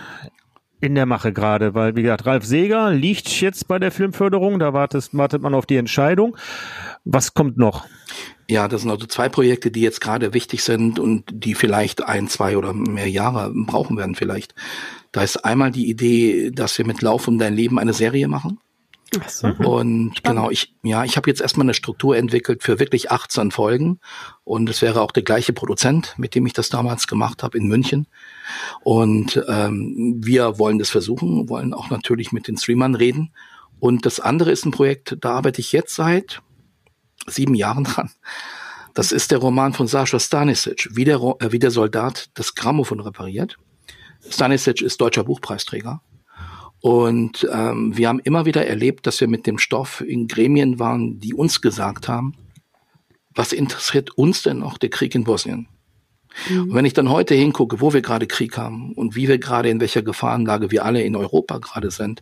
in 0.81 0.95
der 0.95 1.07
Mache 1.07 1.33
gerade? 1.33 1.75
Weil, 1.75 1.97
wie 1.97 2.03
gesagt, 2.03 2.27
Ralf 2.27 2.45
Seger 2.45 2.91
liegt 2.91 3.41
jetzt 3.41 3.69
bei 3.69 3.79
der 3.79 3.91
Filmförderung, 3.91 4.59
da 4.59 4.73
wartet, 4.73 5.09
wartet 5.13 5.43
man 5.43 5.55
auf 5.55 5.67
die 5.67 5.77
Entscheidung. 5.77 6.37
Was 7.05 7.35
kommt 7.35 7.57
noch? 7.57 7.87
Ja, 8.49 8.69
das 8.69 8.83
sind 8.83 8.91
also 8.91 9.07
zwei 9.07 9.29
Projekte, 9.29 9.71
die 9.71 9.81
jetzt 9.81 10.01
gerade 10.01 10.35
wichtig 10.35 10.63
sind 10.63 10.99
und 10.99 11.25
die 11.33 11.55
vielleicht 11.55 12.05
ein, 12.05 12.29
zwei 12.29 12.57
oder 12.57 12.73
mehr 12.73 13.09
Jahre 13.09 13.53
brauchen 13.55 13.97
werden 13.97 14.15
vielleicht. 14.15 14.55
Da 15.11 15.23
ist 15.23 15.45
einmal 15.45 15.71
die 15.71 15.89
Idee, 15.89 16.51
dass 16.51 16.77
wir 16.77 16.87
mit 16.87 17.03
Lauf 17.03 17.29
um 17.29 17.39
dein 17.39 17.55
Leben 17.55 17.79
eine 17.79 17.93
Serie 17.93 18.29
machen. 18.29 18.59
So. 19.29 19.49
Und 19.49 20.17
Spannend. 20.17 20.25
genau, 20.25 20.51
ich, 20.51 20.75
ja, 20.83 21.05
ich 21.05 21.17
habe 21.17 21.29
jetzt 21.29 21.41
erstmal 21.41 21.67
eine 21.67 21.75
Struktur 21.75 22.17
entwickelt 22.17 22.63
für 22.63 22.79
wirklich 22.79 23.11
18 23.11 23.51
Folgen. 23.51 24.01
Und 24.45 24.69
es 24.71 24.83
wäre 24.83 25.01
auch 25.03 25.11
der 25.11 25.23
gleiche 25.23 25.53
Produzent, 25.53 26.15
mit 26.17 26.35
dem 26.35 26.47
ich 26.47 26.53
das 26.53 26.71
damals 26.71 27.07
gemacht 27.07 27.43
habe 27.43 27.59
in 27.59 27.69
München. 27.69 28.07
Und 28.83 29.43
ähm, 29.49 30.21
wir 30.23 30.59
wollen 30.59 30.79
das 30.79 30.91
versuchen, 30.91 31.49
wollen 31.49 31.75
auch 31.75 31.91
natürlich 31.91 32.33
mit 32.33 32.49
den 32.49 32.57
Streamern 32.57 32.95
reden. 32.95 33.33
Und 33.81 34.07
das 34.07 34.21
andere 34.21 34.51
ist 34.51 34.65
ein 34.65 34.71
Projekt, 34.71 35.17
da 35.21 35.33
arbeite 35.33 35.61
ich 35.61 35.73
jetzt 35.73 35.95
seit 35.95 36.41
sieben 37.27 37.55
Jahren 37.55 37.85
dran. 37.85 38.11
Das 38.95 39.13
ist 39.13 39.31
der 39.31 39.39
Roman 39.39 39.73
von 39.73 39.87
Sascha 39.87 40.21
Stanisic, 40.21 40.89
wie 40.93 41.05
der, 41.05 41.17
äh, 41.41 41.53
wie 41.53 41.59
der 41.59 41.71
Soldat 41.71 42.31
das 42.35 42.55
Grammophon 42.55 43.01
repariert. 43.01 43.57
Stanisic 44.29 44.83
ist 44.83 45.01
deutscher 45.01 45.25
Buchpreisträger 45.25 46.01
und 46.83 47.49
ähm, 47.53 47.97
wir 47.97 48.09
haben 48.09 48.18
immer 48.18 48.45
wieder 48.45 48.66
erlebt, 48.66 49.07
dass 49.07 49.20
wir 49.20 49.28
mit 49.28 49.47
dem 49.47 49.59
Stoff 49.59 50.01
in 50.01 50.26
Gremien 50.26 50.80
waren, 50.80 51.20
die 51.20 51.33
uns 51.33 51.61
gesagt 51.61 52.09
haben, 52.09 52.35
was 53.33 53.53
interessiert 53.53 54.11
uns 54.11 54.43
denn 54.43 54.59
noch 54.59 54.78
der 54.78 54.91
Krieg 54.91 55.14
in 55.14 55.22
Bosnien? 55.22 55.68
Mhm. 56.49 56.62
Und 56.62 56.74
wenn 56.74 56.85
ich 56.85 56.93
dann 56.93 57.09
heute 57.09 57.37
hingucke, 57.37 57.80
wo 57.80 57.93
wir 57.93 58.03
gerade 58.03 58.26
Krieg 58.26 58.59
haben 58.59 58.95
und 58.95 59.14
wie 59.14 59.28
wir 59.28 59.39
gerade 59.39 59.68
in 59.68 59.78
welcher 59.78 60.03
Gefahrenlage 60.03 60.72
wir 60.72 60.85
alle 60.85 61.03
in 61.03 61.14
Europa 61.14 61.59
gerade 61.59 61.93
sind, 61.93 62.20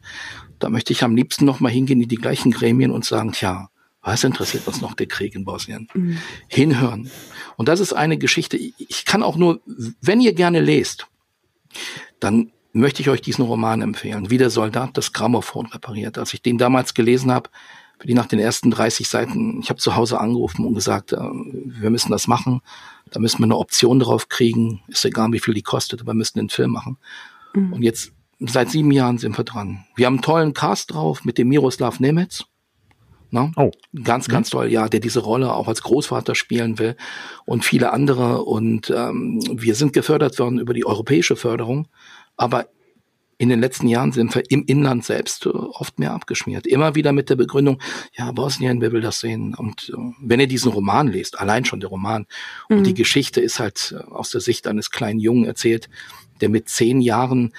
da 0.58 0.68
möchte 0.68 0.92
ich 0.92 1.02
am 1.02 1.16
liebsten 1.16 1.46
noch 1.46 1.60
mal 1.60 1.72
hingehen 1.72 2.02
in 2.02 2.08
die 2.08 2.16
gleichen 2.16 2.50
Gremien 2.50 2.90
und 2.90 3.06
sagen, 3.06 3.32
tja, 3.32 3.70
was 4.02 4.24
interessiert 4.24 4.66
uns 4.66 4.82
noch 4.82 4.92
der 4.92 5.06
Krieg 5.06 5.34
in 5.34 5.46
Bosnien? 5.46 5.88
Mhm. 5.94 6.18
Hinhören. 6.48 7.10
Und 7.56 7.70
das 7.70 7.80
ist 7.80 7.94
eine 7.94 8.18
Geschichte. 8.18 8.58
Ich 8.58 9.06
kann 9.06 9.22
auch 9.22 9.36
nur, 9.36 9.62
wenn 10.02 10.20
ihr 10.20 10.34
gerne 10.34 10.60
lest, 10.60 11.06
dann 12.18 12.52
möchte 12.72 13.02
ich 13.02 13.08
euch 13.08 13.20
diesen 13.20 13.44
Roman 13.44 13.82
empfehlen, 13.82 14.30
wie 14.30 14.38
der 14.38 14.50
Soldat 14.50 14.90
das 14.94 15.12
Grammophon 15.12 15.66
repariert. 15.66 16.18
Als 16.18 16.34
ich 16.34 16.42
den 16.42 16.58
damals 16.58 16.94
gelesen 16.94 17.32
habe, 17.32 17.50
bin 17.98 18.10
ich 18.10 18.14
nach 18.14 18.26
den 18.26 18.38
ersten 18.38 18.70
30 18.70 19.08
Seiten, 19.08 19.60
ich 19.60 19.68
habe 19.68 19.78
zu 19.78 19.94
Hause 19.94 20.18
angerufen 20.18 20.64
und 20.64 20.74
gesagt, 20.74 21.12
äh, 21.12 21.18
wir 21.18 21.90
müssen 21.90 22.10
das 22.10 22.26
machen, 22.26 22.62
da 23.10 23.20
müssen 23.20 23.38
wir 23.38 23.44
eine 23.44 23.58
Option 23.58 23.98
drauf 23.98 24.28
kriegen, 24.28 24.82
ist 24.88 25.04
egal, 25.04 25.32
wie 25.32 25.40
viel 25.40 25.54
die 25.54 25.62
kostet, 25.62 26.00
aber 26.00 26.12
wir 26.12 26.16
müssen 26.16 26.38
den 26.38 26.48
Film 26.48 26.70
machen. 26.70 26.96
Mhm. 27.54 27.74
Und 27.74 27.82
jetzt, 27.82 28.12
seit 28.38 28.70
sieben 28.70 28.90
Jahren 28.90 29.18
sind 29.18 29.36
wir 29.36 29.44
dran. 29.44 29.84
Wir 29.96 30.06
haben 30.06 30.14
einen 30.14 30.22
tollen 30.22 30.54
Cast 30.54 30.94
drauf 30.94 31.24
mit 31.24 31.36
dem 31.36 31.48
Miroslav 31.48 32.00
Nemetz. 32.00 32.44
Ne? 33.32 33.52
Oh. 33.56 33.70
Ganz, 34.02 34.28
ganz 34.28 34.48
mhm. 34.48 34.52
toll, 34.52 34.72
ja, 34.72 34.88
der 34.88 35.00
diese 35.00 35.20
Rolle 35.20 35.52
auch 35.52 35.68
als 35.68 35.82
Großvater 35.82 36.34
spielen 36.34 36.78
will 36.78 36.96
und 37.44 37.64
viele 37.64 37.92
andere. 37.92 38.42
Und 38.44 38.90
ähm, 38.90 39.40
wir 39.52 39.74
sind 39.74 39.92
gefördert 39.92 40.38
worden 40.38 40.58
über 40.58 40.74
die 40.74 40.86
europäische 40.86 41.36
Förderung. 41.36 41.86
Aber 42.40 42.68
in 43.36 43.50
den 43.50 43.60
letzten 43.60 43.86
Jahren 43.86 44.12
sind 44.12 44.34
wir 44.34 44.42
im 44.50 44.64
Inland 44.64 45.04
selbst 45.04 45.46
oft 45.46 45.98
mehr 45.98 46.12
abgeschmiert. 46.12 46.66
Immer 46.66 46.94
wieder 46.94 47.12
mit 47.12 47.28
der 47.28 47.36
Begründung, 47.36 47.80
ja, 48.14 48.32
Bosnien, 48.32 48.80
wer 48.80 48.92
will 48.92 49.02
das 49.02 49.20
sehen? 49.20 49.54
Und 49.54 49.92
äh, 49.94 50.12
wenn 50.22 50.40
ihr 50.40 50.46
diesen 50.46 50.72
Roman 50.72 51.08
lest, 51.08 51.38
allein 51.38 51.66
schon 51.66 51.80
der 51.80 51.90
Roman, 51.90 52.26
mhm. 52.68 52.78
und 52.78 52.86
die 52.86 52.94
Geschichte 52.94 53.42
ist 53.42 53.60
halt 53.60 53.94
äh, 53.94 54.02
aus 54.10 54.30
der 54.30 54.40
Sicht 54.40 54.66
eines 54.66 54.90
kleinen 54.90 55.20
Jungen 55.20 55.44
erzählt, 55.44 55.90
der 56.40 56.48
mit 56.48 56.70
zehn 56.70 57.02
Jahren 57.02 57.52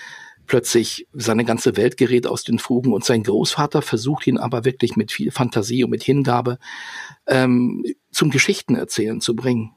plötzlich 0.48 1.08
seine 1.14 1.46
ganze 1.46 1.78
Welt 1.78 1.96
gerät 1.96 2.26
aus 2.26 2.44
den 2.44 2.58
Fugen 2.58 2.92
und 2.92 3.06
sein 3.06 3.22
Großvater 3.22 3.84
versucht 3.84 4.26
ihn 4.26 4.40
aber 4.40 4.66
wirklich 4.66 4.96
mit 4.96 5.12
viel 5.12 5.32
Fantasie 5.32 5.84
und 5.84 5.92
mit 5.92 6.02
Hingabe 6.02 6.58
ähm, 7.28 7.84
zum 8.12 8.32
Geschichtenerzählen 8.32 9.22
zu 9.22 9.36
bringen. 9.36 9.74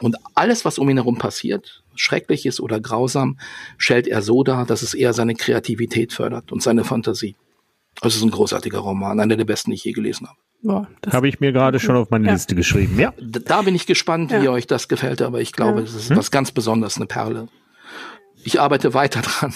Und 0.00 0.16
alles, 0.34 0.64
was 0.66 0.78
um 0.78 0.88
ihn 0.90 0.98
herum 0.98 1.16
passiert, 1.16 1.81
schrecklich 1.94 2.46
ist 2.46 2.60
oder 2.60 2.80
grausam, 2.80 3.38
stellt 3.78 4.06
er 4.06 4.22
so 4.22 4.42
dar, 4.42 4.66
dass 4.66 4.82
es 4.82 4.94
eher 4.94 5.12
seine 5.12 5.34
Kreativität 5.34 6.12
fördert 6.12 6.52
und 6.52 6.62
seine 6.62 6.84
Fantasie. 6.84 7.36
Also 8.00 8.14
es 8.14 8.16
ist 8.16 8.22
ein 8.22 8.30
großartiger 8.30 8.78
Roman, 8.78 9.20
einer 9.20 9.36
der 9.36 9.44
besten, 9.44 9.70
die 9.70 9.76
ich 9.76 9.84
je 9.84 9.92
gelesen 9.92 10.26
habe. 10.26 10.38
Boah, 10.64 10.88
habe 11.10 11.28
ich 11.28 11.40
mir 11.40 11.52
gerade 11.52 11.80
schon 11.80 11.96
auf 11.96 12.10
meine 12.10 12.26
ja. 12.26 12.32
Liste 12.34 12.54
geschrieben. 12.54 12.98
Ja. 12.98 13.12
Da 13.18 13.62
bin 13.62 13.74
ich 13.74 13.86
gespannt, 13.86 14.30
wie 14.30 14.44
ja. 14.44 14.50
euch 14.50 14.68
das 14.68 14.86
gefällt, 14.86 15.20
aber 15.20 15.40
ich 15.40 15.52
glaube, 15.52 15.80
es 15.80 15.94
ist 15.94 16.10
hm? 16.10 16.16
was 16.16 16.30
ganz 16.30 16.52
Besonderes, 16.52 16.96
eine 16.96 17.06
Perle 17.06 17.48
ich 18.44 18.60
arbeite 18.60 18.94
weiter 18.94 19.20
dran, 19.22 19.54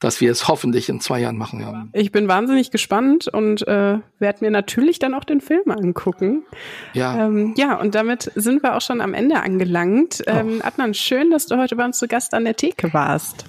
dass 0.00 0.20
wir 0.20 0.30
es 0.30 0.48
hoffentlich 0.48 0.88
in 0.88 1.00
zwei 1.00 1.20
Jahren 1.20 1.36
machen. 1.36 1.60
Ja. 1.60 1.86
Ich 1.92 2.12
bin 2.12 2.28
wahnsinnig 2.28 2.70
gespannt 2.70 3.28
und 3.28 3.66
äh, 3.66 3.98
werde 4.18 4.38
mir 4.40 4.50
natürlich 4.50 4.98
dann 4.98 5.14
auch 5.14 5.24
den 5.24 5.40
Film 5.40 5.70
angucken. 5.70 6.44
Ja. 6.92 7.26
Ähm, 7.26 7.54
ja, 7.56 7.78
und 7.78 7.94
damit 7.94 8.30
sind 8.34 8.62
wir 8.62 8.76
auch 8.76 8.80
schon 8.80 9.00
am 9.00 9.14
Ende 9.14 9.40
angelangt. 9.40 10.22
Ähm, 10.26 10.60
Adnan, 10.62 10.94
schön, 10.94 11.30
dass 11.30 11.46
du 11.46 11.56
heute 11.56 11.76
bei 11.76 11.84
uns 11.84 11.98
zu 11.98 12.08
Gast 12.08 12.34
an 12.34 12.44
der 12.44 12.56
Theke 12.56 12.92
warst. 12.92 13.44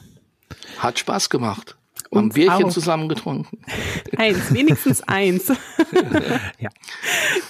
Hat 0.80 1.00
Spaß 1.00 1.30
gemacht 1.30 1.76
und 2.16 2.26
ein 2.26 2.30
Bierchen 2.30 2.66
auch. 2.66 2.70
zusammen 2.70 3.10
getrunken. 3.10 3.58
Eins, 4.18 4.54
wenigstens 4.54 5.02
eins. 5.04 5.48
ja. 6.60 6.70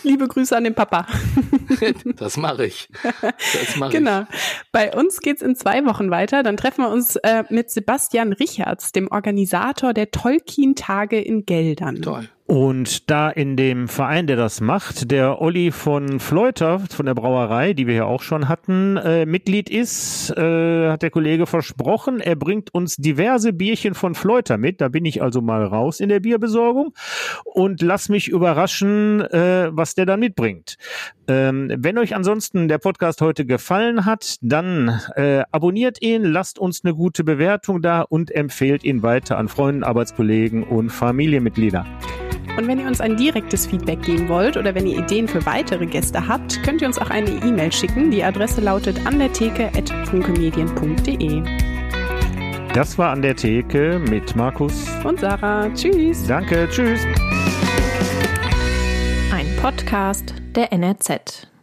Liebe 0.03 0.27
Grüße 0.27 0.55
an 0.55 0.63
den 0.63 0.75
Papa. 0.75 1.05
das 2.17 2.37
mache 2.37 2.65
ich. 2.65 2.89
Das 3.21 3.75
mache 3.77 3.91
genau. 3.91 4.21
ich. 4.21 4.27
Bei 4.71 4.95
uns 4.95 5.19
geht's 5.19 5.41
in 5.41 5.55
zwei 5.55 5.85
Wochen 5.85 6.11
weiter. 6.11 6.43
Dann 6.43 6.57
treffen 6.57 6.83
wir 6.83 6.89
uns 6.89 7.15
äh, 7.17 7.43
mit 7.49 7.69
Sebastian 7.71 8.33
Richards, 8.33 8.91
dem 8.91 9.09
Organisator 9.11 9.93
der 9.93 10.11
Tolkien-Tage 10.11 11.19
in 11.19 11.45
Geldern. 11.45 12.01
Toll. 12.01 12.29
Und 12.47 13.09
da 13.09 13.31
in 13.31 13.57
dem 13.57 13.87
Verein, 13.87 14.27
der 14.27 14.35
das 14.35 14.61
macht, 14.61 15.09
der 15.09 15.41
Olli 15.41 15.71
von 15.71 16.19
Fleuter 16.19 16.77
von 16.79 17.07
der 17.07 17.15
Brauerei, 17.15 17.73
die 17.73 17.87
wir 17.87 17.95
ja 17.95 18.05
auch 18.05 18.21
schon 18.21 18.47
hatten, 18.47 18.97
äh, 18.97 19.25
Mitglied 19.25 19.67
ist, 19.67 20.29
äh, 20.37 20.89
hat 20.89 21.01
der 21.01 21.09
Kollege 21.09 21.47
versprochen, 21.47 22.19
er 22.19 22.35
bringt 22.35 22.71
uns 22.71 22.97
diverse 22.97 23.51
Bierchen 23.51 23.95
von 23.95 24.13
Fleuter 24.13 24.59
mit. 24.59 24.79
Da 24.79 24.89
bin 24.89 25.05
ich 25.05 25.23
also 25.23 25.41
mal 25.41 25.65
raus 25.65 25.99
in 25.99 26.09
der 26.09 26.19
Bierbesorgung 26.19 26.93
und 27.45 27.81
lass 27.81 28.09
mich 28.09 28.27
überraschen, 28.27 29.21
äh, 29.21 29.69
was 29.71 29.95
der 29.95 30.05
da 30.05 30.15
mitbringt. 30.15 30.77
Ähm, 31.27 31.73
wenn 31.75 31.97
euch 31.97 32.15
ansonsten 32.15 32.67
der 32.67 32.77
Podcast 32.77 33.21
heute 33.21 33.47
gefallen 33.47 34.05
hat, 34.05 34.37
dann 34.41 35.01
äh, 35.15 35.41
abonniert 35.51 35.99
ihn, 35.99 36.23
lasst 36.23 36.59
uns 36.59 36.85
eine 36.85 36.93
gute 36.93 37.23
Bewertung 37.23 37.81
da 37.81 38.01
und 38.01 38.29
empfehlt 38.29 38.83
ihn 38.83 39.01
weiter 39.01 39.39
an 39.39 39.47
Freunden, 39.47 39.83
Arbeitskollegen 39.83 40.61
und 40.61 40.91
Familienmitglieder. 40.91 41.87
Und 42.57 42.67
wenn 42.67 42.79
ihr 42.79 42.87
uns 42.87 43.01
ein 43.01 43.17
direktes 43.17 43.67
Feedback 43.67 44.01
geben 44.03 44.29
wollt 44.29 44.55
oder 44.55 44.73
wenn 44.73 44.87
ihr 44.87 44.99
Ideen 44.99 45.27
für 45.27 45.45
weitere 45.45 45.85
Gäste 45.85 46.25
habt, 46.27 46.63
könnt 46.63 46.81
ihr 46.81 46.87
uns 46.87 46.97
auch 46.97 47.09
eine 47.09 47.29
E-Mail 47.29 47.69
schicken. 47.71 48.09
Die 48.11 48.23
Adresse 48.23 48.61
lautet 48.61 49.05
an 49.05 49.19
der 49.19 49.33
Theke@funkemedien.de. 49.33 51.43
Das 52.73 52.97
war 52.97 53.11
an 53.11 53.21
der 53.21 53.35
Theke 53.35 54.01
mit 54.09 54.35
Markus 54.35 54.87
und 55.03 55.19
Sarah. 55.19 55.69
Tschüss. 55.73 56.25
Danke, 56.27 56.67
tschüss. 56.69 57.05
Ein 59.33 59.47
Podcast 59.61 60.33
der 60.55 60.73
NRZ. 60.73 61.54